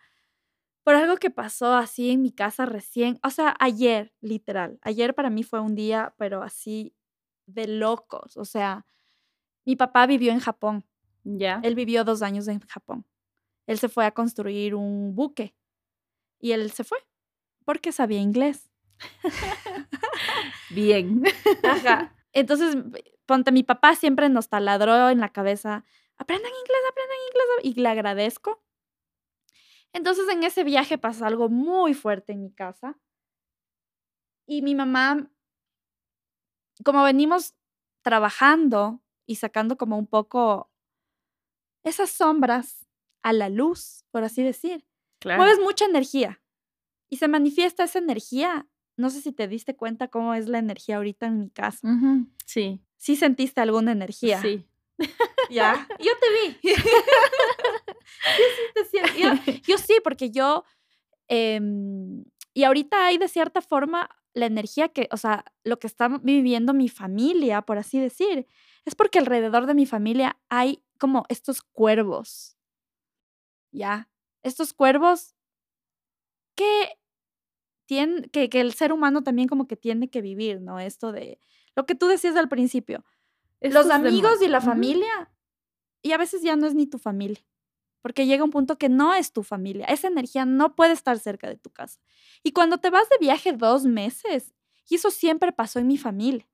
por 0.83 0.95
algo 0.95 1.17
que 1.17 1.29
pasó 1.29 1.73
así 1.75 2.11
en 2.11 2.21
mi 2.21 2.31
casa 2.31 2.65
recién, 2.65 3.19
o 3.21 3.29
sea, 3.29 3.53
ayer, 3.59 4.13
literal. 4.21 4.79
Ayer 4.81 5.13
para 5.13 5.29
mí 5.29 5.43
fue 5.43 5.59
un 5.59 5.75
día, 5.75 6.15
pero 6.17 6.41
así 6.43 6.95
de 7.47 7.67
locos. 7.67 8.37
O 8.37 8.45
sea, 8.45 8.85
mi 9.65 9.75
papá 9.75 10.05
vivió 10.07 10.31
en 10.31 10.39
Japón. 10.39 10.85
Ya. 11.25 11.59
Él 11.63 11.75
vivió 11.75 12.05
dos 12.05 12.21
años 12.21 12.47
en 12.47 12.61
Japón. 12.61 13.05
Él 13.67 13.79
se 13.79 13.89
fue 13.89 14.05
a 14.05 14.11
construir 14.13 14.75
un 14.75 15.13
buque 15.15 15.55
y 16.39 16.51
él 16.51 16.71
se 16.71 16.83
fue 16.83 16.99
porque 17.65 17.91
sabía 17.91 18.21
inglés. 18.21 18.71
Bien. 20.69 21.23
Ajá. 21.63 22.15
Entonces, 22.31 22.77
ponte, 23.25 23.51
mi 23.51 23.63
papá 23.63 23.95
siempre 23.95 24.29
nos 24.29 24.47
taladró 24.47 25.09
en 25.09 25.19
la 25.19 25.33
cabeza, 25.33 25.83
aprendan 26.17 26.51
inglés, 26.51 26.81
aprendan 26.89 27.17
inglés, 27.27 27.77
y 27.77 27.81
le 27.81 27.89
agradezco. 27.89 28.63
Entonces, 29.91 30.29
en 30.29 30.43
ese 30.43 30.63
viaje 30.63 30.97
pasó 30.97 31.25
algo 31.25 31.49
muy 31.49 31.93
fuerte 31.93 32.31
en 32.31 32.41
mi 32.41 32.53
casa. 32.53 32.97
Y 34.45 34.61
mi 34.61 34.73
mamá, 34.73 35.29
como 36.85 37.03
venimos 37.03 37.53
trabajando 38.01 39.01
y 39.25 39.35
sacando 39.35 39.77
como 39.77 39.97
un 39.97 40.07
poco 40.07 40.71
esas 41.83 42.11
sombras 42.11 42.87
a 43.23 43.33
la 43.33 43.49
luz, 43.49 44.05
por 44.11 44.23
así 44.23 44.41
decir, 44.41 44.86
Claro. 45.19 45.41
mueves 45.41 45.59
mucha 45.59 45.85
energía 45.85 46.41
y 47.09 47.17
se 47.17 47.27
manifiesta 47.27 47.83
esa 47.83 47.99
energía. 47.99 48.67
No 48.95 49.09
sé 49.09 49.21
si 49.21 49.31
te 49.31 49.47
diste 49.47 49.75
cuenta 49.75 50.07
cómo 50.07 50.33
es 50.33 50.47
la 50.47 50.59
energía 50.59 50.97
ahorita 50.97 51.27
en 51.27 51.39
mi 51.39 51.49
casa. 51.49 51.87
Sí, 52.45 52.81
¿Sí 52.97 53.15
sentiste 53.15 53.61
alguna 53.61 53.91
energía? 53.91 54.41
sí. 54.41 54.65
Ya. 55.49 55.87
Yo 55.99 56.11
te 56.19 56.27
vi. 56.31 56.75
Yo, 59.19 59.31
yo 59.67 59.77
sí, 59.77 59.99
porque 60.03 60.31
yo. 60.31 60.63
em, 61.27 62.23
y 62.53 62.63
ahorita 62.63 63.05
hay 63.05 63.17
de 63.17 63.27
cierta 63.27 63.61
forma 63.61 64.09
la 64.33 64.45
energía 64.45 64.89
que, 64.89 65.07
o 65.11 65.17
sea, 65.17 65.45
lo 65.63 65.79
que 65.79 65.87
está 65.87 66.07
viviendo 66.21 66.73
mi 66.73 66.89
familia, 66.89 67.61
por 67.61 67.77
así 67.77 67.99
decir, 67.99 68.47
es 68.85 68.95
porque 68.95 69.19
alrededor 69.19 69.65
de 69.65 69.73
mi 69.73 69.85
familia 69.85 70.39
hay 70.49 70.83
como 70.97 71.25
estos 71.29 71.61
cuervos. 71.61 72.57
Ya. 73.71 74.09
Estos 74.43 74.73
cuervos 74.73 75.35
que 76.55 76.99
tienen, 77.85 78.29
que, 78.29 78.49
que 78.49 78.61
el 78.61 78.73
ser 78.73 78.91
humano 78.91 79.23
también 79.23 79.47
como 79.47 79.67
que 79.67 79.77
tiene 79.77 80.09
que 80.09 80.21
vivir, 80.21 80.61
¿no? 80.61 80.79
Esto 80.79 81.11
de 81.11 81.39
lo 81.75 81.85
que 81.85 81.95
tú 81.95 82.07
decías 82.07 82.35
al 82.35 82.49
principio 82.49 83.03
los 83.61 83.89
amigos 83.89 84.41
y 84.41 84.47
la 84.47 84.61
familia. 84.61 85.31
Y 86.01 86.11
a 86.11 86.17
veces 86.17 86.41
ya 86.41 86.55
no 86.55 86.67
es 86.67 86.75
ni 86.75 86.87
tu 86.87 86.97
familia. 86.97 87.43
Porque 88.01 88.25
llega 88.25 88.43
un 88.43 88.51
punto 88.51 88.77
que 88.77 88.89
no 88.89 89.13
es 89.13 89.33
tu 89.33 89.43
familia. 89.43 89.85
Esa 89.87 90.07
energía 90.07 90.45
no 90.45 90.75
puede 90.75 90.93
estar 90.93 91.17
cerca 91.19 91.47
de 91.49 91.57
tu 91.57 91.71
casa. 91.71 91.99
Y 92.43 92.51
cuando 92.51 92.77
te 92.77 92.89
vas 92.89 93.09
de 93.09 93.17
viaje 93.19 93.53
dos 93.53 93.85
meses, 93.85 94.53
y 94.87 94.95
eso 94.95 95.11
siempre 95.11 95.51
pasó 95.51 95.79
en 95.79 95.87
mi 95.87 95.97
familia, 95.97 96.47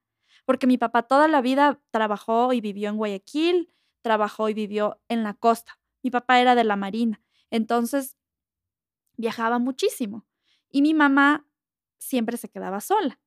porque 0.46 0.66
mi 0.66 0.78
papá 0.78 1.04
toda 1.04 1.28
la 1.28 1.42
vida 1.42 1.80
trabajó 1.92 2.54
y 2.54 2.62
vivió 2.62 2.90
en 2.90 2.98
Guayaquil, 2.98 3.70
trabajó 4.02 4.50
y 4.50 4.54
vivió 4.54 5.00
en 5.10 5.24
la 5.24 5.34
costa. 5.34 5.80
Mi 6.02 6.10
papá 6.10 6.40
era 6.40 6.56
de 6.56 6.64
la 6.64 6.76
Marina. 6.76 7.22
Entonces, 7.52 8.18
viajaba 9.18 9.60
muchísimo. 9.60 10.26
Y 10.70 10.82
mi 10.82 10.94
mamá 10.94 11.48
siempre 12.00 12.38
se 12.38 12.50
quedaba 12.50 12.82
sola. 12.82 13.20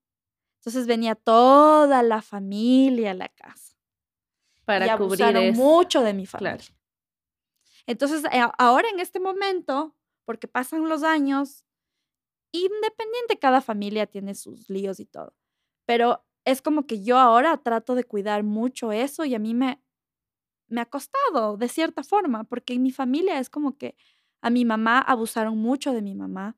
Entonces 0.61 0.87
venía 0.87 1.15
toda 1.15 2.03
la 2.03 2.23
familia 2.23 3.13
a 3.13 3.15
la 3.15 3.29
casa 3.29 3.77
para 4.65 4.87
y 4.87 4.99
cubrir 4.99 5.37
eso. 5.37 5.63
mucho 5.63 6.03
de 6.03 6.13
mi 6.13 6.27
familia. 6.27 6.57
Claro. 6.57 6.77
Entonces, 7.87 8.25
eh, 8.33 8.43
ahora 8.59 8.89
en 8.89 8.99
este 8.99 9.21
momento, 9.21 9.97
porque 10.25 10.49
pasan 10.49 10.89
los 10.89 11.05
años, 11.05 11.65
independiente, 12.51 13.39
cada 13.39 13.61
familia 13.61 14.07
tiene 14.07 14.35
sus 14.35 14.69
líos 14.69 14.99
y 14.99 15.07
todo, 15.07 15.37
pero 15.85 16.27
es 16.45 16.63
como 16.63 16.87
que 16.87 17.03
yo 17.03 17.19
ahora 17.19 17.57
trato 17.59 17.95
de 17.95 18.05
cuidar 18.05 18.43
mucho 18.43 18.91
eso 18.91 19.25
y 19.25 19.35
a 19.35 19.39
mí 19.39 19.55
me, 19.55 19.81
me 20.69 20.81
ha 20.81 20.87
costado 20.87 21.57
de 21.57 21.69
cierta 21.69 22.03
forma, 22.03 22.45
porque 22.45 22.75
en 22.75 22.83
mi 22.83 22.93
familia 22.93 23.39
es 23.39 23.51
como 23.51 23.77
que 23.79 23.97
a 24.43 24.51
mi 24.51 24.65
mamá 24.65 25.01
abusaron 25.01 25.59
mucho 25.59 25.93
de 25.93 26.03
mi 26.03 26.15
mamá 26.15 26.57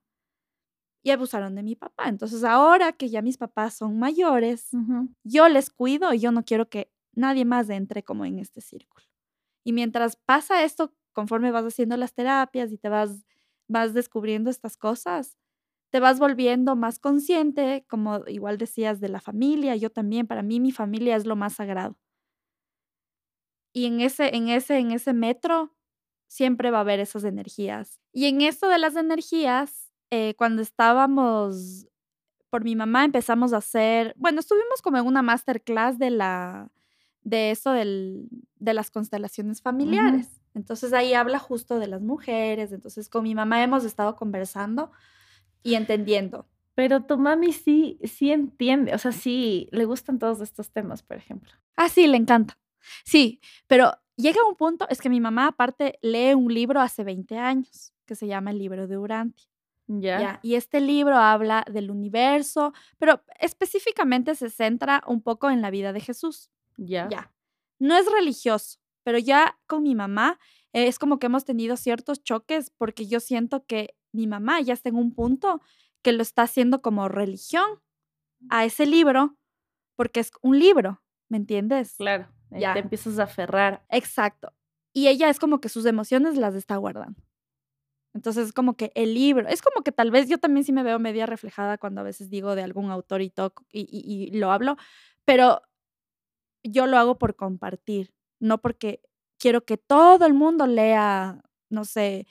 y 1.03 1.11
abusaron 1.11 1.55
de 1.55 1.63
mi 1.63 1.77
papá. 1.77 2.09
Entonces, 2.09 2.45
ahora 2.45 2.93
que 2.93 3.09
ya 3.09 3.23
mis 3.23 3.37
papás 3.39 3.75
son 3.75 3.99
mayores, 3.99 4.79
yo 5.25 5.49
les 5.49 5.71
cuido 5.71 6.13
y 6.13 6.21
yo 6.21 6.33
no 6.33 6.45
quiero 6.45 6.69
que 6.69 6.91
nadie 7.13 7.45
más 7.45 7.71
entre 7.71 8.03
como 8.03 8.25
en 8.25 8.39
este 8.39 8.61
círculo. 8.61 9.05
Y 9.65 9.73
mientras 9.73 10.17
pasa 10.17 10.65
esto, 10.65 10.95
conforme 11.15 11.51
vas 11.53 11.65
haciendo 11.67 11.97
las 11.97 12.15
terapias 12.15 12.73
y 12.73 12.79
te 12.79 12.89
vas, 12.89 13.27
vas 13.69 13.95
descubriendo 13.95 14.51
estas 14.51 14.77
cosas, 14.77 15.39
te 15.91 16.01
vas 16.01 16.19
volviendo 16.21 16.77
más 16.77 16.99
consciente, 17.01 17.87
como 17.89 18.27
igual 18.29 18.59
decías, 18.59 19.01
de 19.01 19.09
la 19.11 19.21
familia. 19.21 19.77
Yo 19.77 19.91
también, 19.91 20.27
para 20.27 20.43
mí 20.43 20.61
mi 20.61 20.73
familia 20.73 21.17
es 21.17 21.27
lo 21.27 21.37
más 21.37 21.55
sagrado. 21.55 21.99
Y 23.73 23.87
en 23.87 24.01
ese, 24.01 24.35
en 24.35 24.49
ese, 24.49 24.79
en 24.79 24.93
ese 24.93 25.12
metro 25.12 25.75
siempre 26.27 26.71
va 26.71 26.79
a 26.79 26.81
haber 26.83 27.01
esas 27.01 27.25
energías. 27.25 28.01
Y 28.12 28.27
en 28.27 28.41
esto 28.41 28.69
de 28.69 28.79
las 28.79 28.97
energías, 28.97 29.91
eh, 30.11 30.35
cuando 30.37 30.62
estábamos 30.62 31.87
por 32.51 32.64
mi 32.64 32.77
mamá 32.77 33.05
empezamos 33.05 33.53
a 33.53 33.59
hacer, 33.59 34.14
bueno, 34.16 34.41
estuvimos 34.41 34.81
como 34.83 34.99
en 34.99 35.07
una 35.07 35.23
masterclass 35.23 35.99
de 35.99 36.11
la 36.11 36.71
de 37.23 37.51
eso 37.51 37.73
del, 37.73 38.29
de 38.57 38.73
las 38.73 38.91
constelaciones 38.91 39.61
familiares. 39.61 40.41
Entonces 40.55 40.95
ahí 40.95 41.12
habla 41.12 41.39
justo 41.39 41.79
de 41.79 41.87
las 41.87 42.01
mujeres. 42.01 42.73
Entonces 42.73 43.11
con 43.11 43.25
mi 43.25 43.35
mamá 43.35 43.62
hemos 43.62 43.85
estado 43.85 44.16
conversando 44.16 44.91
y 45.62 45.75
entendiendo. 45.75 46.49
Pero 46.75 47.05
tu 47.05 47.19
mami 47.19 47.53
sí, 47.53 47.99
sí 48.05 48.31
entiende, 48.31 48.95
o 48.95 48.99
sea, 48.99 49.12
sí 49.12 49.69
le 49.73 49.85
gustan 49.85 50.19
todos 50.19 50.41
estos 50.41 50.71
temas, 50.71 51.03
por 51.03 51.16
ejemplo. 51.16 51.51
Ah, 51.77 51.89
sí, 51.89 52.07
le 52.07 52.16
encanta. 52.16 52.57
Sí, 53.05 53.41
pero 53.66 53.93
llega 54.16 54.47
un 54.47 54.57
punto, 54.57 54.86
es 54.89 55.01
que 55.01 55.09
mi 55.09 55.20
mamá 55.20 55.49
aparte 55.49 55.99
lee 56.03 56.34
un 56.34 56.53
libro 56.53 56.80
hace 56.80 57.05
20 57.05 57.39
años 57.39 57.93
que 58.07 58.14
se 58.14 58.26
llama 58.26 58.51
El 58.51 58.59
libro 58.59 58.86
de 58.86 58.99
Urantia. 58.99 59.49
Y 60.43 60.55
este 60.55 60.80
libro 60.80 61.16
habla 61.16 61.64
del 61.70 61.91
universo, 61.91 62.74
pero 62.99 63.22
específicamente 63.41 64.34
se 64.34 64.51
centra 64.51 65.03
un 65.07 65.22
poco 65.22 65.51
en 65.51 65.62
la 65.62 65.70
vida 65.70 65.93
de 65.93 66.01
Jesús. 66.01 66.51
Ya. 66.76 67.09
Ya. 67.09 67.32
No 67.78 67.97
es 67.97 68.11
religioso, 68.11 68.78
pero 69.03 69.18
ya 69.18 69.59
con 69.66 69.82
mi 69.82 69.95
mamá 69.95 70.39
eh, 70.72 70.89
es 70.89 70.99
como 70.99 71.18
que 71.18 71.26
hemos 71.26 71.45
tenido 71.45 71.76
ciertos 71.76 72.22
choques 72.22 72.70
porque 72.76 73.07
yo 73.07 73.20
siento 73.20 73.64
que 73.64 73.95
mi 74.12 74.26
mamá 74.26 74.61
ya 74.61 74.74
está 74.74 74.91
en 74.91 74.97
un 74.97 75.14
punto 75.14 75.62
que 76.03 76.12
lo 76.12 76.22
está 76.22 76.43
haciendo 76.43 76.82
como 76.82 77.09
religión 77.09 77.80
a 78.51 78.64
ese 78.64 78.86
libro 78.86 79.36
porque 79.97 80.20
es 80.20 80.30
un 80.43 80.59
libro, 80.59 81.03
¿me 81.28 81.39
entiendes? 81.39 81.95
Claro. 81.97 82.28
Ahí 82.51 82.61
Ya. 82.61 82.73
Te 82.75 82.81
empiezas 82.81 83.19
a 83.19 83.25
aferrar. 83.25 83.85
Exacto. 83.91 84.53
Y 84.93 85.09
ella 85.09 85.29
es 85.31 85.39
como 85.39 85.61
que 85.61 85.69
sus 85.69 85.85
emociones 85.87 86.37
las 86.37 86.55
está 86.55 86.77
guardando. 86.77 87.23
Entonces 88.15 88.47
es 88.49 88.53
como 88.53 88.75
que 88.77 88.91
el 88.95 89.15
libro, 89.15 89.47
es 89.49 89.63
como 89.63 89.85
que 89.85 89.93
tal 89.93 90.11
vez 90.11 90.29
yo 90.29 90.39
también 90.39 90.65
sí 90.65 90.73
me 90.73 90.83
veo 90.83 90.99
media 90.99 91.27
reflejada 91.27 91.79
cuando 91.79 92.01
a 92.01 92.05
veces 92.05 92.31
digo 92.31 92.55
de 92.55 92.63
algún 92.63 92.91
autor 92.91 93.21
y, 93.23 93.31
toco, 93.31 93.67
y, 93.71 93.83
y- 93.83 94.25
y 94.35 94.39
lo 94.39 94.51
hablo, 94.51 94.77
pero 95.25 95.61
yo 96.65 96.87
lo 96.87 96.97
hago 96.99 97.19
por 97.19 97.37
compartir, 97.37 98.13
no 98.41 98.59
porque 98.61 99.03
quiero 99.39 99.65
que 99.65 99.77
todo 99.77 100.27
el 100.27 100.35
mundo 100.35 100.67
lea, 100.67 101.43
no 101.71 101.85
sé, 101.85 102.27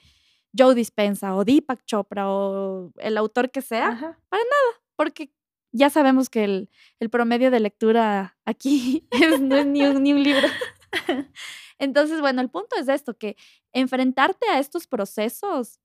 Joe 0.56 0.74
Dispensa 0.74 1.34
o 1.34 1.44
Deepak 1.44 1.84
Chopra 1.84 2.28
o 2.28 2.92
el 2.96 3.16
autor 3.16 3.50
que 3.50 3.62
sea, 3.62 3.88
Ajá. 3.88 4.18
porque 4.96 5.32
ya 5.72 5.90
sabemos 5.90 6.30
que 6.30 6.44
el, 6.44 6.70
el 7.00 7.10
promedio 7.10 7.50
de 7.50 7.60
lectura 7.60 8.38
aquí 8.44 9.06
es, 9.10 9.40
no 9.40 9.56
es 9.56 9.66
ni 9.66 9.82
un, 9.82 10.02
ni 10.02 10.12
un 10.12 10.22
libro. 10.22 10.46
Entonces, 11.78 12.20
bueno, 12.20 12.40
el 12.40 12.50
punto 12.50 12.76
es 12.76 12.88
esto, 12.88 13.16
que 13.16 13.36
enfrentarte 13.72 14.48
a 14.48 14.58
estos 14.58 14.86
procesos 14.86 15.80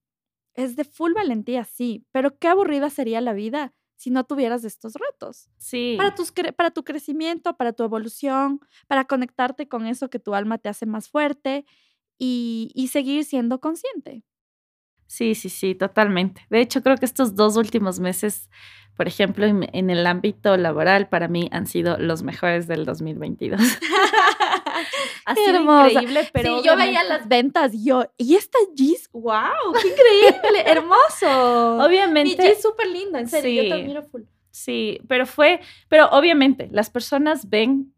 es 0.56 0.76
de 0.76 0.84
full 0.84 1.14
valentía, 1.14 1.66
sí, 1.66 2.06
pero 2.12 2.38
qué 2.38 2.48
aburrida 2.48 2.90
sería 2.90 3.22
la 3.22 3.34
vida 3.34 3.74
si 3.96 4.10
no 4.10 4.24
tuvieras 4.26 4.64
estos 4.66 4.94
retos. 4.96 5.50
Sí. 5.58 5.96
Para, 5.98 6.14
tus, 6.14 6.32
para 6.32 6.72
tu 6.72 6.84
crecimiento, 6.84 7.56
para 7.56 7.74
tu 7.74 7.84
evolución, 7.84 8.60
para 8.88 9.06
conectarte 9.06 9.68
con 9.68 9.86
eso 9.86 10.10
que 10.10 10.20
tu 10.20 10.36
alma 10.36 10.58
te 10.58 10.70
hace 10.70 10.86
más 10.86 11.10
fuerte 11.10 11.66
y, 12.18 12.72
y 12.76 12.90
seguir 12.90 13.24
siendo 13.24 13.60
consciente. 13.62 14.24
Sí, 15.14 15.36
sí, 15.36 15.50
sí, 15.50 15.76
totalmente. 15.76 16.44
De 16.50 16.60
hecho, 16.60 16.82
creo 16.82 16.98
que 16.98 17.06
estos 17.06 17.36
dos 17.36 17.56
últimos 17.56 18.00
meses, 18.00 18.50
por 18.98 19.08
ejemplo, 19.08 19.46
en, 19.46 19.70
en 19.72 19.92
el 19.92 20.08
ámbito 20.08 20.58
laboral, 20.58 21.08
para 21.08 21.28
mí 21.28 21.50
han 21.52 21.68
sido 21.68 22.00
los 22.00 22.24
mejores 22.24 22.66
del 22.66 22.84
2022. 22.84 23.62
ha 25.26 25.36
sido 25.36 25.62
increíble, 25.62 26.28
pero 26.34 26.58
sí, 26.58 26.66
yo 26.66 26.76
veía 26.76 27.04
las 27.04 27.28
ventas 27.28 27.76
y 27.76 27.86
yo, 27.86 28.12
¿y 28.18 28.34
esta 28.34 28.58
Gis? 28.76 29.08
¡Wow! 29.14 29.74
¡Qué 29.80 29.90
increíble! 29.90 30.64
¡Hermoso! 30.66 31.78
Obviamente. 31.86 32.42
Mi 32.42 32.50
Gis 32.50 32.64
súper 32.64 32.88
linda, 32.88 33.20
en 33.20 33.28
serio, 33.28 33.62
sí, 33.62 33.70
yo 33.70 33.76
admiro 33.76 34.02
full. 34.02 34.24
Sí, 34.50 35.00
pero 35.08 35.28
fue, 35.28 35.62
pero 35.90 36.08
obviamente 36.10 36.70
las 36.72 36.90
personas 36.90 37.52
ven 37.52 37.93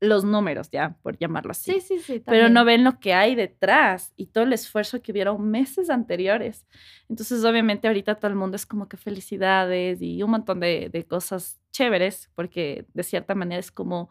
los 0.00 0.24
números, 0.24 0.70
ya, 0.70 0.96
por 1.02 1.18
llamarlo 1.18 1.50
así. 1.50 1.72
Sí, 1.72 1.80
sí, 1.80 1.98
sí. 1.98 2.20
También. 2.20 2.24
Pero 2.24 2.48
no 2.48 2.64
ven 2.64 2.84
lo 2.84 2.98
que 2.98 3.12
hay 3.12 3.34
detrás 3.34 4.12
y 4.16 4.26
todo 4.26 4.44
el 4.44 4.52
esfuerzo 4.52 5.02
que 5.02 5.12
hubieron 5.12 5.50
meses 5.50 5.90
anteriores. 5.90 6.66
Entonces, 7.08 7.44
obviamente, 7.44 7.86
ahorita 7.86 8.14
todo 8.14 8.30
el 8.30 8.36
mundo 8.36 8.56
es 8.56 8.66
como 8.66 8.88
que 8.88 8.96
felicidades 8.96 10.00
y 10.00 10.22
un 10.22 10.30
montón 10.30 10.60
de, 10.60 10.88
de 10.90 11.04
cosas 11.06 11.60
chéveres, 11.70 12.30
porque 12.34 12.86
de 12.94 13.02
cierta 13.02 13.34
manera 13.34 13.60
es 13.60 13.70
como 13.70 14.10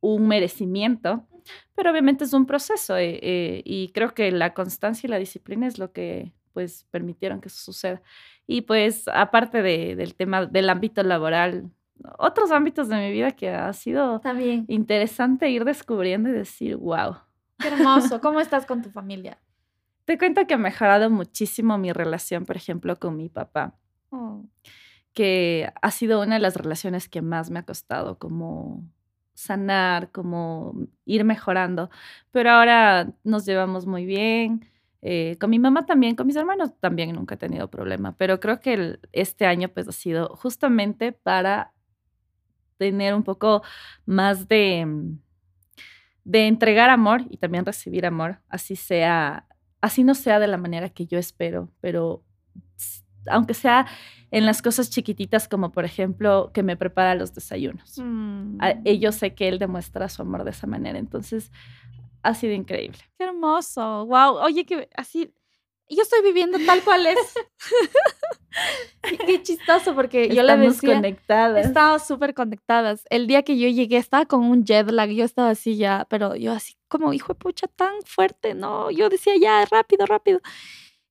un 0.00 0.28
merecimiento, 0.28 1.26
pero 1.74 1.90
obviamente 1.90 2.24
es 2.24 2.32
un 2.32 2.46
proceso 2.46 2.96
eh, 2.96 3.18
eh, 3.22 3.62
y 3.64 3.90
creo 3.92 4.14
que 4.14 4.30
la 4.32 4.52
constancia 4.52 5.06
y 5.06 5.10
la 5.10 5.18
disciplina 5.18 5.66
es 5.66 5.78
lo 5.78 5.92
que 5.92 6.32
pues 6.52 6.86
permitieron 6.90 7.40
que 7.40 7.48
eso 7.48 7.58
suceda. 7.58 8.02
Y 8.46 8.62
pues 8.62 9.08
aparte 9.08 9.62
de, 9.62 9.96
del 9.96 10.14
tema 10.14 10.44
del 10.44 10.68
ámbito 10.68 11.02
laboral, 11.02 11.70
otros 12.18 12.50
ámbitos 12.50 12.88
de 12.88 12.96
mi 12.96 13.12
vida 13.12 13.30
que 13.32 13.50
ha 13.50 13.72
sido 13.72 14.20
También. 14.20 14.64
interesante 14.68 15.50
ir 15.50 15.64
descubriendo 15.64 16.28
y 16.28 16.32
decir, 16.32 16.76
wow. 16.76 17.16
Qué 17.58 17.68
hermoso. 17.68 18.20
¿Cómo 18.20 18.40
estás 18.40 18.66
con 18.66 18.82
tu 18.82 18.90
familia? 18.90 19.38
Te 20.04 20.18
cuento 20.18 20.46
que 20.46 20.54
ha 20.54 20.58
mejorado 20.58 21.10
muchísimo 21.10 21.78
mi 21.78 21.92
relación, 21.92 22.44
por 22.44 22.56
ejemplo, 22.56 22.98
con 22.98 23.16
mi 23.16 23.28
papá, 23.28 23.76
Oh, 24.10 24.44
que 25.14 25.72
ha 25.80 25.90
sido 25.90 26.20
una 26.22 26.34
de 26.34 26.40
las 26.40 26.56
relaciones 26.56 27.08
que 27.08 27.22
más 27.22 27.50
me 27.50 27.60
ha 27.60 27.64
costado 27.64 28.18
como 28.18 28.82
sanar, 29.34 30.10
como 30.10 30.74
ir 31.04 31.24
mejorando. 31.24 31.88
Pero 32.30 32.50
ahora 32.50 33.12
nos 33.24 33.46
llevamos 33.46 33.86
muy 33.86 34.04
bien. 34.06 34.66
Eh, 35.02 35.36
con 35.40 35.50
mi 35.50 35.58
mamá 35.58 35.86
también, 35.86 36.14
con 36.14 36.26
mis 36.26 36.36
hermanos 36.36 36.72
también 36.78 37.12
nunca 37.14 37.34
he 37.34 37.38
tenido 37.38 37.68
problema, 37.70 38.14
pero 38.16 38.38
creo 38.38 38.60
que 38.60 38.74
el- 38.74 39.00
este 39.12 39.46
año 39.46 39.68
pues 39.68 39.88
ha 39.88 39.92
sido 39.92 40.28
justamente 40.36 41.12
para 41.12 41.72
tener 42.90 43.14
un 43.14 43.22
poco 43.22 43.62
más 44.06 44.48
de, 44.48 44.84
mm, 44.86 45.18
de 46.24 46.46
entregar 46.46 46.90
amor 46.90 47.22
y 47.30 47.36
también 47.36 47.64
recibir 47.66 48.06
amor, 48.06 48.40
así 48.48 48.76
sea, 48.76 49.46
así 49.80 50.04
no 50.04 50.14
sea 50.14 50.38
de 50.38 50.46
la 50.46 50.56
manera 50.56 50.88
que 50.88 51.06
yo 51.06 51.18
espero, 51.18 51.70
pero 51.80 52.22
aunque 53.28 53.54
sea 53.54 53.86
en 54.30 54.46
las 54.46 54.62
cosas 54.62 54.90
chiquititas 54.90 55.46
como 55.48 55.70
por 55.72 55.84
ejemplo 55.84 56.50
que 56.52 56.62
me 56.62 56.76
prepara 56.76 57.14
los 57.14 57.32
desayunos. 57.34 57.98
mm, 57.98 58.56
A- 58.60 58.70
eh, 58.84 58.98
yo 58.98 59.12
sé 59.12 59.34
que 59.34 59.48
él 59.48 59.58
demuestra 59.58 60.08
su 60.08 60.22
amor 60.22 60.44
de 60.44 60.50
esa 60.50 60.66
manera, 60.66 60.98
entonces 60.98 61.50
ha 62.22 62.34
sido 62.34 62.52
increíble. 62.54 62.98
Qué 63.18 63.24
hermoso. 63.24 64.06
Wow. 64.06 64.38
Oye, 64.44 64.64
que 64.64 64.88
así. 64.96 65.34
Yo 65.94 66.02
estoy 66.02 66.22
viviendo 66.22 66.58
tal 66.66 66.82
cual 66.82 67.06
es. 67.06 67.18
qué, 69.02 69.18
qué 69.26 69.42
chistoso, 69.42 69.94
porque 69.94 70.28
yo 70.34 70.40
Estamos 70.42 70.74
decía. 70.80 70.94
conectadas. 70.96 71.66
Estábamos 71.66 72.06
súper 72.06 72.34
conectadas. 72.34 73.04
El 73.10 73.26
día 73.26 73.42
que 73.42 73.58
yo 73.58 73.68
llegué 73.68 73.96
estaba 73.96 74.26
con 74.26 74.44
un 74.44 74.64
jet 74.64 74.90
lag, 74.90 75.10
yo 75.10 75.24
estaba 75.24 75.50
así 75.50 75.76
ya, 75.76 76.06
pero 76.08 76.34
yo 76.36 76.52
así 76.52 76.74
como, 76.88 77.12
hijo 77.12 77.32
de 77.34 77.38
pucha, 77.38 77.66
tan 77.68 77.94
fuerte, 78.04 78.54
no, 78.54 78.90
yo 78.90 79.08
decía 79.08 79.34
ya, 79.40 79.64
rápido, 79.66 80.06
rápido. 80.06 80.40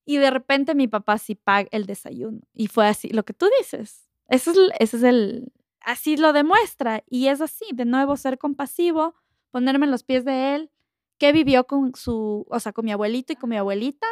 Y 0.06 0.18
de 0.18 0.30
repente 0.32 0.76
mi 0.76 0.88
papá 0.88 1.18
sí 1.18 1.36
paga 1.36 1.68
el 1.72 1.86
desayuno. 1.86 2.40
Y 2.54 2.68
fue 2.68 2.88
así, 2.88 3.10
lo 3.10 3.24
que 3.24 3.34
tú 3.34 3.48
dices. 3.60 4.08
Ese 4.30 4.52
es, 4.52 4.58
el- 4.58 4.74
ese 4.80 4.98
es 4.98 5.04
el, 5.04 5.52
así 5.82 6.18
lo 6.18 6.34
demuestra. 6.34 7.04
Y 7.10 7.28
es 7.28 7.42
así, 7.42 7.66
de 7.74 7.86
nuevo, 7.86 8.16
ser 8.18 8.38
compasivo, 8.38 9.16
ponerme 9.52 9.86
en 9.86 9.92
los 9.92 10.04
pies 10.04 10.26
de 10.26 10.56
él. 10.56 10.72
¿Qué 11.18 11.34
vivió 11.34 11.66
con 11.68 11.94
su, 11.94 12.48
o 12.50 12.60
sea, 12.60 12.72
con 12.74 12.84
mi 12.86 12.92
abuelito 12.92 13.32
y 13.34 13.36
con 13.36 13.50
mi 13.52 13.58
abuelita? 13.58 14.08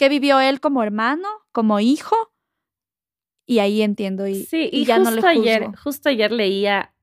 ¿Qué 0.00 0.08
vivió 0.08 0.40
él 0.40 0.60
como 0.62 0.82
hermano, 0.82 1.28
como 1.52 1.78
hijo? 1.78 2.16
Y 3.44 3.58
ahí 3.58 3.82
entiendo 3.82 4.26
y, 4.26 4.44
Sí, 4.46 4.70
y 4.72 4.80
y, 4.80 4.84
ya 4.86 4.98
no 4.98 5.10
le 5.10 5.16
justo 5.20 5.26
ayer, 5.28 5.64
juzgo. 5.66 5.78
justo 5.84 6.08
ayer 6.08 6.32
leía 6.32 6.94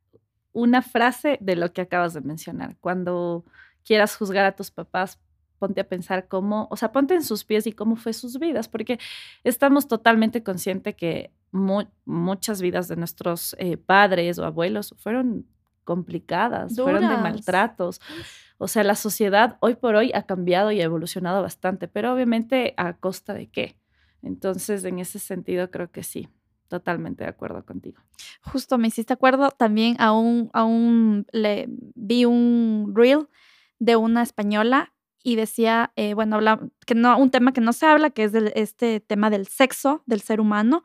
una 0.51 0.81
frase 0.81 1.37
de 1.39 1.55
lo 1.55 1.71
que 1.73 1.81
acabas 1.81 2.15
de 2.15 2.21
mencionar. 2.21 2.75
Cuando 2.79 3.45
quieras 3.85 4.15
juzgar 4.17 4.45
a 4.45 4.55
tus 4.55 4.71
papás, 4.71 5.19
ponte 5.59 5.79
a 5.81 5.87
pensar 5.87 6.27
cómo, 6.27 6.67
o 6.71 6.75
sea, 6.75 6.91
ponte 6.91 7.13
en 7.13 7.21
sus 7.23 7.43
pies 7.45 7.67
y 7.67 7.71
cómo 7.71 7.97
fue 7.97 8.13
sus 8.13 8.39
vidas, 8.39 8.67
porque 8.67 8.97
estamos 9.43 9.87
totalmente 9.87 10.41
conscientes 10.41 10.95
que 10.95 11.29
mu- 11.51 11.85
muchas 12.05 12.63
vidas 12.63 12.87
de 12.87 12.95
nuestros 12.95 13.55
eh, 13.59 13.77
padres 13.77 14.39
o 14.39 14.43
abuelos 14.45 14.95
fueron 14.97 15.45
complicadas, 15.83 16.75
fueron 16.85 17.01
de 17.09 17.17
maltratos. 17.17 18.01
O 18.57 18.67
sea, 18.67 18.83
la 18.83 18.95
sociedad 18.95 19.57
hoy 19.61 19.75
por 19.75 19.95
hoy 19.95 20.11
ha 20.13 20.23
cambiado 20.23 20.71
y 20.71 20.81
ha 20.81 20.85
evolucionado 20.85 21.41
bastante, 21.41 21.87
pero 21.87 22.13
obviamente 22.13 22.73
a 22.77 22.93
costa 22.97 23.33
de 23.33 23.47
qué. 23.47 23.77
Entonces, 24.23 24.83
en 24.83 24.99
ese 24.99 25.19
sentido, 25.19 25.69
creo 25.69 25.91
que 25.91 26.03
sí, 26.03 26.27
totalmente 26.67 27.23
de 27.23 27.29
acuerdo 27.29 27.65
contigo. 27.65 28.01
Justo 28.41 28.77
me 28.77 28.87
hiciste 28.87 29.13
acuerdo 29.13 29.51
también 29.51 29.95
a 29.99 30.11
un, 30.11 31.25
le 31.31 31.67
vi 31.95 32.25
un 32.25 32.93
reel 32.95 33.27
de 33.79 33.95
una 33.95 34.23
española 34.23 34.93
y 35.23 35.35
decía, 35.35 35.91
eh, 35.95 36.13
bueno, 36.13 36.37
habla, 36.37 36.59
que 36.85 36.95
no, 36.95 37.17
un 37.17 37.31
tema 37.31 37.51
que 37.51 37.61
no 37.61 37.73
se 37.73 37.85
habla, 37.85 38.09
que 38.09 38.23
es 38.23 38.33
este 38.33 39.01
tema 39.01 39.29
del 39.29 39.47
sexo 39.47 40.01
del 40.05 40.21
ser 40.21 40.39
humano. 40.39 40.83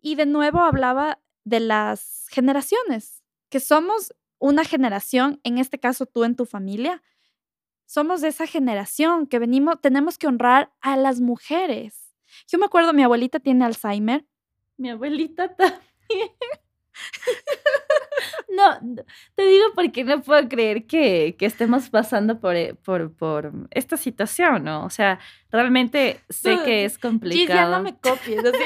Y 0.00 0.16
de 0.16 0.26
nuevo 0.26 0.60
hablaba 0.60 1.20
de 1.44 1.60
las 1.60 2.26
generaciones, 2.30 3.22
que 3.50 3.60
somos 3.60 4.14
una 4.44 4.64
generación, 4.64 5.40
en 5.42 5.56
este 5.56 5.80
caso 5.80 6.04
tú 6.04 6.22
en 6.22 6.36
tu 6.36 6.44
familia, 6.44 7.02
somos 7.86 8.20
de 8.20 8.28
esa 8.28 8.46
generación 8.46 9.26
que 9.26 9.38
venimos, 9.38 9.80
tenemos 9.80 10.18
que 10.18 10.26
honrar 10.26 10.70
a 10.82 10.98
las 10.98 11.20
mujeres. 11.20 12.14
Yo 12.46 12.58
me 12.58 12.66
acuerdo, 12.66 12.92
mi 12.92 13.02
abuelita 13.02 13.40
tiene 13.40 13.64
Alzheimer 13.64 14.26
Mi 14.76 14.90
abuelita 14.90 15.48
también. 15.56 15.80
No, 18.50 18.78
te 19.34 19.46
digo 19.46 19.64
porque 19.74 20.04
no 20.04 20.20
puedo 20.20 20.46
creer 20.46 20.86
que, 20.86 21.36
que 21.38 21.46
estemos 21.46 21.88
pasando 21.88 22.38
por, 22.38 22.54
eh, 22.54 22.74
por, 22.74 23.12
por 23.16 23.50
esta 23.70 23.96
situación, 23.96 24.64
¿no? 24.64 24.84
O 24.84 24.90
sea, 24.90 25.18
realmente 25.50 26.20
sé 26.28 26.58
que 26.64 26.84
es 26.84 26.98
complicado. 26.98 27.70
ya 27.70 27.78
no 27.78 27.82
me 27.82 27.98
copies. 27.98 28.44
así. 28.44 28.58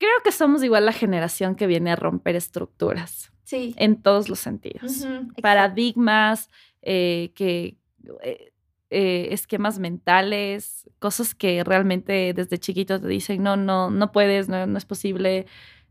Creo 0.00 0.16
que 0.24 0.32
somos 0.32 0.64
igual 0.64 0.86
la 0.86 0.92
generación 0.92 1.54
que 1.54 1.66
viene 1.66 1.92
a 1.92 1.96
romper 1.96 2.34
estructuras 2.34 3.30
Sí. 3.44 3.74
en 3.76 4.00
todos 4.00 4.28
los 4.30 4.38
sentidos. 4.40 5.06
Paradigmas, 5.42 6.48
eh, 6.80 7.32
que, 7.34 7.76
eh, 8.22 8.52
eh, 8.88 9.28
esquemas 9.32 9.78
mentales, 9.78 10.88
cosas 10.98 11.34
que 11.34 11.62
realmente 11.62 12.32
desde 12.34 12.58
chiquito 12.58 12.98
te 12.98 13.08
dicen, 13.08 13.42
no, 13.42 13.56
no, 13.56 13.90
no 13.90 14.10
puedes, 14.10 14.48
no, 14.48 14.66
no 14.66 14.78
es 14.78 14.86
posible, 14.86 15.46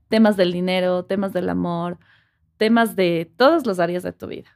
temas 0.08 0.36
del 0.38 0.52
dinero, 0.54 1.06
temas 1.06 1.32
del 1.32 1.48
amor, 1.48 2.00
temas 2.58 2.96
de 2.96 3.32
todas 3.38 3.68
las 3.68 3.80
áreas 3.80 4.02
de 4.02 4.12
tu 4.12 4.26
vida. 4.28 4.50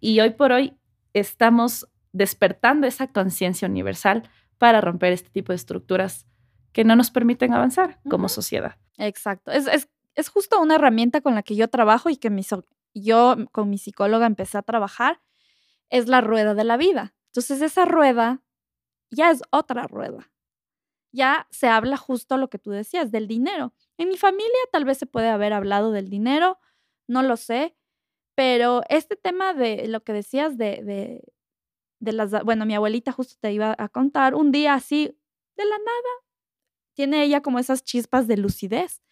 Y 0.00 0.18
hoy 0.20 0.30
por 0.30 0.50
hoy 0.50 0.74
estamos 1.14 1.88
despertando 2.12 2.86
esa 2.88 3.06
conciencia 3.12 3.68
universal 3.68 4.24
para 4.58 4.80
romper 4.80 5.12
este 5.12 5.30
tipo 5.30 5.52
de 5.52 5.56
estructuras 5.56 6.26
que 6.72 6.84
no 6.84 6.96
nos 6.96 7.10
permiten 7.10 7.52
avanzar 7.54 8.00
como 8.08 8.28
sociedad. 8.28 8.76
Exacto. 8.98 9.50
Es, 9.52 9.66
es, 9.66 9.88
es 10.14 10.28
justo 10.28 10.60
una 10.60 10.74
herramienta 10.76 11.20
con 11.20 11.34
la 11.34 11.42
que 11.42 11.56
yo 11.56 11.68
trabajo 11.68 12.10
y 12.10 12.16
que 12.16 12.30
mi 12.30 12.42
so- 12.42 12.64
yo 12.94 13.36
con 13.52 13.70
mi 13.70 13.78
psicóloga 13.78 14.26
empecé 14.26 14.58
a 14.58 14.62
trabajar. 14.62 15.20
Es 15.90 16.08
la 16.08 16.20
rueda 16.20 16.54
de 16.54 16.64
la 16.64 16.76
vida. 16.76 17.14
Entonces 17.28 17.62
esa 17.62 17.84
rueda 17.84 18.42
ya 19.10 19.30
es 19.30 19.42
otra 19.50 19.86
rueda. 19.86 20.30
Ya 21.12 21.46
se 21.50 21.68
habla 21.68 21.96
justo 21.96 22.36
lo 22.36 22.50
que 22.50 22.58
tú 22.58 22.70
decías, 22.70 23.10
del 23.10 23.26
dinero. 23.26 23.72
En 23.96 24.08
mi 24.08 24.16
familia 24.18 24.58
tal 24.72 24.84
vez 24.84 24.98
se 24.98 25.06
puede 25.06 25.28
haber 25.28 25.52
hablado 25.54 25.90
del 25.92 26.10
dinero, 26.10 26.58
no 27.06 27.22
lo 27.22 27.36
sé, 27.38 27.74
pero 28.34 28.82
este 28.90 29.16
tema 29.16 29.54
de 29.54 29.88
lo 29.88 30.04
que 30.04 30.12
decías 30.12 30.58
de, 30.58 30.82
de, 30.84 31.32
de 32.00 32.12
las, 32.12 32.30
bueno, 32.44 32.66
mi 32.66 32.74
abuelita 32.74 33.10
justo 33.12 33.36
te 33.40 33.52
iba 33.52 33.74
a 33.78 33.88
contar, 33.88 34.34
un 34.34 34.52
día 34.52 34.74
así, 34.74 35.06
de 35.56 35.64
la 35.64 35.78
nada, 35.78 36.12
tiene 36.98 37.22
ella 37.22 37.42
como 37.42 37.60
esas 37.60 37.84
chispas 37.84 38.26
de 38.26 38.36
lucidez. 38.36 39.04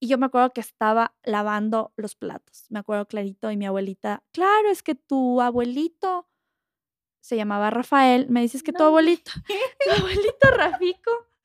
Y 0.00 0.08
yo 0.08 0.16
me 0.16 0.24
acuerdo 0.24 0.54
que 0.54 0.62
estaba 0.62 1.14
lavando 1.22 1.92
los 1.96 2.14
platos, 2.14 2.64
me 2.70 2.78
acuerdo 2.78 3.06
clarito, 3.06 3.50
y 3.50 3.58
mi 3.58 3.66
abuelita, 3.66 4.24
claro, 4.32 4.70
es 4.70 4.82
que 4.82 4.94
tu 4.94 5.42
abuelito 5.42 6.30
se 7.20 7.36
llamaba 7.36 7.68
Rafael, 7.68 8.26
me 8.30 8.40
dices 8.40 8.62
que 8.62 8.72
tu 8.72 8.84
abuelito, 8.84 9.32
tu 9.84 9.90
abuelito 9.90 10.50
Rafico, 10.50 11.10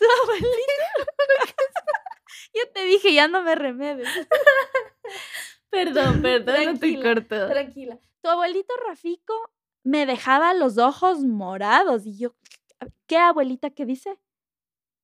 tu 0.00 0.06
abuelito, 0.22 0.56
yo 2.54 2.62
te 2.72 2.84
dije, 2.84 3.12
ya 3.12 3.28
no 3.28 3.42
me 3.42 3.56
remedes. 3.56 4.08
Perdón, 5.68 6.22
perdón, 6.22 6.64
no 6.64 6.78
te 6.78 7.02
corto. 7.02 7.46
Tranquila. 7.46 7.98
Tu 8.22 8.28
abuelito 8.30 8.74
Rafico 8.86 9.34
me 9.84 10.06
dejaba 10.06 10.54
los 10.54 10.78
ojos 10.78 11.20
morados 11.24 12.06
y 12.06 12.16
yo, 12.18 12.34
¿qué 13.06 13.18
abuelita 13.18 13.70
qué 13.70 13.86
dice? 13.86 14.18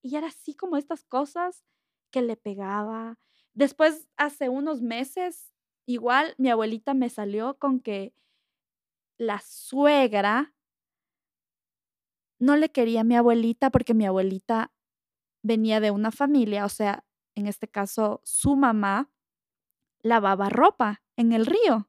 Y 0.03 0.17
era 0.17 0.29
así 0.29 0.55
como 0.55 0.77
estas 0.77 1.05
cosas 1.05 1.65
que 2.11 2.23
le 2.23 2.37
pegaba. 2.37 3.19
Después, 3.55 4.09
hace 4.17 4.49
unos 4.49 4.83
meses, 4.83 5.53
igual 5.87 6.35
mi 6.39 6.51
abuelita 6.51 6.95
me 6.95 7.11
salió 7.11 7.59
con 7.59 7.81
que 7.81 8.15
la 9.19 9.41
suegra 9.41 10.53
no 12.41 12.57
le 12.57 12.71
quería 12.71 13.03
a 13.03 13.05
mi 13.05 13.17
abuelita 13.17 13.71
porque 13.71 13.95
mi 13.95 14.07
abuelita 14.07 14.73
venía 15.43 15.81
de 15.81 15.91
una 15.91 16.11
familia, 16.11 16.65
o 16.65 16.69
sea, 16.69 17.05
en 17.35 17.47
este 17.47 17.69
caso, 17.69 18.21
su 18.25 18.57
mamá 18.57 19.11
lavaba 20.03 20.49
ropa 20.51 21.03
en 21.17 21.33
el 21.33 21.47
río 21.47 21.89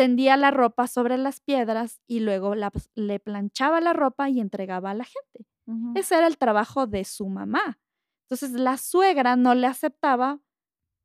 tendía 0.00 0.38
la 0.38 0.50
ropa 0.50 0.86
sobre 0.86 1.18
las 1.18 1.40
piedras 1.40 2.00
y 2.06 2.20
luego 2.20 2.54
le 2.94 3.20
planchaba 3.20 3.82
la 3.82 3.92
ropa 3.92 4.30
y 4.30 4.40
entregaba 4.40 4.92
a 4.92 4.94
la 4.94 5.04
gente. 5.04 5.46
Ese 5.94 6.16
era 6.16 6.26
el 6.26 6.38
trabajo 6.38 6.86
de 6.86 7.04
su 7.04 7.28
mamá. 7.28 7.78
Entonces 8.22 8.52
la 8.52 8.78
suegra 8.78 9.36
no 9.36 9.54
le 9.54 9.66
aceptaba 9.66 10.40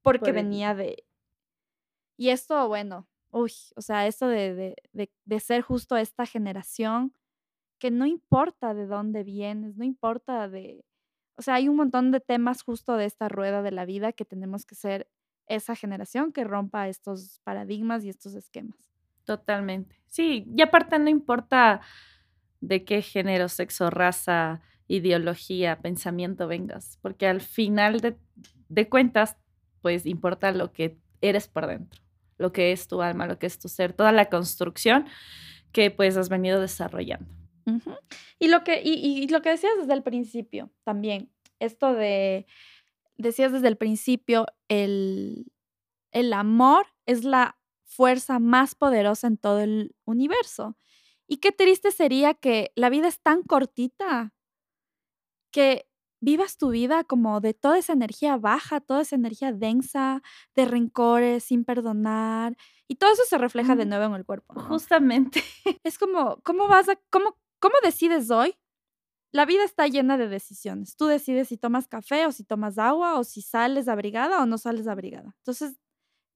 porque 0.01 0.31
venía 0.31 0.73
de... 0.75 1.05
Y 2.15 2.29
esto, 2.29 2.69
bueno, 2.69 3.09
uy, 3.31 3.51
o 3.75 3.81
sea, 3.81 4.07
esto 4.07 4.29
de, 4.29 4.77
de, 4.93 5.39
ser 5.41 5.61
justo 5.61 5.97
esta 5.97 6.25
generación, 6.25 7.13
que 7.81 7.91
no 7.91 8.05
importa 8.05 8.73
de 8.73 8.85
dónde 8.85 9.25
vienes, 9.25 9.75
no 9.75 9.83
importa 9.83 10.47
de... 10.47 10.85
O 11.37 11.41
sea, 11.41 11.55
hay 11.55 11.67
un 11.67 11.75
montón 11.75 12.11
de 12.13 12.21
temas 12.21 12.63
justo 12.63 12.95
de 12.95 13.03
esta 13.03 13.27
rueda 13.27 13.61
de 13.61 13.71
la 13.71 13.83
vida 13.83 14.13
que 14.13 14.23
tenemos 14.23 14.65
que 14.65 14.75
ser 14.75 15.09
esa 15.47 15.75
generación 15.75 16.31
que 16.31 16.43
rompa 16.43 16.87
estos 16.87 17.39
paradigmas 17.43 18.03
y 18.03 18.09
estos 18.09 18.35
esquemas. 18.35 18.77
Totalmente. 19.25 19.99
Sí, 20.07 20.47
y 20.55 20.61
aparte 20.61 20.99
no 20.99 21.09
importa 21.09 21.81
de 22.61 22.83
qué 22.83 23.01
género, 23.01 23.49
sexo, 23.49 23.89
raza, 23.89 24.61
ideología, 24.87 25.79
pensamiento 25.79 26.47
vengas, 26.47 26.99
porque 27.01 27.27
al 27.27 27.41
final 27.41 27.99
de, 28.69 28.89
cuentas, 28.89 29.37
pues 29.81 30.05
importa 30.05 30.51
lo 30.51 30.71
que 30.71 30.97
eres 31.21 31.47
por 31.47 31.67
dentro, 31.67 32.01
lo 32.37 32.51
que 32.51 32.71
es 32.71 32.87
tu 32.87 33.01
alma, 33.01 33.25
lo 33.25 33.39
que 33.39 33.47
es 33.47 33.59
tu 33.59 33.67
ser, 33.67 33.93
toda 33.93 34.11
la 34.11 34.29
construcción 34.29 35.05
que 35.71 35.91
pues 35.91 36.17
has 36.17 36.29
venido 36.29 36.61
desarrollando. 36.61 37.33
Y 38.37 38.49
lo 38.49 38.63
que, 38.63 38.81
y 38.83 39.27
lo 39.29 39.41
que 39.41 39.49
decías 39.49 39.73
desde 39.79 39.93
el 39.93 40.03
principio 40.03 40.71
también, 40.83 41.31
esto 41.59 41.93
de 41.93 42.45
decías 43.17 43.51
desde 43.51 43.67
el 43.67 43.77
principio, 43.77 44.45
el, 44.67 45.51
el 46.11 46.33
amor 46.33 46.87
es 47.05 47.23
la 47.23 47.57
fuerza 47.83 48.39
más 48.39 48.75
poderosa 48.75 49.27
en 49.27 49.37
todo 49.37 49.59
el 49.59 49.95
universo. 50.05 50.77
Y 51.27 51.37
qué 51.37 51.51
triste 51.51 51.91
sería 51.91 52.33
que 52.33 52.71
la 52.75 52.89
vida 52.89 53.07
es 53.07 53.19
tan 53.21 53.43
cortita 53.43 54.33
que 55.51 55.87
vivas 56.19 56.57
tu 56.57 56.69
vida 56.69 57.03
como 57.03 57.39
de 57.39 57.53
toda 57.53 57.77
esa 57.77 57.93
energía 57.93 58.37
baja, 58.37 58.81
toda 58.81 59.01
esa 59.01 59.15
energía 59.15 59.53
densa, 59.53 60.21
de 60.55 60.65
rencores, 60.65 61.43
sin 61.43 61.63
perdonar. 61.63 62.57
Y 62.87 62.95
todo 62.95 63.13
eso 63.13 63.23
se 63.27 63.37
refleja 63.37 63.75
de 63.75 63.85
nuevo 63.85 64.05
en 64.05 64.13
el 64.13 64.25
cuerpo. 64.25 64.53
Justamente. 64.61 65.43
Es 65.83 65.97
como, 65.97 66.37
¿cómo 66.43 66.67
vas 66.67 66.89
a, 66.89 66.95
cómo, 67.09 67.37
cómo 67.59 67.75
decides 67.83 68.29
hoy 68.31 68.55
la 69.35 69.45
vida 69.45 69.65
está 69.65 69.85
llena 69.87 70.17
de 70.17 70.29
decisiones. 70.29 70.95
Tú 70.95 71.07
decides 71.07 71.49
si 71.49 71.57
tomas 71.57 71.89
café 71.89 72.25
o 72.25 72.31
si 72.31 72.45
tomas 72.45 72.77
agua 72.77 73.19
o 73.19 73.25
si 73.25 73.41
sales 73.41 73.89
abrigada 73.89 74.41
o 74.41 74.45
no 74.45 74.57
sales 74.57 74.87
abrigada. 74.87 75.35
Entonces, 75.39 75.75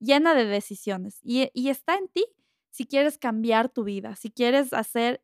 llena 0.00 0.34
de 0.34 0.44
decisiones. 0.44 1.18
Y, 1.22 1.48
está 1.70 1.96
en 1.96 2.08
ti 2.08 2.26
si 2.68 2.84
quieres 2.84 3.16
cambiar 3.16 3.70
tu 3.70 3.84
vida, 3.84 4.16
si 4.16 4.30
quieres 4.30 4.74
hacer 4.74 5.22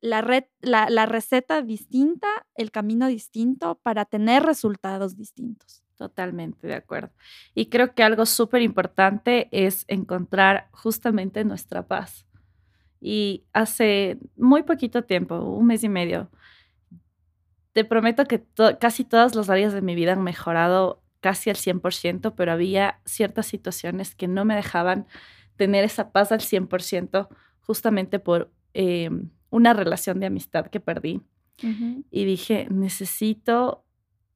la, 0.00 0.44
la, 0.60 1.06
receta 1.06 1.62
distinta, 1.62 2.26
el 2.56 2.72
camino 2.72 3.06
distinto 3.06 3.78
para 3.84 4.04
tener 4.04 4.42
resultados 4.42 5.16
distintos. 5.16 5.84
Totalmente 5.94 6.66
de 6.66 6.74
acuerdo. 6.74 7.12
Y 7.54 7.66
creo 7.66 7.94
que 7.94 8.02
algo 8.02 8.26
súper 8.26 8.60
importante 8.60 9.48
es 9.52 9.84
encontrar 9.86 10.68
justamente 10.72 11.44
nuestra 11.44 11.86
paz. 11.86 12.26
Y 13.00 13.44
hace 13.52 14.18
muy 14.34 14.64
poquito 14.64 15.04
tiempo, 15.04 15.36
un 15.36 15.66
mes 15.66 15.84
y 15.84 15.88
medio, 15.88 16.28
te 17.72 17.84
prometo 17.84 18.26
que 18.26 18.44
casi 18.78 19.04
todas 19.04 19.34
las 19.34 19.48
áreas 19.48 19.72
de 19.72 19.82
mi 19.82 19.94
vida 19.94 20.12
han 20.12 20.22
mejorado 20.22 21.02
casi 21.20 21.50
al 21.50 21.56
100%, 21.56 22.34
pero 22.36 22.52
había 22.52 23.00
ciertas 23.04 23.46
situaciones 23.46 24.14
que 24.14 24.28
no 24.28 24.44
me 24.44 24.54
dejaban 24.54 25.06
tener 25.56 25.84
esa 25.84 26.12
paz 26.12 26.32
al 26.32 26.40
100% 26.40 27.28
justamente 27.60 28.18
por 28.18 28.52
em, 28.74 29.30
una 29.50 29.72
relación 29.72 30.20
de 30.20 30.26
amistad 30.26 30.66
que 30.66 30.80
perdí. 30.80 31.22
Y 32.10 32.24
dije, 32.24 32.66
necesito 32.70 33.84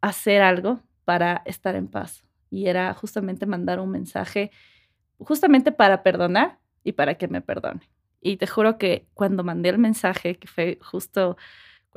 hacer 0.01 0.43
algo 0.43 0.81
para 1.05 1.43
estar 1.45 1.75
en 1.75 1.89
paz. 1.89 2.25
Y 2.51 2.67
era 2.67 2.95
justamente 2.95 3.47
mandar 3.47 3.81
un 3.81 3.91
mensaje, 3.91 4.53
justamente 5.19 5.73
para 5.73 6.05
perdonar 6.05 6.61
y 6.85 6.93
para 6.93 7.17
que 7.17 7.27
me 7.27 7.41
perdone. 7.41 7.81
Y 8.21 8.37
te 8.37 8.47
juro 8.47 8.79
que 8.79 9.09
cuando 9.13 9.43
mandé 9.43 9.71
el 9.71 9.79
mensaje, 9.79 10.39
que 10.39 10.47
fue 10.47 10.79
justo 10.81 11.37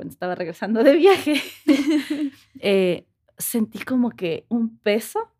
cuando 0.00 0.14
estaba 0.14 0.34
regresando 0.34 0.82
de 0.82 0.96
viaje, 0.96 1.42
eh, 2.60 3.06
sentí 3.36 3.80
como 3.80 4.08
que 4.08 4.46
un 4.48 4.78
peso 4.78 5.30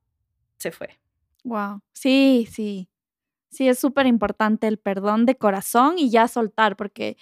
se 0.58 0.70
fue. 0.70 1.00
Wow. 1.44 1.80
Sí, 1.94 2.46
sí. 2.52 2.90
Sí, 3.48 3.70
es 3.70 3.78
súper 3.78 4.06
importante 4.06 4.66
el 4.66 4.78
perdón 4.78 5.24
de 5.24 5.38
corazón 5.38 5.94
y 5.96 6.10
ya 6.10 6.28
soltar, 6.28 6.76
porque 6.76 7.16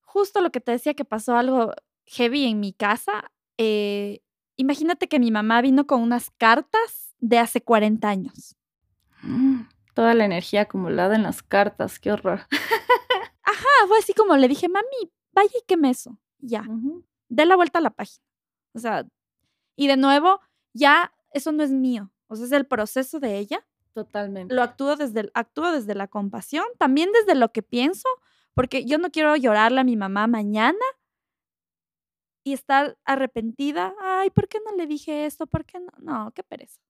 justo 0.00 0.40
lo 0.40 0.50
que 0.50 0.62
te 0.62 0.72
decía 0.72 0.94
que 0.94 1.04
pasó 1.04 1.36
algo 1.36 1.74
heavy 2.06 2.46
en 2.46 2.60
mi 2.60 2.72
casa. 2.72 3.30
Eh, 3.58 4.22
imagínate 4.56 5.06
que 5.06 5.20
mi 5.20 5.30
mamá 5.30 5.60
vino 5.60 5.86
con 5.86 6.00
unas 6.00 6.30
cartas 6.30 7.14
de 7.18 7.40
hace 7.40 7.60
40 7.60 8.08
años. 8.08 8.56
Mm, 9.20 9.64
toda 9.92 10.14
la 10.14 10.24
energía 10.24 10.62
acumulada 10.62 11.14
en 11.14 11.24
las 11.24 11.42
cartas, 11.42 11.98
qué 11.98 12.10
horror. 12.10 12.46
Ajá, 13.42 13.86
fue 13.86 13.98
así 13.98 14.14
como 14.14 14.34
le 14.38 14.48
dije, 14.48 14.66
mami, 14.66 15.12
vaya 15.34 15.52
y 15.54 15.66
queme 15.66 15.90
eso 15.90 16.18
ya, 16.38 16.64
dé 17.28 17.44
la 17.46 17.56
vuelta 17.56 17.78
a 17.78 17.82
la 17.82 17.90
página. 17.90 18.24
O 18.74 18.78
sea, 18.78 19.06
y 19.76 19.86
de 19.86 19.96
nuevo, 19.96 20.40
ya 20.72 21.12
eso 21.32 21.52
no 21.52 21.62
es 21.62 21.70
mío, 21.70 22.10
o 22.26 22.36
sea, 22.36 22.46
es 22.46 22.52
el 22.52 22.66
proceso 22.66 23.20
de 23.20 23.38
ella. 23.38 23.66
Totalmente. 23.94 24.54
Lo 24.54 24.62
actúo 24.62 24.96
desde, 24.96 25.30
actúo 25.34 25.72
desde 25.72 25.94
la 25.94 26.08
compasión, 26.08 26.64
también 26.78 27.10
desde 27.12 27.34
lo 27.38 27.52
que 27.52 27.62
pienso, 27.62 28.08
porque 28.54 28.84
yo 28.84 28.98
no 28.98 29.10
quiero 29.10 29.34
llorarle 29.36 29.80
a 29.80 29.84
mi 29.84 29.96
mamá 29.96 30.26
mañana 30.26 30.78
y 32.44 32.52
estar 32.52 32.96
arrepentida. 33.04 33.94
Ay, 34.00 34.30
¿por 34.30 34.48
qué 34.48 34.58
no 34.64 34.76
le 34.76 34.86
dije 34.86 35.26
esto? 35.26 35.46
¿Por 35.46 35.64
qué 35.64 35.80
no? 35.80 35.92
No, 35.98 36.30
qué 36.32 36.42
pereza. 36.42 36.80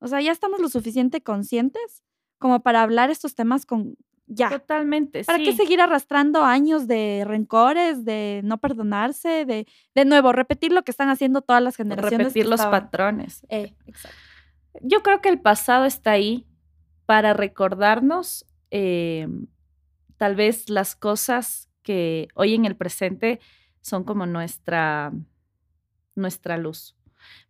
O 0.00 0.06
sea, 0.06 0.20
ya 0.20 0.32
estamos 0.32 0.60
lo 0.60 0.68
suficiente 0.68 1.22
conscientes 1.22 2.04
como 2.38 2.62
para 2.62 2.82
hablar 2.82 3.10
estos 3.10 3.34
temas 3.34 3.66
con, 3.66 3.96
ya. 4.28 4.50
Totalmente. 4.50 5.24
¿Para 5.24 5.38
qué 5.38 5.52
seguir 5.52 5.80
arrastrando 5.80 6.44
años 6.44 6.86
de 6.86 7.24
rencores, 7.26 8.04
de 8.04 8.42
no 8.44 8.58
perdonarse, 8.58 9.44
de, 9.44 9.66
de 9.94 10.04
nuevo, 10.04 10.32
repetir 10.32 10.72
lo 10.72 10.82
que 10.82 10.90
están 10.90 11.08
haciendo 11.08 11.40
todas 11.40 11.62
las 11.62 11.76
generaciones? 11.76 12.28
Repetir 12.28 12.46
los 12.46 12.60
patrones. 12.60 13.44
Eh, 13.48 13.74
exacto. 13.86 14.16
Yo 14.82 15.02
creo 15.02 15.20
que 15.20 15.28
el 15.28 15.40
pasado 15.40 15.86
está 15.86 16.12
ahí 16.12 16.46
para 17.06 17.32
recordarnos 17.32 18.44
em, 18.70 19.46
tal 20.18 20.36
vez 20.36 20.68
las 20.68 20.94
cosas 20.94 21.68
que 21.82 22.28
hoy 22.34 22.54
en 22.54 22.66
el 22.66 22.76
presente 22.76 23.40
son 23.80 24.04
como 24.04 24.26
nuestra, 24.26 25.12
nuestra 26.14 26.58
luz. 26.58 26.96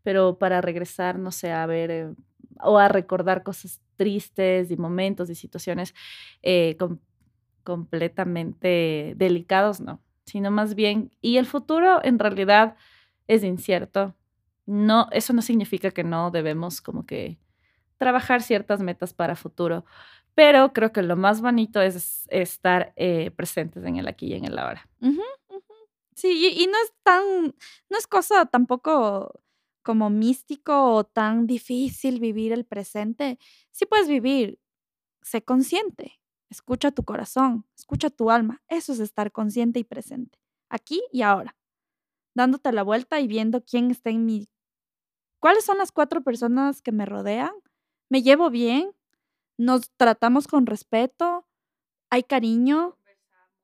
Pero 0.03 0.39
para 0.39 0.61
regresar, 0.61 1.19
no 1.19 1.33
sé, 1.33 1.51
a 1.53 1.67
ver 1.67 1.91
eh, 1.91 2.15
o 2.63 2.79
a 2.79 2.89
recordar 2.89 3.43
cosas 3.43 3.81
tristes 3.97 4.71
y 4.71 4.77
momentos 4.77 5.31
y 5.31 5.35
situaciones 5.35 5.95
eh, 6.43 6.77
completamente 7.65 9.15
delicados, 9.17 9.81
no, 9.81 10.01
sino 10.25 10.51
más 10.51 10.75
bien, 10.75 11.11
y 11.21 11.37
el 11.37 11.47
futuro 11.47 12.01
en 12.03 12.19
realidad 12.19 12.77
es 13.27 13.45
incierto. 13.45 14.15
No, 14.67 15.09
eso 15.13 15.33
no 15.33 15.43
significa 15.43 15.91
que 15.91 16.05
no 16.05 16.31
debemos 16.31 16.81
como 16.81 17.07
que 17.07 17.39
trabajar 17.97 18.43
ciertas 18.43 18.81
metas 18.81 19.13
para 19.13 19.35
futuro, 19.35 19.85
pero 20.35 20.73
creo 20.73 20.93
que 20.93 21.03
lo 21.03 21.17
más 21.17 21.41
bonito 21.41 21.81
es 21.81 22.27
estar 22.31 22.93
eh, 22.97 23.31
presentes 23.33 23.85
en 23.85 23.97
el 23.97 24.07
aquí 24.07 24.27
y 24.27 24.35
en 24.35 24.45
el 24.45 24.59
ahora. 24.59 24.89
Sí, 26.15 26.55
y, 26.57 26.67
no 26.67 26.77
es 26.83 26.93
tan, 27.03 27.55
no 27.89 27.99
es 27.99 28.07
cosa 28.07 28.47
tampoco 28.47 29.41
como 29.89 30.11
místico 30.11 30.93
o 30.93 31.05
tan 31.05 31.47
difícil 31.47 32.21
vivir 32.21 32.53
el 32.53 32.67
presente. 32.67 33.39
Sí 33.71 33.87
puedes 33.87 34.07
vivir, 34.07 34.61
sé 35.23 35.41
consciente, 35.41 36.21
escucha 36.51 36.91
tu 36.91 37.05
corazón, 37.05 37.65
escucha 37.75 38.11
tu 38.11 38.31
alma. 38.31 38.63
Eso 38.69 38.93
es 38.93 39.01
estar 39.01 39.33
consciente 39.33 39.79
y 39.79 39.85
presente, 39.85 40.39
aquí 40.69 41.03
y 41.11 41.23
ahora, 41.23 41.57
dándote 42.35 42.71
la 42.71 42.83
vuelta 42.83 43.19
y 43.19 43.29
viendo 43.29 43.65
quién 43.65 43.91
está 43.91 44.11
en 44.11 44.27
mi... 44.27 44.47
¿Cuáles 45.41 45.65
son 45.65 45.79
las 45.79 45.91
cuatro 45.91 46.23
personas 46.23 46.83
que 46.83 46.93
me 46.93 47.07
rodean? 47.07 47.55
¿Me 48.11 48.23
llevo 48.23 48.51
bien? 48.51 48.91
¿Nos 49.57 49.91
tratamos 49.97 50.49
con 50.49 50.67
respeto? 50.67 51.47
¿Hay 52.11 52.25
cariño? 52.25 52.99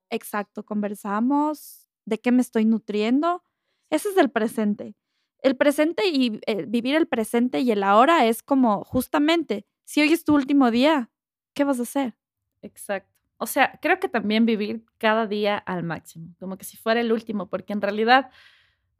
Exacto, 0.09 0.65
conversamos, 0.65 1.87
de 2.05 2.19
qué 2.19 2.31
me 2.31 2.41
estoy 2.41 2.65
nutriendo. 2.65 3.43
Ese 3.91 4.09
es 4.09 4.17
el 4.17 4.31
presente. 4.31 4.95
El 5.45 5.57
presente 5.57 6.07
y 6.07 6.39
eh, 6.47 6.65
vivir 6.67 6.95
el 6.95 7.05
presente 7.05 7.59
y 7.59 7.69
el 7.69 7.83
ahora 7.83 8.25
es 8.25 8.41
como 8.41 8.83
justamente, 8.83 9.67
si 9.83 10.01
hoy 10.01 10.11
es 10.11 10.23
tu 10.23 10.33
último 10.33 10.71
día, 10.71 11.11
¿qué 11.53 11.63
vas 11.63 11.77
a 11.77 11.83
hacer? 11.83 12.15
Exacto. 12.63 13.13
O 13.37 13.45
sea, 13.45 13.77
creo 13.79 13.99
que 13.99 14.09
también 14.09 14.47
vivir 14.47 14.83
cada 14.97 15.27
día 15.27 15.55
al 15.55 15.83
máximo, 15.83 16.33
como 16.39 16.57
que 16.57 16.65
si 16.65 16.77
fuera 16.77 16.99
el 16.99 17.11
último, 17.11 17.47
porque 17.47 17.73
en 17.73 17.81
realidad 17.83 18.31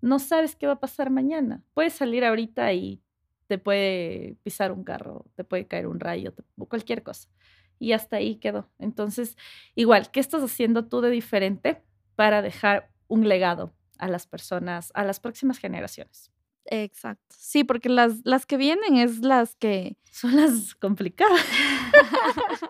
no 0.02 0.20
sabes 0.20 0.56
qué 0.56 0.68
va 0.68 0.74
a 0.74 0.80
pasar 0.80 1.10
mañana. 1.10 1.64
Puedes 1.74 1.94
salir 1.94 2.24
ahorita 2.24 2.72
y 2.74 3.02
te 3.48 3.58
puede 3.58 4.38
pisar 4.44 4.72
un 4.72 4.84
carro, 4.84 5.26
te 5.34 5.44
puede 5.46 5.66
caer 5.66 5.88
un 5.88 6.00
rayo, 6.00 6.32
o 6.60 6.68
cualquier 6.68 7.02
cosa. 7.02 7.28
Y 7.80 7.94
hasta 7.94 8.18
ahí 8.18 8.36
quedó. 8.36 8.70
Entonces, 8.78 9.36
igual, 9.74 10.12
¿qué 10.12 10.20
estás 10.20 10.44
haciendo 10.44 10.86
tú 10.86 11.02
de 11.02 11.10
diferente 11.10 11.82
para 12.16 12.44
dejar 12.44 12.92
un 13.08 13.28
legado 13.28 13.74
a 13.98 14.08
las 14.08 14.28
personas, 14.28 14.92
a 14.94 15.04
las 15.04 15.20
próximas 15.20 15.58
generaciones. 15.58 16.32
Exacto. 16.66 17.36
Sí, 17.38 17.64
porque 17.64 17.90
las, 17.90 18.22
las 18.24 18.46
que 18.46 18.58
vienen 18.58 18.98
es 18.98 19.20
las 19.20 19.56
que... 19.56 19.98
Son 20.12 20.36
las 20.36 20.76
complicadas. 20.76 21.40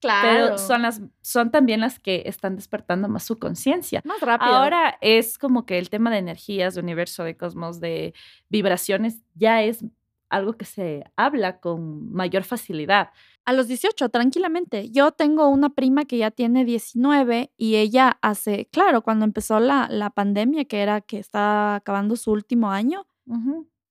claro. 0.00 0.28
Pero 0.28 0.58
son, 0.58 0.82
las, 0.82 1.00
son 1.22 1.52
también 1.52 1.80
las 1.80 2.00
que 2.00 2.24
están 2.26 2.56
despertando 2.56 3.08
más 3.08 3.22
su 3.22 3.38
conciencia. 3.38 4.02
Más 4.04 4.20
rápido. 4.20 4.50
Ahora 4.50 4.98
es 5.00 5.38
como 5.38 5.64
que 5.64 5.78
el 5.78 5.90
tema 5.90 6.10
de 6.10 6.18
energías, 6.18 6.74
de 6.74 6.80
universo, 6.80 7.22
de 7.22 7.36
cosmos, 7.36 7.78
de 7.78 8.14
vibraciones, 8.48 9.22
ya 9.34 9.62
es 9.62 9.84
algo 10.28 10.54
que 10.54 10.64
se 10.64 11.04
habla 11.16 11.60
con 11.60 12.12
mayor 12.12 12.42
facilidad. 12.42 13.10
A 13.46 13.52
los 13.52 13.68
18, 13.68 14.08
tranquilamente. 14.08 14.90
Yo 14.90 15.12
tengo 15.12 15.48
una 15.48 15.70
prima 15.70 16.04
que 16.04 16.18
ya 16.18 16.32
tiene 16.32 16.64
19 16.64 17.52
y 17.56 17.76
ella 17.76 18.18
hace, 18.20 18.66
claro, 18.72 19.02
cuando 19.02 19.24
empezó 19.24 19.60
la, 19.60 19.86
la 19.88 20.10
pandemia, 20.10 20.64
que 20.64 20.82
era 20.82 21.00
que 21.00 21.20
estaba 21.20 21.76
acabando 21.76 22.16
su 22.16 22.32
último 22.32 22.72
año, 22.72 23.06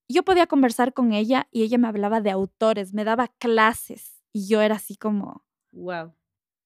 yo 0.09 0.23
podía 0.23 0.45
conversar 0.45 0.93
con 0.93 1.13
ella 1.13 1.47
y 1.51 1.63
ella 1.63 1.77
me 1.77 1.87
hablaba 1.87 2.19
de 2.19 2.31
autores, 2.31 2.93
me 2.93 3.05
daba 3.05 3.29
clases 3.29 4.21
y 4.33 4.49
yo 4.49 4.61
era 4.61 4.75
así 4.75 4.97
como... 4.97 5.45
Wow. 5.71 6.13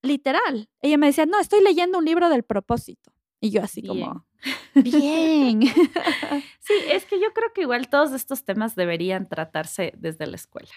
Literal. 0.01 0.67
Ella 0.81 0.97
me 0.97 1.07
decía, 1.07 1.27
no, 1.27 1.39
estoy 1.39 1.61
leyendo 1.63 1.99
un 1.99 2.05
libro 2.05 2.27
del 2.29 2.41
propósito. 2.41 3.11
Y 3.39 3.51
yo 3.51 3.61
así 3.61 3.83
como, 3.83 4.25
bien. 4.73 5.61
sí, 6.59 6.73
es 6.87 7.05
que 7.05 7.21
yo 7.21 7.33
creo 7.33 7.53
que 7.53 7.61
igual 7.61 7.87
todos 7.87 8.13
estos 8.13 8.43
temas 8.43 8.75
deberían 8.75 9.29
tratarse 9.29 9.93
desde 9.95 10.25
la 10.25 10.35
escuela. 10.35 10.73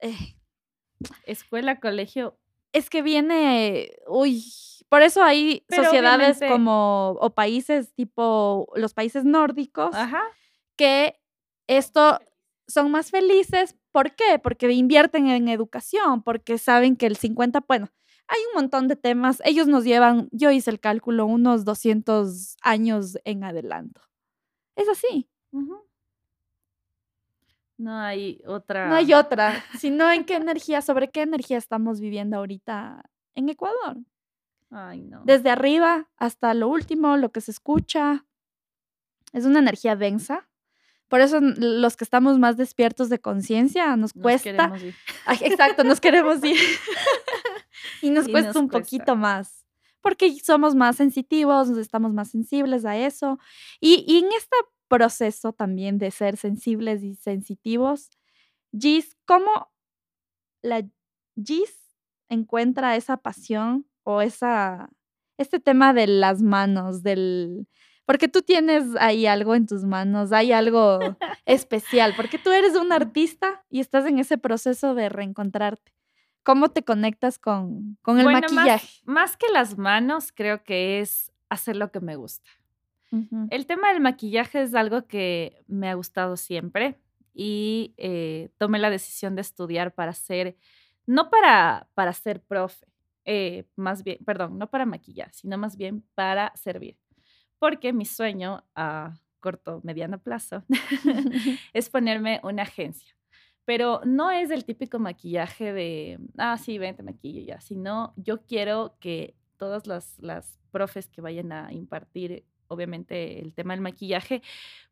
Eh, 0.00 0.39
Escuela, 1.24 1.80
colegio. 1.80 2.38
Es 2.72 2.88
que 2.90 3.02
viene, 3.02 3.90
uy, 4.06 4.44
por 4.88 5.02
eso 5.02 5.22
hay 5.22 5.64
sociedades 5.68 6.40
como, 6.48 7.16
o 7.20 7.30
países 7.30 7.92
tipo 7.94 8.68
los 8.74 8.94
países 8.94 9.24
nórdicos, 9.24 9.94
que 10.76 11.20
esto 11.66 12.18
son 12.66 12.90
más 12.90 13.10
felices. 13.10 13.76
¿Por 13.92 14.14
qué? 14.14 14.38
Porque 14.42 14.70
invierten 14.70 15.28
en 15.28 15.48
educación, 15.48 16.22
porque 16.22 16.58
saben 16.58 16.96
que 16.96 17.06
el 17.06 17.16
50, 17.16 17.64
bueno, 17.66 17.90
hay 18.28 18.38
un 18.52 18.60
montón 18.62 18.86
de 18.86 18.96
temas. 18.96 19.42
Ellos 19.44 19.66
nos 19.66 19.84
llevan, 19.84 20.28
yo 20.30 20.50
hice 20.50 20.70
el 20.70 20.78
cálculo, 20.78 21.26
unos 21.26 21.64
200 21.64 22.56
años 22.62 23.18
en 23.24 23.42
adelanto. 23.42 24.00
Es 24.76 24.88
así. 24.88 25.28
No 27.80 27.96
hay 27.96 28.42
otra. 28.46 28.88
No 28.88 28.94
hay 28.94 29.14
otra, 29.14 29.64
sino 29.78 30.12
en 30.12 30.24
qué 30.24 30.34
energía, 30.36 30.82
sobre 30.82 31.08
qué 31.08 31.22
energía 31.22 31.56
estamos 31.56 31.98
viviendo 31.98 32.36
ahorita 32.36 33.02
en 33.34 33.48
Ecuador. 33.48 33.96
Ay, 34.70 35.00
no. 35.00 35.22
Desde 35.24 35.48
arriba 35.48 36.10
hasta 36.18 36.52
lo 36.52 36.68
último, 36.68 37.16
lo 37.16 37.32
que 37.32 37.40
se 37.40 37.50
escucha. 37.50 38.26
Es 39.32 39.46
una 39.46 39.60
energía 39.60 39.96
densa. 39.96 40.46
Por 41.08 41.22
eso 41.22 41.40
los 41.40 41.96
que 41.96 42.04
estamos 42.04 42.38
más 42.38 42.58
despiertos 42.58 43.08
de 43.08 43.18
conciencia 43.18 43.96
nos, 43.96 44.12
cuesta. 44.12 44.74
exacto, 45.40 45.82
nos 45.82 46.02
queremos 46.02 46.44
ir. 46.44 46.58
y 48.02 48.10
nos 48.10 48.28
cuesta 48.28 48.58
un 48.58 48.68
poquito 48.68 49.16
más. 49.16 49.64
Porque 50.02 50.38
somos 50.40 50.74
más 50.74 50.96
sensitivos, 50.96 51.70
estamos 51.70 52.12
más 52.12 52.30
sensibles 52.30 52.84
a 52.84 52.98
eso. 52.98 53.38
Y, 53.80 54.04
y 54.06 54.18
en 54.18 54.32
esta 54.32 54.56
proceso 54.90 55.52
también 55.52 55.96
de 55.98 56.10
ser 56.10 56.36
sensibles 56.36 57.02
y 57.02 57.14
sensitivos. 57.14 58.10
Gis, 58.78 59.16
¿cómo 59.24 59.72
la 60.62 60.82
Gis 61.42 61.96
encuentra 62.28 62.96
esa 62.96 63.16
pasión 63.16 63.86
o 64.02 64.20
esa, 64.20 64.90
este 65.38 65.60
tema 65.60 65.94
de 65.94 66.06
las 66.06 66.42
manos, 66.42 67.02
del... 67.02 67.68
Porque 68.04 68.26
tú 68.26 68.42
tienes 68.42 68.84
ahí 68.98 69.26
algo 69.26 69.54
en 69.54 69.66
tus 69.66 69.84
manos, 69.84 70.32
hay 70.32 70.50
algo 70.50 70.98
especial, 71.46 72.14
porque 72.16 72.38
tú 72.38 72.50
eres 72.50 72.74
un 72.74 72.90
artista 72.92 73.64
y 73.70 73.78
estás 73.78 74.04
en 74.06 74.18
ese 74.18 74.36
proceso 74.36 74.94
de 74.94 75.08
reencontrarte. 75.08 75.92
¿Cómo 76.42 76.70
te 76.70 76.82
conectas 76.82 77.38
con, 77.38 77.96
con 78.02 78.18
el 78.18 78.26
maquillaje? 78.26 78.88
más 79.04 79.36
que 79.36 79.46
las 79.52 79.78
manos, 79.78 80.32
creo 80.32 80.64
que 80.64 80.98
es 80.98 81.30
hacer 81.48 81.76
lo 81.76 81.92
que 81.92 82.00
me 82.00 82.16
gusta. 82.16 82.50
El 83.50 83.66
tema 83.66 83.92
del 83.92 84.00
maquillaje 84.00 84.62
es 84.62 84.74
algo 84.74 85.06
que 85.06 85.64
me 85.66 85.88
ha 85.88 85.94
gustado 85.94 86.36
siempre 86.36 86.98
y 87.34 87.94
eh, 87.96 88.50
tomé 88.58 88.78
la 88.78 88.90
decisión 88.90 89.34
de 89.34 89.40
estudiar 89.40 89.94
para 89.94 90.12
ser, 90.12 90.56
no 91.06 91.30
para, 91.30 91.88
para 91.94 92.12
ser 92.12 92.42
profe, 92.42 92.86
eh, 93.24 93.64
más 93.76 94.04
bien, 94.04 94.18
perdón, 94.24 94.58
no 94.58 94.70
para 94.70 94.86
maquillar, 94.86 95.32
sino 95.32 95.58
más 95.58 95.76
bien 95.76 96.04
para 96.14 96.52
servir. 96.54 96.98
Porque 97.58 97.92
mi 97.92 98.04
sueño 98.04 98.64
a 98.74 99.14
corto, 99.40 99.80
mediano 99.82 100.18
plazo 100.20 100.64
es 101.72 101.90
ponerme 101.90 102.40
una 102.42 102.62
agencia. 102.62 103.16
Pero 103.64 104.00
no 104.04 104.30
es 104.30 104.50
el 104.50 104.64
típico 104.64 104.98
maquillaje 104.98 105.72
de, 105.72 106.18
ah, 106.38 106.58
sí, 106.58 106.78
ven, 106.78 106.96
te 106.96 107.02
maquillo 107.02 107.42
ya, 107.42 107.60
sino 107.60 108.14
yo 108.16 108.44
quiero 108.44 108.96
que 109.00 109.36
todas 109.58 109.86
las, 109.86 110.18
las 110.18 110.58
profes 110.70 111.08
que 111.08 111.20
vayan 111.20 111.52
a 111.52 111.72
impartir 111.72 112.44
obviamente 112.70 113.40
el 113.40 113.52
tema 113.52 113.74
del 113.74 113.82
maquillaje, 113.82 114.42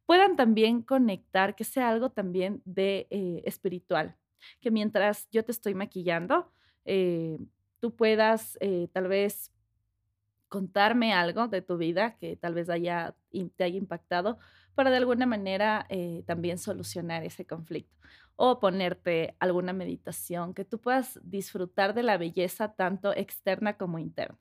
puedan 0.05 0.37
también 0.37 0.83
conectar, 0.83 1.55
que 1.55 1.65
sea 1.65 1.89
algo 1.89 2.11
también 2.11 2.61
de 2.65 3.07
eh, 3.11 3.43
espiritual, 3.45 4.17
que 4.61 4.71
mientras 4.71 5.29
yo 5.31 5.45
te 5.45 5.53
estoy 5.53 5.75
maquillando, 5.75 6.51
eh, 6.85 7.39
tú 7.81 7.95
puedas 7.95 8.59
eh, 8.61 8.89
tal 8.93 9.09
vez 9.09 9.53
contarme 10.49 11.13
algo 11.13 11.47
de 11.49 11.63
tu 11.63 11.77
vida 11.77 12.17
que 12.17 12.37
tal 12.37 12.55
vez 12.55 12.71
haya, 12.71 13.15
te 13.57 13.65
haya 13.65 13.77
impactado 13.77 14.39
para 14.75 14.91
de 14.91 14.97
alguna 14.97 15.27
manera 15.27 15.87
también 16.25 16.57
solucionar 16.57 17.23
ese 17.25 17.45
conflicto 17.45 17.95
o 18.37 18.61
ponerte 18.61 19.37
alguna 19.41 19.73
meditación 19.73 20.55
que 20.55 20.65
tú 20.65 20.81
puedas 20.81 21.21
disfrutar 21.23 21.93
de 21.93 22.05
la 22.05 22.17
belleza 22.17 22.73
tanto 22.73 23.15
externa 23.15 23.77
como 23.77 23.99
interna. 23.99 24.39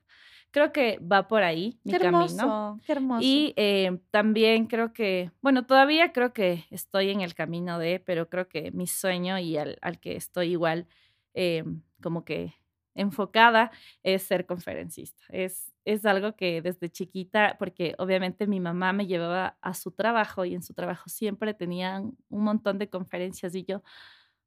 Creo 0.50 0.72
que 0.72 0.98
va 0.98 1.28
por 1.28 1.42
ahí 1.42 1.78
mi 1.84 1.92
qué 1.92 1.96
hermoso, 1.96 2.36
camino. 2.36 2.80
Qué 2.86 2.92
hermoso. 2.92 3.20
Y 3.22 3.54
eh, 3.56 3.98
también 4.10 4.66
creo 4.66 4.92
que, 4.92 5.30
bueno, 5.42 5.66
todavía 5.66 6.12
creo 6.12 6.32
que 6.32 6.64
estoy 6.70 7.10
en 7.10 7.20
el 7.20 7.34
camino 7.34 7.78
de, 7.78 8.00
pero 8.00 8.28
creo 8.28 8.48
que 8.48 8.70
mi 8.70 8.86
sueño 8.86 9.38
y 9.38 9.58
al, 9.58 9.78
que 10.00 10.16
estoy 10.16 10.52
igual 10.52 10.86
eh, 11.34 11.64
como 12.02 12.24
que 12.24 12.54
enfocada 12.94 13.70
es 14.02 14.22
ser 14.22 14.46
conferencista. 14.46 15.22
Es, 15.28 15.72
es 15.84 16.04
algo 16.04 16.34
que 16.34 16.60
desde 16.62 16.90
chiquita, 16.90 17.56
porque 17.58 17.94
obviamente 17.98 18.46
mi 18.46 18.60
mamá 18.60 18.92
me 18.92 19.06
llevaba 19.06 19.56
a 19.60 19.74
su 19.74 19.92
trabajo 19.92 20.44
y 20.44 20.54
en 20.54 20.62
su 20.62 20.74
trabajo 20.74 21.08
siempre 21.08 21.54
tenían 21.54 22.16
un 22.28 22.44
montón 22.44 22.78
de 22.78 22.90
conferencias 22.90 23.54
y 23.54 23.64
yo, 23.64 23.82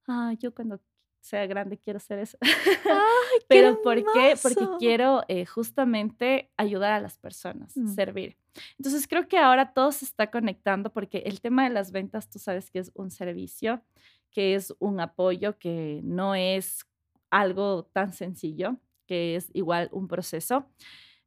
ah, 0.07 0.33
yo 0.39 0.53
cuando 0.53 0.81
sea 1.21 1.45
grande, 1.45 1.77
quiero 1.77 1.97
hacer 1.97 2.19
eso. 2.19 2.37
Pero 3.47 3.81
¿por 3.81 3.97
qué? 4.13 4.35
Porque 4.41 4.67
quiero 4.79 5.23
eh, 5.27 5.45
justamente 5.45 6.51
ayudar 6.57 6.91
a 6.93 6.99
las 6.99 7.17
personas, 7.17 7.77
mm. 7.77 7.93
servir. 7.93 8.37
Entonces 8.77 9.07
creo 9.07 9.27
que 9.27 9.37
ahora 9.37 9.73
todo 9.73 9.91
se 9.91 10.03
está 10.03 10.29
conectando 10.31 10.91
porque 10.91 11.19
el 11.19 11.39
tema 11.39 11.63
de 11.63 11.69
las 11.69 11.91
ventas, 11.91 12.29
tú 12.29 12.39
sabes 12.39 12.69
que 12.69 12.79
es 12.79 12.91
un 12.95 13.11
servicio, 13.11 13.81
que 14.31 14.55
es 14.55 14.73
un 14.79 14.99
apoyo, 14.99 15.57
que 15.57 16.01
no 16.03 16.35
es 16.35 16.85
algo 17.29 17.85
tan 17.93 18.13
sencillo, 18.13 18.77
que 19.05 19.35
es 19.35 19.49
igual 19.53 19.89
un 19.91 20.07
proceso. 20.07 20.67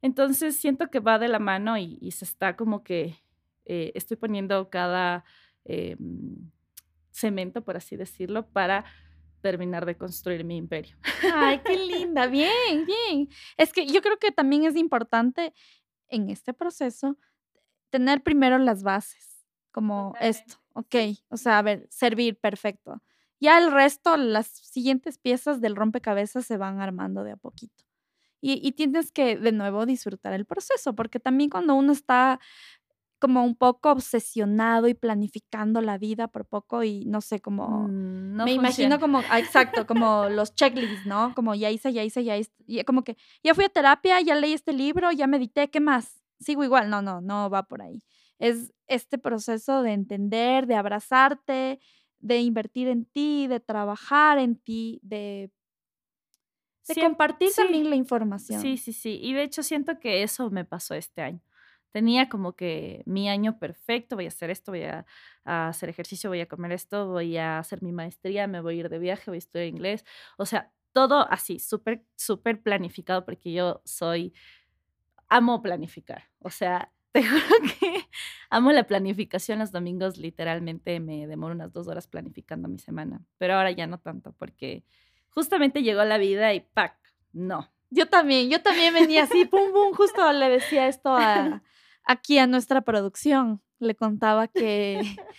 Entonces 0.01 0.57
siento 0.57 0.89
que 0.89 0.99
va 0.99 1.17
de 1.19 1.29
la 1.29 1.39
mano 1.39 1.77
y, 1.77 2.11
se 2.11 2.25
está 2.25 2.55
como 2.55 2.83
que 2.83 3.15
eh, 3.65 3.91
estoy 3.95 4.17
poniendo 4.17 4.69
cada 4.69 5.23
em, 5.63 6.51
cemento, 7.11 7.63
por 7.63 7.77
así 7.77 7.95
decirlo, 7.95 8.47
para 8.47 8.85
terminar 9.45 9.85
de 9.85 9.95
construir 9.95 10.43
mi 10.43 10.57
imperio. 10.57 10.97
Ay, 11.35 11.61
qué 11.63 11.77
linda, 11.77 12.25
bien, 12.25 12.83
bien. 12.87 13.29
Es 13.57 13.71
que 13.71 13.85
yo 13.85 14.01
creo 14.01 14.17
que 14.17 14.31
también 14.31 14.63
es 14.63 14.75
importante 14.75 15.53
en 16.07 16.31
este 16.31 16.51
proceso 16.51 17.19
tener 17.91 18.23
primero 18.23 18.57
las 18.57 18.81
bases, 18.81 19.45
como 19.71 20.15
esto, 20.19 20.55
ok, 20.73 20.95
o 21.29 21.37
sea, 21.37 21.59
a 21.59 21.61
ver, 21.61 21.85
servir, 21.91 22.39
perfecto. 22.39 23.03
Ya 23.39 23.59
el 23.59 23.71
resto, 23.71 24.17
las 24.17 24.47
siguientes 24.47 25.19
piezas 25.19 25.61
del 25.61 25.75
rompecabezas 25.75 26.43
se 26.43 26.57
van 26.57 26.81
armando 26.81 27.23
de 27.23 27.33
a 27.33 27.37
poquito. 27.37 27.83
Y, 28.41 28.67
y, 28.67 28.71
tienes 28.71 29.11
que 29.11 29.37
de 29.37 29.51
nuevo 29.51 29.85
disfrutar 29.85 30.33
el 30.33 30.45
proceso, 30.45 30.95
porque 30.95 31.19
también 31.19 31.51
cuando 31.51 31.75
uno 31.75 31.91
está 31.91 32.39
como 33.19 33.43
un 33.43 33.55
poco 33.55 33.91
obsesionado 33.91 34.87
y 34.87 34.93
planificando 34.93 35.81
la 35.81 35.97
vida 35.97 36.27
por 36.27 36.45
poco 36.45 36.83
y 36.83 37.05
no 37.05 37.21
sé, 37.21 37.39
como 37.39 37.87
mm, 37.87 38.43
me 38.43 38.51
imagino 38.51 38.99
como, 38.99 39.21
ah, 39.29 39.39
exacto, 39.39 39.87
como 39.87 40.29
los 40.29 40.53
checklists, 40.55 41.05
¿no? 41.05 41.33
Como 41.33 41.55
ya 41.55 41.71
hice, 41.71 41.93
ya 41.93 42.03
hice, 42.03 42.23
ya 42.23 42.37
hice, 42.37 42.51
como 42.85 43.03
que 43.03 43.17
ya 43.43 43.55
fui 43.55 43.65
a 43.65 43.69
terapia, 43.69 44.19
ya 44.21 44.35
leí 44.35 44.53
este 44.53 44.73
libro, 44.73 45.11
ya 45.11 45.27
medité, 45.27 45.69
¿qué 45.69 45.79
más? 45.79 46.21
Sigo 46.39 46.63
igual, 46.63 46.89
no, 46.89 47.01
no, 47.01 47.21
no 47.21 47.49
va 47.49 47.63
por 47.63 47.81
ahí. 47.81 48.03
Es 48.37 48.73
este 48.87 49.17
proceso 49.17 49.81
de 49.81 49.93
entender, 49.93 50.67
de 50.67 50.75
abrazarte, 50.75 51.79
de 52.19 52.39
invertir 52.39 52.89
en 52.89 53.05
ti, 53.05 53.47
de 53.47 53.61
trabajar 53.61 54.39
en 54.39 54.57
ti, 54.57 54.99
de, 55.03 55.51
de 56.87 57.01
compartir 57.01 57.51
también 57.55 57.89
la 57.89 57.95
información. 57.95 58.61
Sí, 58.61 58.75
sí, 58.77 58.91
sí. 58.91 59.19
Y 59.21 59.33
de 59.33 59.43
hecho 59.43 59.63
siento 59.63 59.99
que 59.99 60.23
eso 60.23 60.49
me 60.51 60.65
pasó 60.65 60.95
este 60.95 61.21
año 61.21 61.41
tenía 61.95 62.27
como 62.27 62.57
que 62.57 63.03
mi 63.05 63.29
año 63.29 63.57
perfecto, 63.57 64.17
voy 64.17 64.25
a 64.25 64.27
hacer 64.27 64.49
esto, 64.49 64.73
voy 64.73 64.83
a, 64.83 65.05
hacer 65.45 65.87
ejercicio, 65.87 66.29
voy 66.29 66.41
a 66.41 66.45
comer 66.45 66.73
esto, 66.73 67.07
voy 67.07 67.37
a 67.37 67.57
hacer 67.57 67.81
mi 67.81 67.93
maestría, 67.93 68.47
me 68.47 68.59
voy 68.59 68.75
a 68.75 68.79
ir 68.81 68.89
de 68.89 68.99
viaje, 68.99 69.31
voy 69.31 69.37
a 69.37 69.37
estudiar 69.37 69.69
inglés, 69.69 70.03
o 70.37 70.45
sea, 70.45 70.73
todo 70.91 71.25
así, 71.31 71.57
súper, 71.57 72.03
súper 72.17 72.61
planificado 72.61 73.23
porque 73.23 73.53
yo 73.53 73.81
soy, 73.85 74.33
amo 75.29 75.61
planificar, 75.61 76.25
o 76.39 76.49
sea, 76.49 76.91
te 77.13 77.23
juro 77.23 77.45
que 77.79 78.03
amo 78.49 78.73
la 78.73 78.83
planificación. 78.83 79.59
Los 79.59 79.71
domingos 79.71 80.17
literalmente 80.17 80.99
me 80.99 81.27
demoro 81.27 81.55
unas 81.55 81.71
dos 81.71 81.87
horas 81.87 82.07
planificando 82.07 82.67
mi 82.67 82.79
semana, 82.79 83.23
pero 83.37 83.53
ahora 83.53 83.71
ya 83.71 83.87
no 83.87 83.99
tanto 83.99 84.33
porque 84.33 84.83
justamente 85.29 85.81
llegó 85.81 86.03
la 86.03 86.17
vida 86.17 86.53
y 86.53 86.59
¡pac! 86.59 86.97
No. 87.31 87.71
Yo 87.89 88.09
también, 88.09 88.49
yo 88.49 88.61
también 88.61 88.93
venía 88.93 89.23
así, 89.23 89.45
pum, 89.45 89.71
pum, 89.71 89.93
justo 89.93 90.33
le 90.33 90.49
decía 90.49 90.89
esto 90.89 91.15
a, 91.17 91.63
aquí 92.05 92.37
a 92.37 92.47
nuestra 92.47 92.81
producción. 92.81 93.61
Le 93.79 93.95
contaba 93.95 94.47
que, 94.47 95.01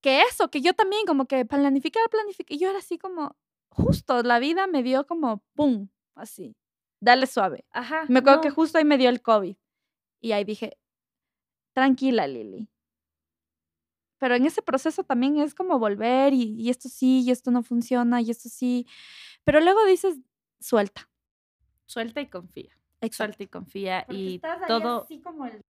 que 0.00 0.22
eso, 0.22 0.50
que 0.50 0.60
yo 0.60 0.72
también 0.74 1.06
como 1.06 1.26
que 1.26 1.44
planificar, 1.44 2.08
planificar, 2.10 2.56
yo 2.56 2.70
era 2.70 2.78
así 2.78 2.98
como, 2.98 3.36
justo, 3.68 4.22
la 4.22 4.38
vida 4.38 4.66
me 4.66 4.82
dio 4.82 5.06
como, 5.06 5.44
¡pum! 5.54 5.88
Así, 6.14 6.56
dale 7.00 7.26
suave. 7.26 7.66
Ajá. 7.70 8.04
Me 8.08 8.20
acuerdo 8.20 8.40
que 8.40 8.50
justo 8.50 8.78
ahí 8.78 8.84
me 8.84 8.98
dio 8.98 9.10
el 9.10 9.20
COVID. 9.20 9.56
Y 10.20 10.32
ahí 10.32 10.44
dije, 10.44 10.78
tranquila, 11.74 12.26
Lili. 12.26 12.70
Pero 14.18 14.36
en 14.36 14.46
ese 14.46 14.62
proceso 14.62 15.04
también 15.04 15.38
es 15.38 15.54
como 15.54 15.78
volver 15.78 16.32
y, 16.32 16.54
y 16.58 16.70
esto 16.70 16.88
sí, 16.88 17.22
y 17.22 17.30
esto 17.30 17.50
no 17.50 17.62
funciona, 17.62 18.22
y 18.22 18.30
esto 18.30 18.48
sí. 18.48 18.86
Pero 19.44 19.60
luego 19.60 19.84
dices, 19.84 20.16
suelta. 20.60 21.10
Suelta 21.84 22.22
y 22.22 22.28
confía. 22.28 22.74
Suelta 23.10 23.42
y 23.42 23.46
confía. 23.48 24.06
y 24.08 24.40
todo. 24.66 25.02
Así 25.02 25.20
como 25.20 25.44
el 25.44 25.62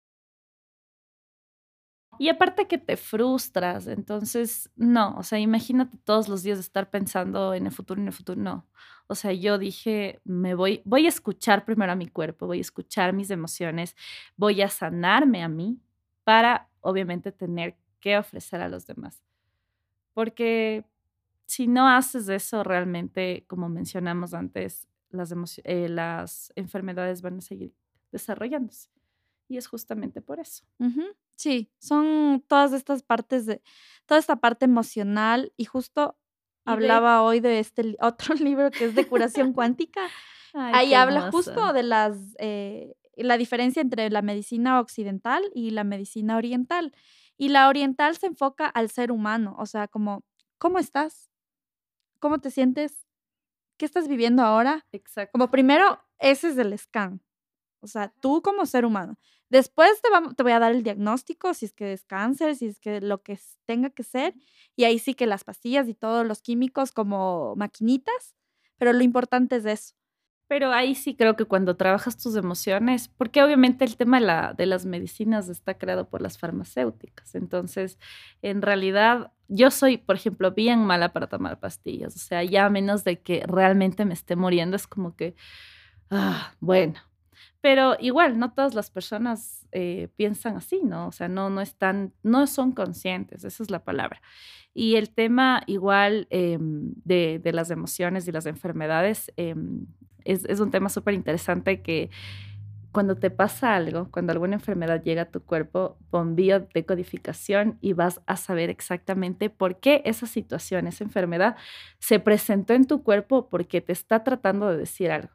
y 2.20 2.30
aparte 2.30 2.68
que 2.68 2.78
te 2.78 2.98
frustras, 2.98 3.88
entonces 3.88 4.70
no, 4.76 5.16
o 5.18 5.24
sea, 5.24 5.40
imagínate 5.40 5.98
todos 5.98 6.28
los 6.30 6.44
días 6.44 6.60
estar 6.60 6.90
pensando 6.90 7.54
en 7.54 7.66
el 7.66 7.72
futuro, 7.72 8.02
en 8.02 8.08
el 8.08 8.14
futuro, 8.14 8.40
no. 8.42 8.68
O 9.08 9.16
sea, 9.16 9.34
yo 9.34 9.58
dije, 9.58 10.22
me 10.24 10.56
voy, 10.56 10.82
voy 10.86 11.06
a 11.06 11.10
escuchar 11.10 11.66
primero 11.66 11.92
a 11.92 11.96
mi 11.96 12.08
cuerpo, 12.08 12.48
voy 12.48 12.60
a 12.60 12.62
escuchar 12.62 13.14
mis 13.14 13.30
emociones, 13.30 13.96
voy 14.38 14.62
a 14.62 14.70
sanarme 14.70 15.44
a 15.44 15.50
mí 15.50 15.80
para, 16.24 16.70
obviamente, 16.82 17.32
tener 17.32 17.78
que 18.00 18.18
ofrecer 18.18 18.62
a 18.62 18.70
los 18.70 18.86
demás. 18.88 19.24
Porque 20.14 20.86
si 21.46 21.68
no 21.68 21.88
haces 21.90 22.30
eso, 22.30 22.64
realmente, 22.64 23.46
como 23.48 23.70
mencionamos 23.70 24.34
antes, 24.34 24.88
las, 25.10 25.34
eh, 25.64 25.90
las 25.90 26.52
enfermedades 26.56 27.22
van 27.22 27.38
a 27.38 27.42
seguir 27.42 27.74
desarrollándose. 28.12 28.90
Y 29.54 29.58
es 29.58 29.68
justamente 29.68 30.20
por 30.20 30.40
eso. 30.40 30.66
Sí, 31.36 31.72
son 31.78 32.44
todas 32.48 32.74
estas 32.74 33.04
partes 33.04 33.46
de, 33.46 33.62
toda 34.08 34.20
esta 34.20 34.38
parte 34.38 34.66
emocional 34.66 35.54
y 35.58 35.66
justo 35.66 36.18
hablaba 36.66 37.22
hoy 37.22 37.40
de 37.40 37.60
este 37.60 37.96
otro 38.02 38.34
libro 38.34 38.72
que 38.72 38.86
es 38.86 38.96
de 38.96 39.06
curación 39.06 39.54
cuántica. 39.54 40.10
Ahí 40.56 40.96
habla 40.96 41.30
justo 41.30 41.72
de 41.72 41.84
las, 41.84 42.18
eh, 42.40 42.96
la 43.16 43.38
diferencia 43.38 43.80
entre 43.80 44.10
la 44.10 44.24
medicina 44.24 44.80
occidental 44.80 45.44
y 45.54 45.70
la 45.70 45.84
medicina 45.84 46.36
oriental. 46.36 46.92
Y 47.38 47.50
la 47.50 47.70
oriental 47.70 48.18
se 48.18 48.26
enfoca 48.26 48.66
al 48.66 48.90
ser 48.90 49.12
humano, 49.12 49.56
o 49.60 49.68
sea, 49.68 49.88
como, 49.88 50.24
¿cómo 50.58 50.80
estás? 50.80 51.30
¿Cómo 52.18 52.40
te 52.40 52.50
sientes? 52.50 53.06
¿Qué 53.78 53.86
estás 53.86 54.08
viviendo 54.08 54.42
ahora? 54.42 54.88
Exacto. 54.92 55.32
Como 55.34 55.52
primero, 55.52 56.00
ese 56.18 56.50
es 56.50 56.58
el 56.58 56.76
scan. 56.76 57.22
O 57.84 57.88
sea, 57.88 58.14
tú 58.22 58.42
como 58.42 58.66
ser 58.66 58.86
humano. 58.86 59.18
Después 59.50 60.02
te, 60.02 60.10
te 60.36 60.44
voy 60.44 60.52
a 60.54 60.60
dar 60.60 60.72
el 60.72 60.84
diagnóstico, 60.84 61.54
si 61.54 61.66
es 61.66 61.74
que 61.74 61.94
es 61.94 62.06
cáncer, 62.06 62.56
si 62.56 62.68
es 62.68 62.80
que 62.80 63.02
lo 63.02 63.22
que 63.22 63.38
tenga 63.66 63.90
que 63.90 64.04
ser. 64.04 64.34
Y 64.76 64.86
ahí 64.86 64.98
sí 65.00 65.14
que 65.14 65.28
las 65.28 65.44
pastillas 65.44 65.88
y 65.88 65.94
todos 65.94 66.26
los 66.26 66.42
químicos 66.42 66.92
como 66.92 67.56
maquinitas. 67.56 68.36
Pero 68.78 68.94
lo 68.94 69.04
importante 69.04 69.58
es 69.58 69.66
eso. 69.66 69.96
Pero 70.48 70.72
ahí 70.72 70.94
sí 70.94 71.16
creo 71.16 71.36
que 71.36 71.46
cuando 71.46 71.78
trabajas 71.78 72.18
tus 72.18 72.36
emociones, 72.36 73.08
porque 73.08 73.42
obviamente 73.42 73.86
el 73.86 73.96
tema 73.98 74.20
de, 74.20 74.26
la, 74.26 74.54
de 74.54 74.66
las 74.66 74.86
medicinas 74.86 75.50
está 75.50 75.78
creado 75.78 76.10
por 76.10 76.22
las 76.22 76.38
farmacéuticas. 76.38 77.34
Entonces, 77.34 77.98
en 78.42 78.62
realidad, 78.62 79.32
yo 79.48 79.72
soy, 79.72 79.98
por 79.98 80.16
ejemplo, 80.16 80.52
bien 80.52 80.86
mala 80.86 81.14
para 81.14 81.28
tomar 81.28 81.60
pastillas. 81.60 82.16
O 82.16 82.20
sea, 82.20 82.44
ya 82.44 82.66
a 82.66 82.70
menos 82.70 83.04
de 83.04 83.22
que 83.22 83.44
realmente 83.48 84.06
me 84.06 84.14
esté 84.14 84.36
muriendo, 84.36 84.76
es 84.76 84.86
como 84.86 85.16
que, 85.16 85.36
ah, 86.12 86.54
bueno, 86.60 87.00
pero 87.64 87.96
igual, 88.02 88.40
no 88.40 88.52
todas 88.52 88.74
las 88.74 88.92
personas 88.92 89.66
eh, 89.72 90.10
piensan 90.18 90.58
así, 90.58 90.82
¿no? 90.84 91.08
O 91.08 91.12
sea, 91.14 91.30
no, 91.30 91.50
no 91.50 91.62
están, 91.62 92.12
no 92.22 92.46
son 92.46 92.74
conscientes, 92.74 93.46
esa 93.46 93.64
es 93.64 93.72
la 93.72 93.86
palabra. 93.86 94.22
Y 94.74 94.98
el 94.98 95.12
tema 95.12 95.64
igual 95.66 96.28
em, 96.30 96.92
de, 97.06 97.40
las 97.54 97.72
emociones 97.72 98.28
y 98.28 98.34
las 98.34 98.48
enfermedades 98.48 99.32
em, 99.38 99.86
es, 100.26 100.60
un 100.60 100.72
tema 100.72 100.90
súper 100.90 101.14
interesante 101.14 101.82
que 101.82 102.10
cuando 102.92 103.16
te 103.16 103.30
pasa 103.30 103.76
algo, 103.78 104.12
cuando 104.12 104.34
alguna 104.34 104.56
enfermedad 104.56 105.02
llega 105.02 105.22
a 105.22 105.32
tu 105.32 105.42
cuerpo, 105.42 105.98
bombillo 106.12 106.68
de 106.74 106.86
codificación 106.86 107.78
y 107.80 107.94
vas 107.94 108.20
a 108.26 108.36
saber 108.36 108.70
exactamente 108.72 109.50
por 109.50 109.80
qué 109.80 110.02
esa 110.04 110.28
situación, 110.28 110.86
esa 110.88 111.06
enfermedad 111.06 111.56
se 112.00 112.20
presentó 112.20 112.74
en 112.74 112.88
tu 112.88 113.04
cuerpo 113.04 113.48
porque 113.48 113.80
te 113.80 113.94
está 113.94 114.22
tratando 114.26 114.70
de 114.70 114.80
decir 114.80 115.12
algo. 115.12 115.32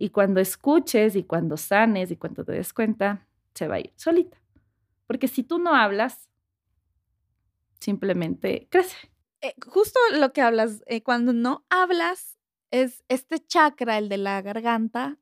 Y 0.00 0.10
cuando 0.10 0.40
escuches 0.40 1.16
y 1.16 1.24
cuando 1.24 1.56
sanes 1.56 2.12
y 2.12 2.16
cuando 2.16 2.44
te 2.44 2.52
des 2.52 2.72
cuenta, 2.72 3.26
se 3.52 3.66
va 3.66 3.74
a 3.74 3.80
ir 3.80 3.92
solita. 3.96 4.40
Porque 5.08 5.26
si 5.26 5.42
tú 5.42 5.58
no 5.58 5.74
hablas, 5.74 6.28
simplemente 7.80 8.68
crece. 8.70 9.10
Eh, 9.40 9.54
justo 9.66 9.98
lo 10.14 10.32
que 10.32 10.40
hablas, 10.40 10.84
eh, 10.86 11.02
cuando 11.02 11.32
no 11.32 11.64
hablas, 11.68 12.38
es 12.70 13.02
este 13.08 13.44
chakra, 13.44 13.98
el 13.98 14.08
de 14.08 14.18
la 14.18 14.40
garganta, 14.40 15.18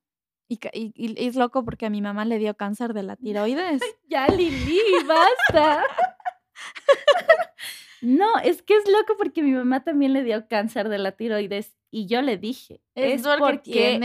y, 0.49 0.59
y, 0.73 1.27
es 1.27 1.37
loco 1.37 1.65
porque 1.65 1.87
a 1.87 1.91
mi 1.91 2.03
mamá 2.03 2.25
le 2.27 2.39
dio 2.39 2.55
cáncer 2.55 2.93
de 2.93 3.03
la 3.03 3.17
tiroides. 3.17 3.81
ya, 4.09 4.29
Lili, 4.29 4.79
basta. 5.07 5.85
no, 8.03 8.39
es 8.45 8.63
que 8.63 8.77
es 8.77 8.85
loco 8.89 9.17
porque 9.17 9.43
mi 9.43 9.53
mamá 9.53 9.83
también 9.85 10.13
le 10.13 10.23
dio 10.23 10.47
cáncer 10.49 10.91
de 10.91 10.99
la 10.99 11.13
tiroides 11.13 11.77
y 11.97 12.05
yo 12.05 12.21
le 12.21 12.37
dije, 12.37 12.83
es, 12.95 13.23
porque, 13.23 13.99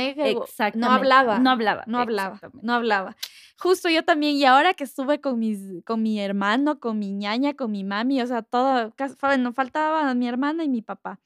no 0.76 0.92
hablaba, 0.92 1.39
no 1.39 1.50
hablaba, 1.50 1.84
no 1.88 2.00
hablaba, 2.00 2.39
no 2.62 2.74
hablaba. 2.74 3.18
Justo 3.60 3.89
yo 3.89 4.06
también, 4.06 4.38
y 4.38 4.46
ahora 4.46 4.74
que 4.74 4.86
estuve 4.86 5.20
con, 5.20 5.38
mis, 5.39 5.84
con 5.84 6.02
mi 6.02 6.18
hermano, 6.22 6.80
con 6.80 6.98
mi 7.00 7.12
ñaña, 7.12 7.54
con 7.54 7.70
mi 7.70 7.84
mami, 7.84 8.22
o 8.22 8.28
sea, 8.28 8.44
todo, 8.44 8.94
no 9.39 9.52
faltaba 9.52 10.14
mi 10.14 10.26
hermana 10.26 10.64
y 10.64 10.70
mi 10.70 10.82
papá. 10.82 11.20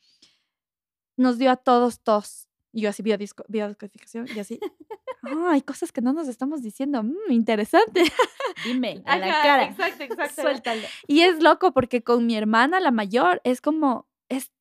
Nos 1.18 1.38
dio 1.38 1.52
a 1.52 1.56
todos 1.56 2.00
tos. 2.00 2.48
Y 2.74 2.82
yo 2.82 2.90
así, 2.90 3.04
biodescodificación, 3.04 4.28
y 4.36 4.40
así, 4.40 4.60
ah, 5.22 5.50
hay 5.52 5.62
cosas 5.62 5.92
que 5.92 6.02
no 6.02 6.14
nos 6.14 6.28
estamos 6.28 6.64
diciendo, 6.64 7.04
mm, 7.04 7.30
interesante. 7.30 8.02
Dime, 8.66 9.04
a 9.06 9.18
la 9.18 9.28
cara. 9.28 9.66
Exacto, 9.66 10.04
exacto. 10.04 10.42
Suéltalo. 10.42 10.82
Y 11.06 11.22
es 11.22 11.44
loco 11.44 11.74
porque 11.74 12.02
con 12.02 12.26
mi 12.26 12.36
hermana, 12.36 12.80
la 12.80 12.90
mayor, 12.90 13.40
es 13.44 13.62
como, 13.62 14.08
es 14.30 14.52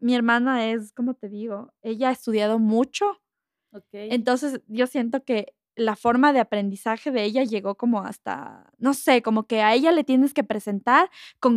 mi 0.00 0.14
hermana 0.14 0.70
es, 0.70 0.92
como 0.92 1.14
te 1.14 1.28
digo, 1.28 1.72
ella 1.82 2.08
ha 2.08 2.12
estudiado 2.12 2.58
mucho. 2.58 3.20
Okay. 3.72 4.08
Entonces 4.10 4.60
yo 4.66 4.86
siento 4.86 5.24
que 5.24 5.54
la 5.78 5.96
forma 5.96 6.32
de 6.32 6.40
aprendizaje 6.40 7.10
de 7.10 7.22
ella 7.24 7.44
llegó 7.44 7.76
como 7.76 8.02
hasta, 8.02 8.70
no 8.78 8.94
sé, 8.94 9.22
como 9.22 9.46
que 9.46 9.62
a 9.62 9.74
ella 9.74 9.92
le 9.92 10.04
tienes 10.04 10.34
que 10.34 10.42
presentar 10.42 11.08
con, 11.38 11.56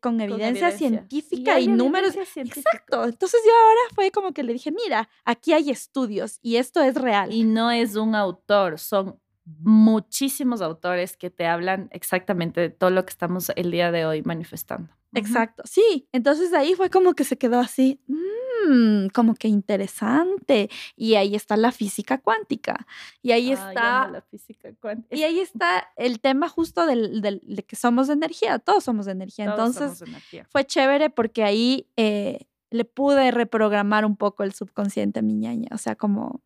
con, 0.00 0.20
evidencia, 0.20 0.70
científica 0.70 1.58
y, 1.58 1.68
números. 1.68 2.14
Exacto. 2.14 3.04
Entonces 3.04 3.40
yo 3.44 3.52
ahora 3.52 3.80
fue 3.94 4.10
como 4.10 4.32
que 4.32 4.42
le 4.42 4.52
dije, 4.52 4.70
mira, 4.70 5.08
aquí 5.24 5.52
hay 5.52 5.70
estudios 5.70 6.38
y 6.42 6.56
esto 6.56 6.82
es 6.82 6.94
real. 6.94 7.32
Y 7.32 7.44
no 7.44 7.70
es 7.70 7.96
un 7.96 8.14
autor, 8.14 8.78
son 8.78 9.18
muchísimos 9.44 10.62
autores 10.62 11.16
que 11.16 11.30
te 11.30 11.46
hablan 11.46 11.88
exactamente 11.92 12.60
de 12.60 12.70
todo 12.70 12.90
lo 12.90 13.04
que 13.04 13.10
estamos 13.10 13.52
el 13.56 13.70
día 13.70 13.92
de 13.92 14.06
hoy 14.06 14.22
manifestando. 14.22 14.90
Exacto, 15.12 15.62
sí. 15.66 16.08
Entonces 16.12 16.52
ahí 16.52 16.74
fue 16.74 16.90
como 16.90 17.14
que 17.14 17.24
se 17.24 17.38
quedó 17.38 17.60
así, 17.60 18.00
mmm, 18.08 19.08
como 19.08 19.34
que 19.34 19.48
interesante. 19.48 20.70
Y 20.96 21.14
ahí 21.14 21.36
está 21.36 21.56
la 21.56 21.70
física 21.70 22.18
cuántica. 22.18 22.86
Y 23.22 23.32
ahí 23.32 23.52
está... 23.52 24.08
La 24.08 24.22
física 24.22 24.72
cuántica. 24.80 25.14
Y 25.14 25.22
ahí 25.22 25.38
está 25.38 25.92
el 25.96 26.20
tema 26.20 26.48
justo 26.48 26.86
del, 26.86 27.20
de 27.20 27.62
que 27.64 27.76
somos 27.76 28.08
de 28.08 28.14
energía, 28.14 28.58
todos 28.58 28.84
somos 28.84 29.06
de 29.06 29.12
energía. 29.12 29.44
Entonces 29.44 30.02
fue 30.48 30.64
chévere 30.64 31.10
porque 31.10 31.44
ahí 31.44 31.86
eh, 31.96 32.46
le 32.70 32.84
pude 32.84 33.30
reprogramar 33.30 34.04
un 34.04 34.16
poco 34.16 34.42
el 34.42 34.52
subconsciente 34.52 35.20
a 35.20 35.22
mi 35.22 35.34
ñaña. 35.34 35.68
O 35.72 35.78
sea, 35.78 35.94
como 35.94 36.42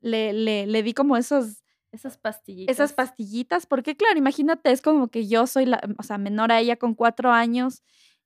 le, 0.00 0.32
le, 0.32 0.66
le 0.66 0.82
di 0.82 0.92
como 0.92 1.16
esos 1.16 1.61
esas 1.92 2.16
pastillitas. 2.18 2.74
Esas 2.74 2.92
pastillitas, 2.92 3.66
porque 3.66 3.96
claro, 3.96 4.18
imagínate, 4.18 4.72
es 4.72 4.82
como 4.82 5.08
que 5.08 5.28
yo 5.28 5.46
soy 5.46 5.66
la, 5.66 5.80
o 5.98 6.02
sea, 6.02 6.18
menor 6.18 6.50
a 6.50 6.58
ella 6.58 6.76
con 6.76 6.94
cuatro 6.94 7.30
años 7.30 7.82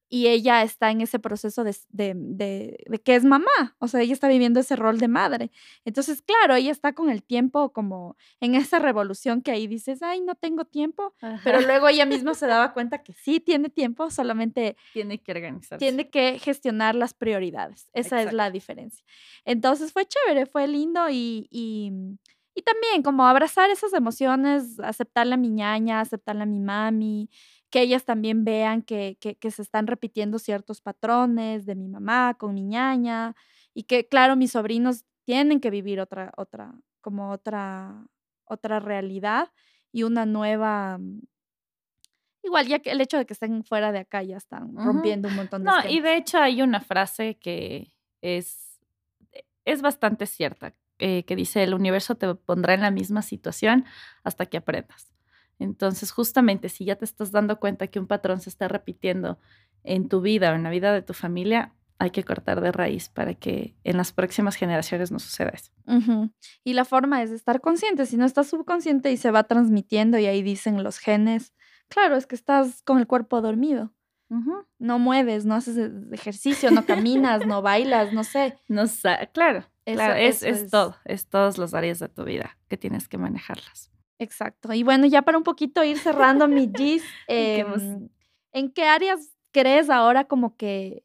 y 0.09 0.29
ella 0.29 0.63
está 0.63 0.91
en 0.91 1.01
ese 1.01 1.19
proceso 1.19 1.65
de, 1.65 1.77
de, 1.89 2.15
de, 2.15 2.99
que 3.01 3.17
es 3.17 3.25
mamá, 3.25 3.77
o 3.79 3.89
sea, 3.89 4.01
ella 4.03 4.13
está 4.13 4.29
viviendo 4.29 4.61
ese 4.61 4.77
rol 4.77 4.99
de 4.99 5.09
madre. 5.09 5.51
Entonces, 5.85 6.23
claro, 6.23 6.55
ella 6.55 6.71
está 6.71 6.93
con 6.93 7.11
el 7.11 7.25
tiempo 7.25 7.73
como 7.73 8.17
en 8.41 8.55
esa 8.55 8.79
revolución 8.79 9.43
que 9.43 9.51
ahí 9.51 9.67
dices, 9.67 10.03
ay, 10.03 10.21
no 10.21 10.37
tengo 10.37 10.65
tiempo, 10.65 11.15
pero 11.43 11.61
luego 11.61 11.89
ella 11.89 12.07
misma 12.07 12.35
se 12.35 12.47
daba 12.47 12.73
cuenta 12.73 13.03
que 13.03 13.15
sí 13.15 13.41
tiene 13.41 13.69
tiempo, 13.69 14.11
solamente 14.11 14.77
tiene 14.93 15.21
que 15.21 15.33
organizarse. 15.33 15.79
Tiene 15.79 16.09
que 16.09 16.39
gestionar 16.39 16.95
las 16.95 17.13
prioridades, 17.13 17.91
esa 17.93 18.23
es 18.23 18.33
la 18.33 18.51
diferencia. 18.51 19.05
Entonces 19.45 19.93
fue 19.93 20.07
chévere, 20.07 20.47
fue 20.47 20.69
lindo 20.69 21.11
y, 21.11 21.49
y 21.51 21.91
y 22.57 22.63
también 22.63 23.03
como 23.03 23.27
abrazar 23.27 23.69
esas 23.69 23.93
emociones, 23.93 24.81
aceptarle 24.81 25.35
a 25.35 25.37
mi 25.37 25.51
ñaña, 25.51 26.01
aceptarle 26.01 26.45
a 26.45 26.47
mi 26.47 26.59
mami, 26.59 27.29
que 27.69 27.83
ellas 27.83 28.07
también 28.07 28.45
vean 28.45 28.81
que, 28.81 29.19
que, 29.21 29.51
se 29.51 29.61
están 29.61 29.87
repitiendo 29.87 30.39
ciertos 30.39 30.81
patrones 30.81 31.67
de 31.67 31.75
mi 31.75 31.87
mamá 31.87 32.35
con 32.39 32.55
mi 32.55 32.63
ñaña 32.63 33.37
y 33.75 33.83
que 33.83 34.09
claro, 34.09 34.37
mis 34.37 34.53
sobrinos 34.53 35.05
tienen 35.25 35.61
que 35.61 35.69
vivir 35.69 36.01
otra, 36.01 36.33
otra, 36.39 36.73
como 37.03 37.31
otra, 37.31 38.07
otra 38.47 38.81
realidad 38.81 39.53
y 39.93 40.05
una 40.05 40.25
nueva, 40.25 40.97
mm, 40.97 41.21
igual 42.43 42.69
ya 42.69 42.79
que 42.79 42.91
el 42.91 43.03
hecho 43.03 43.19
de 43.19 43.27
que 43.27 43.35
estén 43.35 43.65
fuera 43.65 43.93
de 43.93 43.99
acá 43.99 44.23
ya 44.23 44.39
están 44.39 44.75
rompiendo 44.75 45.29
un 45.29 45.37
montón 45.37 45.63
de 45.63 45.71
No, 45.71 45.87
y 45.87 46.01
de 46.01 46.17
hecho 46.17 46.39
hay 46.39 46.63
una 46.63 46.81
frase 46.81 47.37
que 47.39 47.93
es, 48.23 48.81
es 49.67 49.83
bastante 49.83 50.25
cierta, 50.25 50.73
eh, 50.99 51.25
que 51.25 51.37
dice 51.37 51.63
el 51.63 51.75
universo 51.75 52.15
te 52.15 52.35
pondrá 52.35 52.75
en 52.75 52.81
la 52.81 52.91
misma 52.91 53.23
situación 53.23 53.85
hasta 54.25 54.47
que 54.47 54.57
aprendas. 54.57 55.13
Entonces, 55.59 56.11
justamente 56.11 56.69
si 56.69 56.85
ya 56.85 56.97
te 56.97 57.05
estás 57.05 57.33
dando 57.33 57.59
cuenta 57.59 57.87
que 57.87 57.99
un 57.99 58.07
patrón 58.07 58.41
se 58.41 58.51
está 58.51 58.69
repitiendo 58.69 59.39
en 59.85 60.09
tu 60.09 60.21
vida 60.21 60.53
o 60.53 60.55
en 60.55 60.63
la 60.63 60.71
vida 60.71 60.93
de 60.93 61.03
tu 61.03 61.15
familia, 61.15 61.73
hay 61.99 62.11
que 62.11 62.25
cortar 62.25 62.61
de 62.61 62.73
raíz 62.73 63.09
para 63.09 63.35
que 63.35 63.75
en 63.85 63.97
las 63.97 64.13
próximas 64.13 64.57
generaciones 64.57 65.11
no 65.11 65.19
suceda 65.19 65.51
eso. 65.51 65.73
Y 66.63 66.75
la 66.75 66.85
forma 66.85 67.23
es 67.23 67.31
estar 67.31 67.61
consciente. 67.61 68.05
Si 68.05 68.17
no 68.17 68.27
estás 68.27 68.49
subconsciente 68.49 69.11
y 69.13 69.17
se 69.17 69.31
va 69.31 69.45
transmitiendo 69.45 70.19
y 70.19 70.27
ahí 70.27 70.43
dicen 70.43 70.83
los 70.83 70.99
genes, 70.99 71.55
claro, 71.89 72.17
es 72.17 72.27
que 72.27 72.35
estás 72.35 72.83
con 72.83 72.99
el 72.99 73.07
cuerpo 73.07 73.41
dormido. 73.41 73.93
No 74.79 74.99
mueves, 74.99 75.47
no 75.47 75.55
haces 75.55 75.79
e, 75.79 75.91
ejercicio, 76.13 76.71
no 76.71 76.85
caminas, 76.85 77.47
no 77.47 77.63
bailas, 77.63 78.13
no 78.13 78.25
sé. 78.25 78.59
No 78.69 78.85
claro, 79.33 79.65
claro, 79.95 80.15
es, 80.15 80.43
es, 80.43 80.71
todo, 80.71 80.97
es 81.05 81.27
todas 81.29 81.59
las 81.59 81.75
áreas 81.75 81.99
de 81.99 82.09
tu 82.09 82.25
vida 82.25 82.59
que 82.69 82.77
tienes 82.77 83.09
que 83.09 83.19
manejarlas. 83.19 83.91
Exacto. 84.19 84.73
Y 84.73 84.83
bueno, 84.83 85.07
ya 85.07 85.23
para 85.23 85.39
un 85.39 85.45
poquito 85.45 85.85
ir 85.85 85.99
cerrando 85.99 86.49
mi 86.49 86.69
gis, 86.75 87.05
em, 87.29 88.09
¿en 88.53 88.71
qué 88.73 88.85
áreas 88.85 89.37
crees 89.53 89.91
ahora 89.91 90.25
como 90.25 90.57
que 90.57 91.05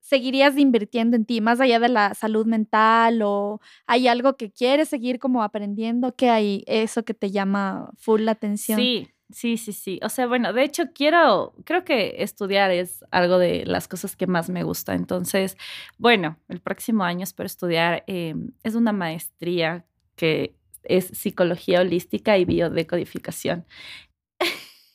seguirías 0.00 0.56
invirtiendo 0.58 1.16
en 1.16 1.24
ti, 1.24 1.40
más 1.40 1.60
allá 1.60 1.78
de 1.78 1.88
la 1.88 2.14
salud 2.14 2.46
mental 2.46 3.22
o 3.22 3.60
hay 3.86 4.08
algo 4.08 4.36
que 4.36 4.50
quieres 4.50 4.88
seguir 4.88 5.18
como 5.18 5.42
aprendiendo, 5.42 6.14
que 6.16 6.28
hay 6.28 6.64
eso 6.66 7.04
que 7.04 7.14
te 7.14 7.30
llama 7.30 7.90
full 7.96 8.22
la 8.22 8.32
atención? 8.32 8.78
Sí, 8.78 9.08
Sí, 9.32 9.56
sí, 9.56 9.72
sí. 9.72 9.98
O 10.02 10.08
sea, 10.10 10.26
bueno, 10.26 10.52
de 10.52 10.62
hecho 10.62 10.92
quiero, 10.94 11.54
creo 11.64 11.84
que 11.84 12.16
estudiar 12.18 12.70
es 12.70 13.02
algo 13.10 13.38
de 13.38 13.64
las 13.64 13.88
cosas 13.88 14.14
que 14.14 14.26
más 14.26 14.50
me 14.50 14.62
gusta. 14.62 14.94
Entonces, 14.94 15.56
bueno, 15.98 16.38
el 16.48 16.60
próximo 16.60 17.04
año 17.04 17.24
espero 17.24 17.46
estudiar, 17.46 18.04
em, 18.06 18.52
es 18.62 18.74
una 18.74 18.92
maestría 18.92 19.86
que 20.16 20.54
es 20.84 21.06
psicología 21.06 21.80
holística 21.80 22.36
y 22.36 22.44
biodecodificación. 22.44 23.64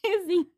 sí. 0.27 0.51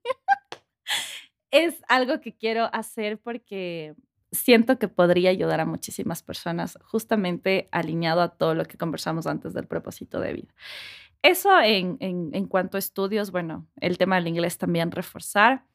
es 1.51 1.75
algo 1.87 2.21
que 2.21 2.35
quiero 2.35 2.69
hacer 2.73 3.19
porque 3.19 3.95
siento 4.31 4.77
que 4.77 4.87
podría 4.87 5.31
ayudar 5.31 5.59
a 5.59 5.65
muchísimas 5.65 6.21
personas, 6.23 6.77
justamente 6.83 7.67
alineado 7.71 8.21
a 8.21 8.29
todo 8.29 8.53
lo 8.55 8.65
que 8.65 8.77
conversamos 8.77 9.25
antes 9.27 9.53
del 9.53 9.67
propósito 9.67 10.19
de 10.19 10.33
vida. 10.33 10.53
Eso 11.21 11.59
en, 11.59 11.97
en, 11.99 12.45
cuanto 12.47 12.77
a 12.77 12.79
estudios, 12.79 13.31
bueno, 13.31 13.67
el 13.81 13.97
tema 13.97 14.15
del 14.15 14.27
inglés 14.27 14.57
también 14.57 14.91
reforzar. 14.91 15.65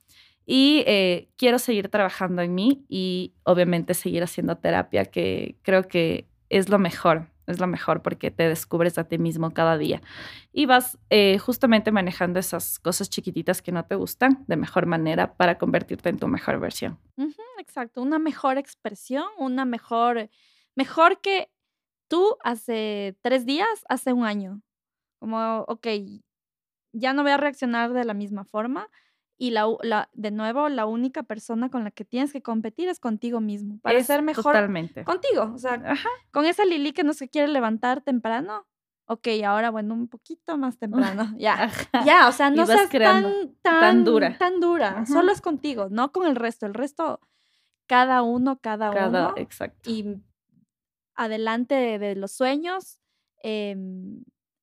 Y 0.46 0.84
eh, 0.86 1.28
quiero 1.36 1.58
seguir 1.58 1.88
trabajando 1.88 2.42
en 2.42 2.54
mí 2.54 2.84
y 2.88 3.32
obviamente 3.44 3.94
seguir 3.94 4.22
haciendo 4.22 4.56
terapia, 4.56 5.06
que 5.06 5.56
creo 5.62 5.88
que 5.88 6.28
es 6.50 6.68
lo 6.68 6.78
mejor, 6.78 7.28
es 7.46 7.60
lo 7.60 7.66
mejor 7.66 8.02
porque 8.02 8.30
te 8.30 8.48
descubres 8.48 8.98
a 8.98 9.04
ti 9.04 9.18
mismo 9.18 9.52
cada 9.52 9.78
día 9.78 10.02
y 10.52 10.66
vas 10.66 10.98
eh, 11.10 11.38
justamente 11.38 11.92
manejando 11.92 12.38
esas 12.40 12.78
cosas 12.78 13.08
chiquititas 13.08 13.62
que 13.62 13.72
no 13.72 13.84
te 13.86 13.94
gustan 13.94 14.44
de 14.46 14.56
mejor 14.56 14.86
manera 14.86 15.34
para 15.34 15.58
convertirte 15.58 16.10
en 16.10 16.18
tu 16.18 16.28
mejor 16.28 16.60
versión. 16.60 16.98
exacto, 17.58 18.02
una 18.02 18.18
mejor 18.18 18.58
expresión, 18.58 19.24
una 19.38 19.64
mejor, 19.64 20.28
mejor 20.74 21.20
que 21.20 21.50
tú 22.08 22.36
hace 22.44 23.16
tres 23.22 23.46
días, 23.46 23.84
hace 23.88 24.12
un 24.12 24.24
año. 24.26 24.60
Como, 25.24 25.60
ok, 25.68 25.86
ya 26.92 27.14
no 27.14 27.22
voy 27.22 27.32
a 27.32 27.38
reaccionar 27.38 27.94
de 27.94 28.04
la 28.04 28.12
misma 28.12 28.44
forma. 28.44 28.90
Y 29.38 29.52
la, 29.52 29.66
la, 29.80 30.10
de 30.12 30.30
nuevo, 30.30 30.68
la 30.68 30.84
única 30.84 31.22
persona 31.22 31.70
con 31.70 31.82
la 31.82 31.90
que 31.90 32.04
tienes 32.04 32.30
que 32.30 32.42
competir 32.42 32.90
es 32.90 33.00
contigo 33.00 33.40
mismo. 33.40 33.78
Para 33.80 34.04
ser 34.04 34.20
mejor 34.20 34.52
totalmente. 34.52 35.02
contigo. 35.02 35.50
O 35.54 35.56
sea, 35.56 35.96
con 36.30 36.44
esa 36.44 36.66
Lili 36.66 36.92
que 36.92 37.04
no 37.04 37.14
se 37.14 37.30
quiere 37.30 37.48
levantar 37.48 38.02
temprano. 38.02 38.66
Ok, 39.06 39.28
ahora 39.46 39.70
bueno, 39.70 39.94
un 39.94 40.08
poquito 40.08 40.58
más 40.58 40.76
temprano. 41.16 41.34
Ya, 41.38 41.72
ya, 42.04 42.28
o 42.28 42.32
sea, 42.32 42.50
no 42.50 42.66
seas 42.66 42.90
tan, 42.90 43.54
tan, 43.62 44.04
dura. 44.04 44.36
Tan 44.36 44.60
dura. 44.60 45.06
Solo 45.06 45.32
es 45.32 45.40
contigo, 45.40 45.88
no 45.90 46.12
con 46.12 46.26
el 46.26 46.36
resto. 46.36 46.66
El 46.66 46.74
resto, 46.74 47.18
cada 47.86 48.20
uno, 48.20 48.58
cada, 48.60 48.90
cada 48.90 49.28
uno. 49.28 49.34
Exacto. 49.38 49.88
Y 49.88 50.20
adelante 51.14 51.74
de, 51.74 51.98
de 51.98 52.14
los 52.14 52.32
sueños. 52.32 53.00
Eh, 53.42 53.74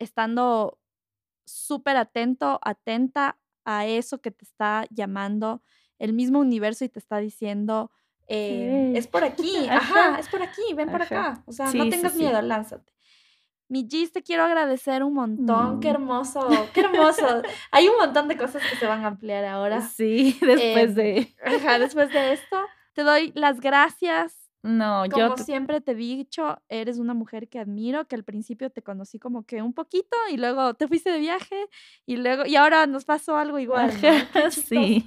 estando 0.02 0.80
súper 1.46 1.98
atento, 1.98 2.60
atenta 2.64 3.38
a 3.66 3.86
eso 3.86 4.22
que 4.22 4.32
te 4.32 4.46
está 4.46 4.86
llamando 4.90 5.62
el 6.00 6.14
mismo 6.14 6.40
universo 6.40 6.84
y 6.84 6.90
te 6.90 7.00
está 7.00 7.18
diciendo, 7.20 7.92
eh, 8.28 8.94
es 8.96 9.08
por 9.08 9.24
aquí, 9.24 9.54
ajá, 9.70 10.20
es 10.20 10.28
por 10.30 10.42
aquí, 10.42 10.62
ven 10.76 10.90
por 10.90 11.02
acá. 11.02 11.44
O 11.46 11.52
sea, 11.52 11.72
no 11.74 11.90
tengas 11.90 12.16
miedo, 12.16 12.42
lánzate. 12.42 12.92
Mi 13.68 13.88
Gis, 13.90 14.12
te 14.12 14.22
quiero 14.22 14.44
agradecer 14.44 15.02
un 15.02 15.14
montón. 15.14 15.80
Qué 15.80 15.88
mm. 15.88 15.96
hermoso, 15.96 16.50
qué 16.74 16.82
hermoso. 16.82 17.42
Hay 17.72 17.88
un 17.88 17.98
montón 17.98 18.28
de 18.28 18.36
cosas 18.36 18.62
que 18.70 18.76
se 18.76 18.86
van 18.86 19.06
a 19.06 19.08
ampliar 19.08 19.46
ahora. 19.46 19.82
Sí, 19.82 20.38
después 20.42 20.90
em, 20.90 20.94
de. 20.94 21.36
Ajá, 21.46 21.80
después 21.80 22.12
de 22.12 22.34
esto. 22.34 22.58
Te 22.94 23.04
doy 23.04 23.32
las 23.36 23.62
gracias 23.62 24.41
no, 24.64 25.04
como 25.10 25.36
yo. 25.36 25.44
siempre 25.44 25.82
te 25.82 25.92
he 25.92 25.96
dicho, 25.96 26.62
eres 26.70 27.00
una 27.00 27.14
mujer 27.14 27.50
que 27.50 27.60
admiro, 27.60 28.08
que 28.08 28.16
al 28.16 28.24
principio 28.24 28.70
te 28.70 28.84
conocí 28.84 29.18
como 29.18 29.44
que 29.44 29.62
un 29.62 29.74
poquito 29.74 30.16
y 30.32 30.38
luego 30.38 30.76
te 30.76 30.88
fuiste 30.88 31.12
de 31.12 31.20
viaje 31.20 31.68
y 32.06 32.18
luego, 32.18 32.46
y 32.46 32.56
ahora 32.56 32.86
nos 32.86 33.06
pasó 33.06 33.38
algo 33.38 33.58
igual. 33.58 33.92
sí. 34.52 35.04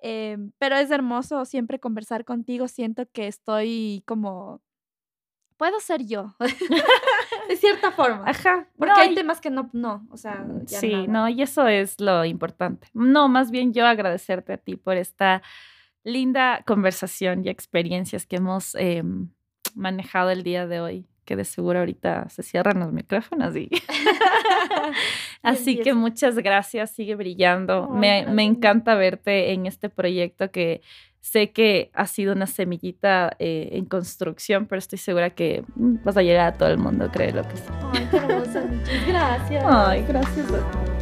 Em, 0.00 0.52
pero 0.58 0.76
es 0.76 0.90
hermoso 0.90 1.44
siempre 1.44 1.80
conversar 1.80 2.24
contigo. 2.24 2.68
Siento 2.68 3.06
que 3.10 3.26
estoy 3.26 4.02
como. 4.06 4.62
Puedo 5.56 5.80
ser 5.80 6.06
yo. 6.06 6.36
de 7.48 7.56
cierta 7.56 7.90
forma. 7.90 8.24
Ajá. 8.26 8.68
Porque 8.76 9.00
hay 9.00 9.14
temas 9.14 9.40
que 9.40 9.50
no, 9.50 9.70
no, 9.72 10.06
o 10.10 10.16
sea. 10.16 10.46
sí, 10.66 11.08
no, 11.08 11.28
y 11.28 11.42
eso 11.42 11.66
es 11.66 11.98
lo 12.00 12.24
importante. 12.24 12.88
No, 12.94 13.28
más 13.28 13.50
bien 13.50 13.72
yo 13.72 13.86
agradecerte 13.86 14.52
a 14.52 14.58
ti 14.58 14.76
por 14.76 14.96
esta 14.96 15.42
linda 16.04 16.62
conversación 16.66 17.44
y 17.44 17.48
experiencias 17.48 18.26
que 18.26 18.36
hemos 18.36 18.74
em, 18.74 19.28
manejado 19.74 20.30
el 20.30 20.42
día 20.42 20.66
de 20.66 20.80
hoy, 20.80 21.06
que 21.24 21.36
de 21.36 21.44
seguro 21.44 21.80
ahorita 21.80 22.28
se 22.28 22.42
cierran 22.42 22.80
los 22.80 22.92
micrófonos 22.92 23.54
y... 23.56 23.68
Así 25.42 25.78
que 25.78 25.94
muchas 25.94 26.36
gracias, 26.36 26.90
sigue 26.90 27.14
brillando. 27.14 27.88
me, 27.88 28.26
me 28.26 28.42
encanta 28.42 28.94
verte 28.94 29.52
en 29.52 29.66
este 29.66 29.88
proyecto 29.88 30.50
que 30.50 30.82
sé 31.20 31.52
que 31.52 31.90
ha 31.94 32.06
sido 32.06 32.32
una 32.32 32.46
semillita 32.46 33.36
eh, 33.38 33.70
en 33.72 33.84
construcción, 33.84 34.66
pero 34.66 34.78
estoy 34.78 34.98
segura 34.98 35.30
que 35.30 35.64
mm, 35.74 35.96
vas 36.04 36.16
a 36.16 36.22
llegar 36.22 36.54
a 36.54 36.58
todo 36.58 36.70
el 36.70 36.78
mundo, 36.78 37.10
creo 37.12 37.34
lo 37.34 37.42
que 37.42 37.56
sí. 37.56 37.64
Ay, 37.92 38.08
qué 38.10 38.16
hermosa, 38.16 38.66
muchas 38.66 39.06
gracias. 39.06 39.64
Ay, 39.66 40.04
gracias 40.08 40.52
a 40.52 40.70
ti. 40.70 40.97